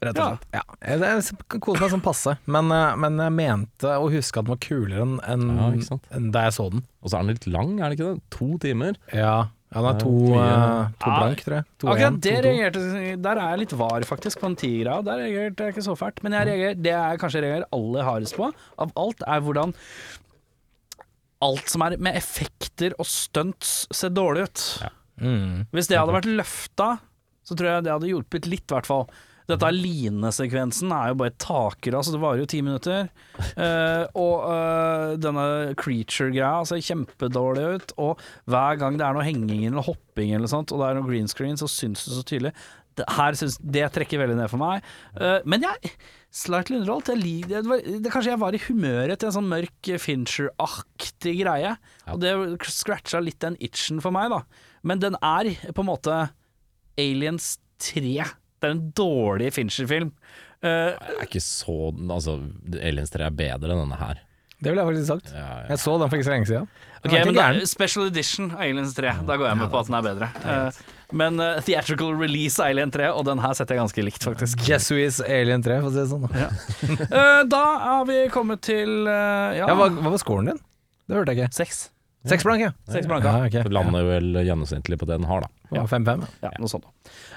Rett 0.00 0.20
og 0.22 0.28
slett. 0.30 0.46
Ja. 0.54 0.62
Jeg, 0.80 1.02
jeg 1.02 1.60
koser 1.60 1.82
meg 1.82 1.90
sånn 1.92 2.04
passe, 2.06 2.32
men, 2.46 2.70
eh, 2.72 2.94
men 3.02 3.18
jeg 3.20 3.34
mente 3.34 3.92
å 3.98 4.06
huske 4.12 4.38
at 4.40 4.46
den 4.46 4.54
var 4.54 4.60
kulere 4.62 5.02
enn 5.04 5.16
en, 5.26 5.44
Ja, 5.82 5.98
enn 6.16 6.30
da 6.32 6.44
jeg 6.46 6.54
så 6.56 6.68
den. 6.72 6.84
Og 7.02 7.10
så 7.10 7.18
er 7.18 7.26
den 7.26 7.34
litt 7.34 7.48
lang, 7.50 7.74
er 7.82 7.90
det 7.92 7.98
ikke 7.98 8.12
det? 8.14 8.22
To 8.38 8.48
timer. 8.62 8.96
Ja, 9.12 9.34
ja 9.68 9.80
er 9.80 9.84
Det 9.84 9.90
er 9.90 9.98
to, 10.00 10.12
eh, 10.32 10.92
to 10.96 11.10
blank, 11.12 11.42
tror 11.44 11.54
jeg. 11.58 11.64
To 11.78 11.88
Akkurat 11.92 12.06
en, 12.06 12.20
to 12.20 12.28
det 12.28 12.36
reagerte 12.46 13.16
Der 13.24 13.40
er 13.40 13.50
jeg 13.50 13.58
litt 13.64 13.74
var, 13.76 14.06
faktisk, 14.08 14.40
på 14.40 14.48
en 14.48 14.56
tigra. 14.56 15.00
Der 15.04 15.20
reagerte 15.20 15.66
jeg 15.66 15.74
ikke 15.74 15.84
så 15.84 15.96
fælt. 15.98 16.22
Men 16.24 16.36
jeg 16.38 16.48
reagerer, 16.48 16.78
det 16.86 16.94
jeg 16.94 17.20
kanskje 17.20 17.42
reagerer 17.44 17.68
aller 17.76 18.08
hardest 18.08 18.38
på, 18.38 18.48
av 18.78 18.94
alt, 18.96 19.26
er 19.26 19.44
hvordan 19.44 19.74
alt 21.44 21.70
som 21.70 21.84
er 21.86 21.98
med 22.02 22.16
effekter 22.18 22.96
og 22.98 23.06
stunts, 23.06 23.86
ser 23.94 24.10
dårlig 24.10 24.48
ut. 24.48 24.64
Mm. 25.20 25.66
Hvis 25.74 25.90
det 25.90 25.98
hadde 26.00 26.16
vært 26.16 26.30
løfta, 26.32 26.88
så 27.46 27.56
tror 27.56 27.70
jeg 27.70 27.84
det 27.86 27.92
hadde 27.92 28.10
hjulpet 28.10 28.48
litt, 28.50 28.66
i 28.66 28.74
hvert 28.74 28.88
fall. 28.88 29.06
Dette 29.48 29.68
linesekvensen 29.72 30.90
er 30.92 31.10
jo 31.10 31.18
bare 31.22 31.32
et 31.32 31.46
altså 31.48 32.12
det 32.12 32.20
varer 32.20 32.42
jo 32.42 32.48
ti 32.52 32.60
minutter. 32.60 33.06
Uh, 33.56 34.04
og 34.24 34.34
uh, 34.44 35.14
denne 35.16 35.46
creature-greia 35.80 36.66
ser 36.68 36.84
kjempedårlig 36.84 37.64
ut. 37.78 37.94
Og 37.96 38.20
hver 38.50 38.76
gang 38.80 38.98
det 39.00 39.06
er 39.06 39.16
noe 39.16 39.24
henging 39.24 39.64
eller 39.70 39.86
hopping 39.86 40.34
eller 40.36 40.52
sånt, 40.52 40.74
og 40.74 40.82
det 40.82 40.90
er 40.90 41.00
noe 41.00 41.08
green 41.08 41.30
screen, 41.32 41.56
så 41.56 41.70
syns 41.70 42.04
det 42.04 42.18
så 42.18 42.24
tydelig. 42.28 42.52
Det, 42.98 43.06
her 43.14 43.38
synes, 43.38 43.56
det 43.62 43.86
trekker 43.94 44.20
veldig 44.20 44.36
ned 44.36 44.52
for 44.52 44.60
meg. 44.60 44.84
Uh, 45.16 45.38
men 45.48 45.64
jeg 45.64 45.96
Slightly 46.28 46.76
underholdt. 46.76 47.08
Det, 47.48 47.62
det, 48.04 48.10
kanskje 48.12 48.34
jeg 48.34 48.40
var 48.42 48.52
i 48.52 48.60
humøret 48.60 49.16
til 49.16 49.30
en 49.30 49.36
sånn 49.38 49.48
mørk 49.48 49.88
Fincher-aktig 50.02 51.38
greie. 51.40 51.70
Og 52.12 52.20
det 52.20 52.34
scratcha 52.68 53.22
litt 53.24 53.40
den 53.40 53.56
itchen 53.64 54.02
for 54.04 54.12
meg, 54.12 54.28
da. 54.34 54.42
Men 54.84 55.00
den 55.00 55.16
er 55.24 55.48
på 55.72 55.80
en 55.80 55.88
måte 55.88 56.18
Aliens 57.00 57.54
3. 57.80 58.28
Det 58.58 58.68
er 58.70 58.74
en 58.76 58.86
dårlig 58.98 59.52
Fincher-film. 59.54 60.12
Uh, 60.58 60.94
Det 60.98 61.18
er 61.20 61.26
ikke 61.28 61.42
så 61.44 61.74
Altså, 62.10 62.32
Aliens 62.82 63.12
3 63.14 63.28
er 63.28 63.34
bedre 63.38 63.70
enn 63.76 63.84
denne 63.84 63.98
her. 64.00 64.24
Det 64.58 64.72
ville 64.72 64.82
jeg 64.82 64.88
faktisk 64.90 65.06
sagt. 65.12 65.28
Ja, 65.30 65.42
ja. 65.60 65.66
Jeg 65.70 65.78
så 65.78 65.92
den 66.00 66.08
for 66.10 66.18
ikke 66.18 66.26
så 66.26 66.32
lenge 66.34 66.48
siden. 66.50 66.64
ok, 67.04 67.12
men 67.12 67.28
da, 67.36 67.42
gæren. 67.44 67.66
Special 67.70 68.08
Edition 68.10 68.48
av 68.56 68.64
Aliens 68.66 68.94
3. 68.96 69.12
Da 69.28 69.36
går 69.38 69.46
jeg 69.52 69.58
med 69.60 69.70
på 69.70 69.78
at 69.78 69.86
den 69.86 69.94
er 69.94 70.06
bedre. 70.08 70.28
Uh, 70.42 70.80
men 71.20 71.38
uh, 71.38 71.60
Theatrical 71.62 72.10
Release 72.18 72.58
av 72.58 72.72
Alien 72.72 72.90
3, 72.90 73.12
og 73.14 73.22
den 73.28 73.38
her 73.44 73.54
setter 73.54 73.76
jeg 73.78 73.84
ganske 73.84 74.02
likt, 74.08 74.26
faktisk. 74.26 74.64
Jesuits 74.66 75.20
Alien 75.22 75.62
3, 75.62 75.78
for 75.84 75.92
å 75.92 75.94
si 75.94 76.02
det 76.02 76.08
sånn. 76.10 76.26
da. 76.26 76.48
uh, 77.14 77.44
da 77.54 77.62
har 77.84 78.08
vi 78.10 78.18
kommet 78.34 78.64
til 78.66 79.06
ja, 79.06 79.62
Ja, 79.62 79.70
hva, 79.78 79.86
hva 79.94 80.10
var 80.16 80.18
scoren 80.24 80.50
din? 80.50 80.58
Det 81.08 81.16
hørte 81.20 81.36
jeg 81.38 81.46
ikke. 81.46 81.54
seks. 81.62 81.84
Seks 82.28 82.44
blank, 82.46 82.60
ja. 82.62 82.72
Seks 82.92 83.06
blanka. 83.10 83.32
Ja, 83.32 83.46
okay. 83.48 83.70
Lander 83.72 84.04
vel 84.08 84.32
gjennomsnittlig 84.44 84.98
på 85.00 85.06
det 85.08 85.18
den 85.18 85.26
har, 85.30 85.46
da. 85.46 85.48
Ja, 85.68 85.82
5-5. 85.84 86.22
Ja, 86.40 86.48
noe 86.56 86.70
sånt. 86.72 86.86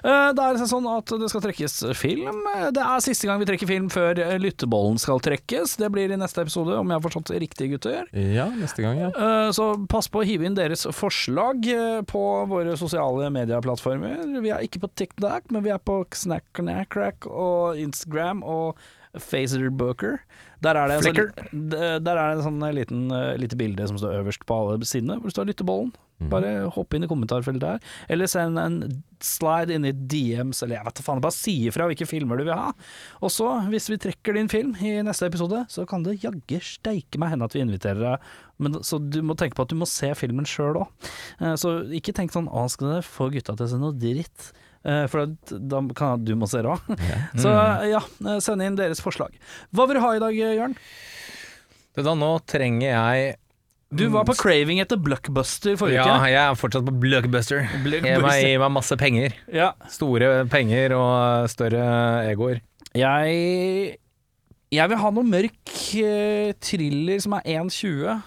Eh, 0.06 0.30
Da 0.38 0.46
er 0.50 0.56
det 0.56 0.68
sånn 0.70 0.86
at 0.88 1.12
det 1.20 1.28
skal 1.32 1.42
trekkes 1.44 1.74
film. 2.00 2.38
Det 2.72 2.80
er 2.84 3.04
siste 3.04 3.28
gang 3.28 3.42
vi 3.42 3.48
trekker 3.50 3.68
film 3.68 3.90
før 3.92 4.16
lyttebollen 4.40 4.98
skal 5.02 5.20
trekkes. 5.20 5.76
Det 5.82 5.90
blir 5.92 6.14
i 6.14 6.20
neste 6.20 6.46
episode, 6.46 6.78
om 6.80 6.88
jeg 6.88 6.96
har 7.00 7.04
forstått 7.04 7.34
riktig, 7.44 7.72
gutter. 7.74 8.08
Ja, 8.16 8.46
neste 8.56 8.86
gang, 8.86 9.02
ja. 9.04 9.10
Eh, 9.12 9.50
Så 9.52 9.74
pass 9.92 10.08
på 10.08 10.22
å 10.22 10.26
hive 10.28 10.48
inn 10.48 10.56
deres 10.56 10.86
forslag 10.96 11.68
eh, 11.68 12.02
på 12.08 12.24
våre 12.48 12.78
sosiale 12.80 13.28
medieplattformer. 13.36 14.24
Vi 14.42 14.50
er 14.56 14.64
ikke 14.64 14.80
på 14.86 14.94
TikTok, 14.96 15.52
men 15.52 15.64
vi 15.68 15.70
er 15.76 15.80
på 15.84 16.00
Snack 16.16 16.46
Crack 16.90 17.28
og 17.28 17.76
Instagram 17.78 18.44
og 18.48 18.78
Facerbooker. 19.20 20.20
Der 20.62 20.78
er 20.78 20.88
det 20.88 21.00
en 21.00 21.06
sånn, 21.08 22.04
der 22.06 22.20
er 22.22 22.36
en 22.36 22.44
sånn 22.46 22.62
liten, 22.76 23.10
eh, 23.12 23.34
lite 23.42 23.58
bilde 23.58 23.88
som 23.90 23.98
står 23.98 24.20
øverst 24.20 24.46
på 24.46 24.58
alle 24.58 24.86
sidene, 24.86 25.18
hvor 25.18 25.32
det 25.32 25.36
står 25.36 25.50
'Lyttebollen'. 25.50 25.94
Bare 26.30 26.70
hopp 26.70 26.94
inn 26.94 27.02
i 27.02 27.08
kommentarfeltet 27.10 27.64
der, 27.64 27.80
eller 28.08 28.30
send 28.30 28.60
en 28.62 29.04
slide 29.26 29.74
inn 29.74 29.88
i 29.90 29.92
DMs, 29.92 30.62
eller 30.62 30.78
jeg 30.78 30.86
vet 30.86 31.00
da 31.00 31.02
faen, 31.02 31.22
bare 31.24 31.34
si 31.34 31.56
ifra 31.66 31.88
hvilke 31.90 32.06
filmer 32.06 32.38
du 32.38 32.44
vil 32.44 32.54
ha. 32.54 32.74
Og 33.26 33.34
så, 33.34 33.48
hvis 33.74 33.90
vi 33.90 33.98
trekker 33.98 34.38
din 34.38 34.48
film 34.52 34.76
i 34.86 35.02
neste 35.02 35.26
episode, 35.26 35.66
så 35.68 35.88
kan 35.90 36.04
det 36.06 36.20
jaggu 36.22 36.60
steike 36.62 37.18
meg 37.18 37.34
hende 37.34 37.46
at 37.50 37.58
vi 37.58 37.66
inviterer 37.66 38.04
deg. 38.06 38.32
Men, 38.62 38.84
så 38.86 39.00
du 39.02 39.24
må 39.26 39.34
tenke 39.34 39.58
på 39.58 39.66
at 39.66 39.74
du 39.74 39.80
må 39.82 39.90
se 39.90 40.14
filmen 40.14 40.46
sjøl 40.46 40.84
òg. 40.84 41.10
Så 41.58 41.90
ikke 41.90 42.14
tenk 42.14 42.32
sånn 42.32 42.50
'Å, 42.50 42.70
skal 42.70 42.88
dere 42.88 43.02
få 43.02 43.32
gutta 43.34 43.58
til 43.58 43.66
å 43.66 43.70
se 43.70 43.82
noe 43.82 43.98
dritt'? 43.98 44.54
Eh, 44.84 45.04
For 45.12 45.30
da 45.52 45.82
kan 45.98 46.24
du 46.26 46.34
må 46.40 46.48
se 46.50 46.62
det 46.66 46.72
òg. 46.72 46.88
Så 47.44 47.52
ja, 47.92 48.00
eh, 48.26 48.40
send 48.42 48.64
inn 48.66 48.78
deres 48.80 49.02
forslag. 49.04 49.36
Hva 49.76 49.86
vil 49.90 50.00
du 50.00 50.04
ha 50.06 50.16
i 50.18 50.22
dag, 50.24 50.34
Jørn? 50.38 50.74
Du, 51.96 52.02
da, 52.08 52.14
nå 52.16 52.32
trenger 52.48 52.88
jeg 52.88 53.32
Du 53.92 54.06
var 54.14 54.24
på 54.24 54.32
craving 54.40 54.80
etter 54.80 54.96
blockbuster 55.04 55.76
forrige 55.76 56.00
Ja, 56.00 56.06
uke. 56.16 56.30
jeg 56.32 56.40
er 56.46 56.56
fortsatt 56.56 56.86
på 56.88 56.94
Blockbuster. 57.04 57.66
Gi 57.84 58.00
meg, 58.24 58.46
meg 58.64 58.72
masse 58.72 58.96
penger. 58.98 59.36
Ja. 59.52 59.74
Store 59.92 60.46
penger 60.50 60.96
og 60.96 61.50
større 61.52 61.84
egoer. 62.32 62.62
Jeg 62.96 63.98
Jeg 64.72 64.88
vil 64.94 65.02
ha 65.04 65.12
noe 65.12 65.28
mørk 65.28 65.76
eh, 66.00 66.54
thriller 66.64 67.20
som 67.20 67.36
er 67.38 67.44
1,20. 67.60 68.22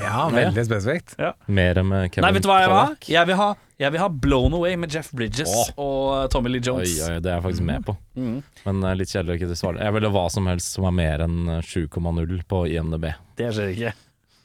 Ja, 0.00 0.24
veldig 0.32 0.64
spesifikt. 0.64 1.12
Mer 1.46 1.82
med 1.84 2.08
Kevin 2.10 2.24
Nei, 2.24 2.32
vet 2.38 2.42
du 2.46 2.48
hva 2.48 2.58
jeg 2.64 2.70
vil 2.72 2.78
ha? 2.80 2.86
Jeg 3.12 3.28
vil 3.28 3.36
ha 3.38 3.48
Jeg 3.82 3.90
vil 3.90 3.98
ha 3.98 4.06
Blown 4.08 4.54
Away 4.54 4.76
med 4.78 4.92
Jeff 4.94 5.08
Bridges 5.10 5.50
Åh. 5.50 5.70
og 5.82 6.30
Tommy 6.30 6.52
Lee 6.52 6.62
Jones. 6.62 6.92
oi, 7.02 7.16
det 7.18 7.26
er 7.26 7.40
jeg 7.40 7.42
faktisk 7.42 7.64
med 7.66 7.82
på. 7.88 7.96
Mm. 8.14 8.36
Men 8.68 8.84
uh, 8.86 8.92
litt 8.94 9.10
kjedelig 9.10 9.34
å 9.34 9.38
ikke 9.40 9.56
svare. 9.58 9.80
Jeg 9.82 9.94
ville 9.96 10.10
hva 10.14 10.22
som 10.30 10.46
helst 10.46 10.76
som 10.76 10.86
er 10.86 10.94
mer 10.94 11.24
enn 11.26 11.40
eh, 11.56 11.64
7,0 11.66 12.36
på 12.50 12.60
IMDb. 12.70 13.08
Det 13.40 13.48
skjer 13.56 13.72
ikke, 13.74 13.92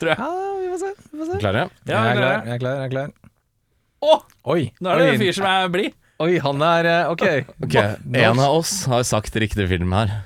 tror 0.01 0.13
jeg. 0.15 0.23
Ja, 0.23 0.55
vi 0.63 0.71
får 0.73 0.82
se. 0.82 0.91
Vi 1.11 1.19
får 1.21 1.30
se. 1.30 1.39
Klare? 1.43 1.63
Ja, 1.86 1.99
jeg 2.07 2.09
er 2.09 2.19
klar, 2.23 2.34
jeg 2.49 2.55
er 2.57 2.63
klar. 2.65 2.80
Jeg 2.82 2.89
er 2.89 2.95
klar. 2.95 3.13
Å, 3.99 4.17
Oi, 4.55 4.61
nå 4.80 4.89
er 4.95 5.01
det 5.03 5.07
en 5.13 5.21
fyr 5.21 5.38
som 5.38 5.45
er 5.51 5.71
blid. 5.77 5.95
oi, 6.23 6.32
han 6.47 6.61
er 6.65 6.88
eh, 6.89 7.13
Ok. 7.13 7.23
okay. 7.67 7.95
En 8.25 8.39
av 8.41 8.57
oss 8.63 8.73
har 8.89 9.05
sagt 9.05 9.36
riktig 9.43 9.69
film 9.69 9.93
her. 9.93 10.17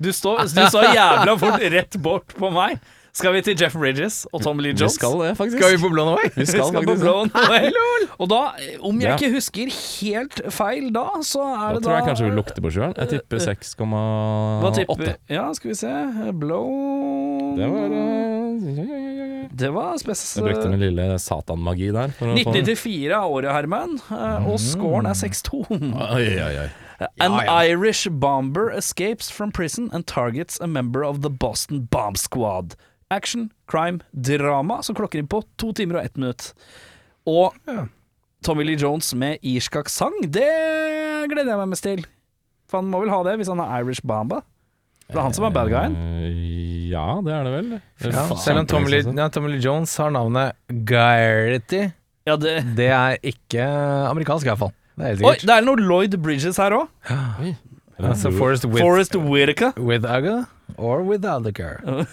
Du, 0.00 0.08
står- 0.16 0.44
du 0.52 0.62
så 0.72 0.84
jævla 0.92 1.34
fort 1.40 1.64
rett 1.72 1.96
bort 2.04 2.36
på 2.36 2.52
meg. 2.52 2.76
Skal 3.12 3.32
vi 3.34 3.40
til 3.42 3.56
Jeff 3.58 3.74
Bridges 3.74 4.20
og 4.32 4.42
Tom 4.44 4.58
Lee 4.62 4.70
Jones? 4.70 4.94
Vi 4.94 4.98
skal 5.00 5.16
det, 5.24 5.30
faktisk. 5.38 5.58
Skal 5.58 5.72
vi 5.76 5.80
på 5.82 5.88
Blown 5.92 6.08
Away? 6.12 6.28
Vi 6.36 6.46
skal 6.46 6.60
på 6.60 6.72
faktisk 6.76 6.88
på 6.88 6.94
Blown 7.02 7.30
Away. 7.34 7.70
Og 8.18 8.28
da, 8.30 8.40
om 8.86 9.00
jeg 9.00 9.08
Ja. 9.10 9.16
ikke 9.18 9.32
husker 9.34 9.72
helt 10.00 10.40
feil 10.54 10.92
da, 10.94 11.06
så 11.26 11.42
er 11.42 11.58
Da 11.58 11.74
det 11.74 11.82
tror 11.84 11.90
da 11.92 11.96
jeg 11.98 12.06
kanskje 12.10 12.24
vi 12.28 12.34
lukter 12.38 12.62
på 12.62 12.70
sjøen. 12.70 12.94
Jeg 12.96 13.08
tipper 13.16 13.42
6,8. 13.46 15.16
Ja, 15.30 15.52
skal 15.54 15.70
vi 15.70 15.74
se. 15.74 15.94
Blow 16.32 17.56
Det 17.56 17.66
var 17.70 17.96
eh, 17.98 19.48
Det 19.52 19.72
var 19.74 19.96
spes... 19.98 20.22
Jeg 20.36 20.44
brukte 20.46 20.68
min 20.70 20.80
lille 20.80 21.18
satanmagi 21.18 21.90
der. 21.96 22.12
For 22.18 22.30
å 22.30 22.36
få 22.36 22.54
1994 22.54 23.10
er 23.10 23.24
året, 23.26 23.50
Herman, 23.52 23.98
eh, 24.10 24.46
og 24.50 24.60
scoren 24.62 25.06
er 25.10 25.18
6-2. 25.18 25.64
Oi, 25.70 26.28
oi, 26.38 26.54
oi. 26.66 26.68
An. 27.24 27.38
Irish 27.64 28.06
bomber 28.10 28.70
escapes 28.76 29.30
from 29.30 29.50
prison 29.50 29.88
and 29.92 30.06
targets 30.06 30.60
a 30.60 30.66
member 30.66 31.02
of 31.02 31.22
the 31.22 31.30
Boston 31.30 31.88
Bomb 31.90 32.14
Squad. 32.14 32.76
Action, 33.10 33.48
crime, 33.66 34.00
drama 34.14 34.80
som 34.86 34.94
klokker 34.94 35.18
inn 35.18 35.26
på 35.30 35.42
to 35.58 35.72
timer 35.74 35.98
og 36.00 36.04
ett 36.06 36.16
minutt. 36.20 36.52
Og 37.26 37.54
Ja. 37.66 37.86
Tommy 38.42 38.64
Lee 38.64 38.76
Jones 38.80 39.12
med 39.14 39.38
irsk 39.44 39.76
aksent, 39.76 40.30
det 40.32 40.46
gleder 41.28 41.50
jeg 41.52 41.58
meg 41.60 41.68
mest 41.68 41.82
til. 41.84 42.04
For 42.70 42.78
han 42.80 42.88
må 42.88 43.00
vel 43.02 43.10
ha 43.12 43.18
det 43.26 43.34
hvis 43.36 43.50
han 43.52 43.60
er 43.60 43.82
Irish 43.82 44.00
Bamba? 44.06 44.40
Det 45.10 45.16
er 45.18 45.22
han 45.26 45.34
som 45.34 45.44
er 45.44 45.50
bad 45.50 45.68
guyen. 45.68 45.96
Eh, 45.96 46.68
Ja, 46.90 47.20
det 47.22 47.30
er 47.32 47.44
det 47.44 47.52
vel. 47.52 47.80
Ja, 48.02 48.22
selv 48.34 48.58
om 48.58 48.66
Tommy 48.66 48.88
Lee, 48.90 49.02
ja, 49.14 49.28
Tommy 49.28 49.48
Lee 49.52 49.60
Jones 49.62 49.92
har 49.96 50.10
navnet 50.10 50.54
Garrity, 50.86 51.92
Ja, 52.26 52.36
det 52.36 52.74
det 52.76 52.88
er 52.90 53.16
ikke 53.22 53.62
amerikansk 54.10 54.46
iallfall. 54.46 54.72
Det 54.96 55.04
er 55.04 55.08
helt 55.14 55.24
Oi, 55.24 55.34
det 55.42 55.50
er 55.50 55.60
noe 55.66 55.76
Lloyd 55.76 56.16
Bridges 56.22 56.56
her 56.58 56.70
òg. 56.70 56.88
Altså 58.00 58.30
Forest 58.32 58.64
with, 58.64 58.80
Forest 58.82 59.14
Whitaker. 59.16 59.72
with 59.78 60.04
Aga 60.06 60.46
or 60.78 61.02
without 61.02 61.42
the 61.44 61.52
car. 61.52 61.80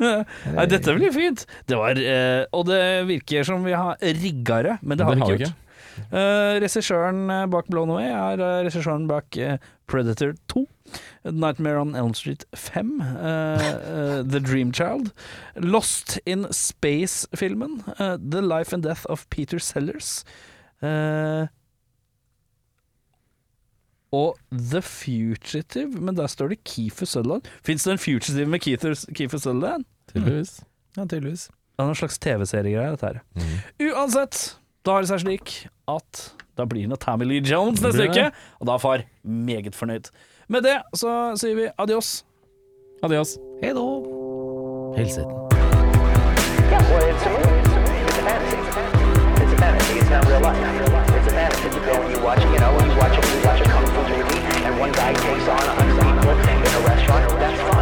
Nei, 0.00 0.66
dette 0.70 0.94
blir 0.96 1.12
fint. 1.12 1.44
Det 1.68 1.76
var, 1.78 1.98
eh, 2.00 2.44
og 2.56 2.66
det 2.70 2.80
virker 3.08 3.44
som 3.44 3.64
vi 3.66 3.72
har 3.76 3.96
rigga 4.00 4.62
det, 4.66 4.78
men 4.82 4.98
det 4.98 5.06
har 5.06 5.14
Det 5.14 5.20
vi 5.20 5.26
ikke 5.28 5.44
gjort. 5.50 5.66
Uh, 6.10 6.56
Regissøren 6.62 7.18
eh, 7.30 7.46
bak 7.52 7.66
Blown 7.68 7.90
Away 7.92 8.08
er 8.08 8.40
uh, 8.40 8.62
regissøren 8.64 9.04
bak 9.10 9.36
uh, 9.36 9.58
Predator 9.90 10.32
2. 10.48 10.62
Nightmare 11.30 11.78
on 11.82 11.92
Elm 11.94 12.14
Street 12.16 12.44
5. 12.56 12.94
eh, 13.02 13.66
eh, 13.68 14.22
The 14.24 14.40
Dream 14.40 14.72
Child. 14.72 15.12
Lost 15.60 16.16
in 16.26 16.46
Space-filmen. 16.50 17.82
The 17.98 18.40
Life 18.40 18.72
and 18.72 18.82
Death 18.82 19.04
of 19.06 19.28
Peter 19.30 19.58
Sellers. 19.60 20.24
eh, 20.82 21.46
og 24.12 24.38
The 24.50 24.82
Fugitive, 24.82 26.00
men 26.00 26.16
der 26.18 26.26
står 26.30 26.48
det 26.54 26.60
Keefer 26.66 27.06
Sutherland. 27.06 27.46
Fins 27.66 27.84
det 27.86 27.92
en 27.94 28.02
Fugitive 28.02 28.46
med 28.50 28.60
Keefer, 28.64 29.38
Sutherland? 29.38 29.84
Tydeligvis. 30.12 30.60
Ja, 30.96 31.04
tydeligvis. 31.04 31.46
Det 31.48 31.84
er 31.84 31.88
noen 31.88 31.96
slags 32.00 32.18
TV-seriegreier, 32.20 32.96
dette 32.96 33.06
her. 33.06 33.20
Uansett, 33.90 34.40
da 34.84 34.96
har 34.96 35.06
det 35.06 35.12
seg 35.12 35.22
slik 35.22 35.54
at 35.88 36.24
da 36.58 36.66
blir 36.68 36.90
det 36.90 36.98
Tammy 37.00 37.24
Lee 37.24 37.40
Jones 37.46 37.80
neste 37.80 38.08
uke, 38.10 38.26
og 38.60 38.66
da 38.68 38.74
er 38.74 38.82
far 38.82 39.06
meget 39.22 39.78
fornøyd. 39.78 40.10
Med 40.50 40.66
det 40.66 40.76
så 40.98 41.14
sier 41.40 41.54
vi 41.56 41.70
adios. 41.78 42.24
Adios. 43.06 43.38
Hei 43.62 43.70
da. 43.72 43.86
Hilsen. 44.98 45.30
Yeah, 46.70 46.82
well, 46.90 47.06
it's 47.08 47.24
a 47.24 47.30
movie. 47.30 47.60
It's 47.62 48.18
a 48.18 48.22
fantasy. 48.26 48.58
It's 49.40 49.52
a 49.52 49.56
fantasy. 49.56 49.94
It's 50.00 50.10
not 50.10 50.26
real 50.28 50.40
life. 50.40 50.58
It's 51.16 51.26
a 51.26 51.30
fantasy. 51.30 51.68
You 51.70 51.82
go 51.86 51.94
and 52.02 52.12
you 52.14 52.20
watch, 52.22 52.42
you 52.44 52.58
know, 52.60 52.72
you 52.76 52.98
watch 52.98 53.16
it, 53.18 53.24
you 53.24 53.40
watch 53.46 53.60
a 53.60 53.69
opportunity 54.12 54.64
and 54.64 54.78
one 54.78 54.92
guy 54.92 55.12
takes 55.12 55.48
on 55.48 55.56
100 55.56 56.00
people 56.00 56.66
in 56.66 56.74
a 56.74 56.86
restaurant, 56.86 57.38
that's 57.38 57.60
fine. 57.70 57.79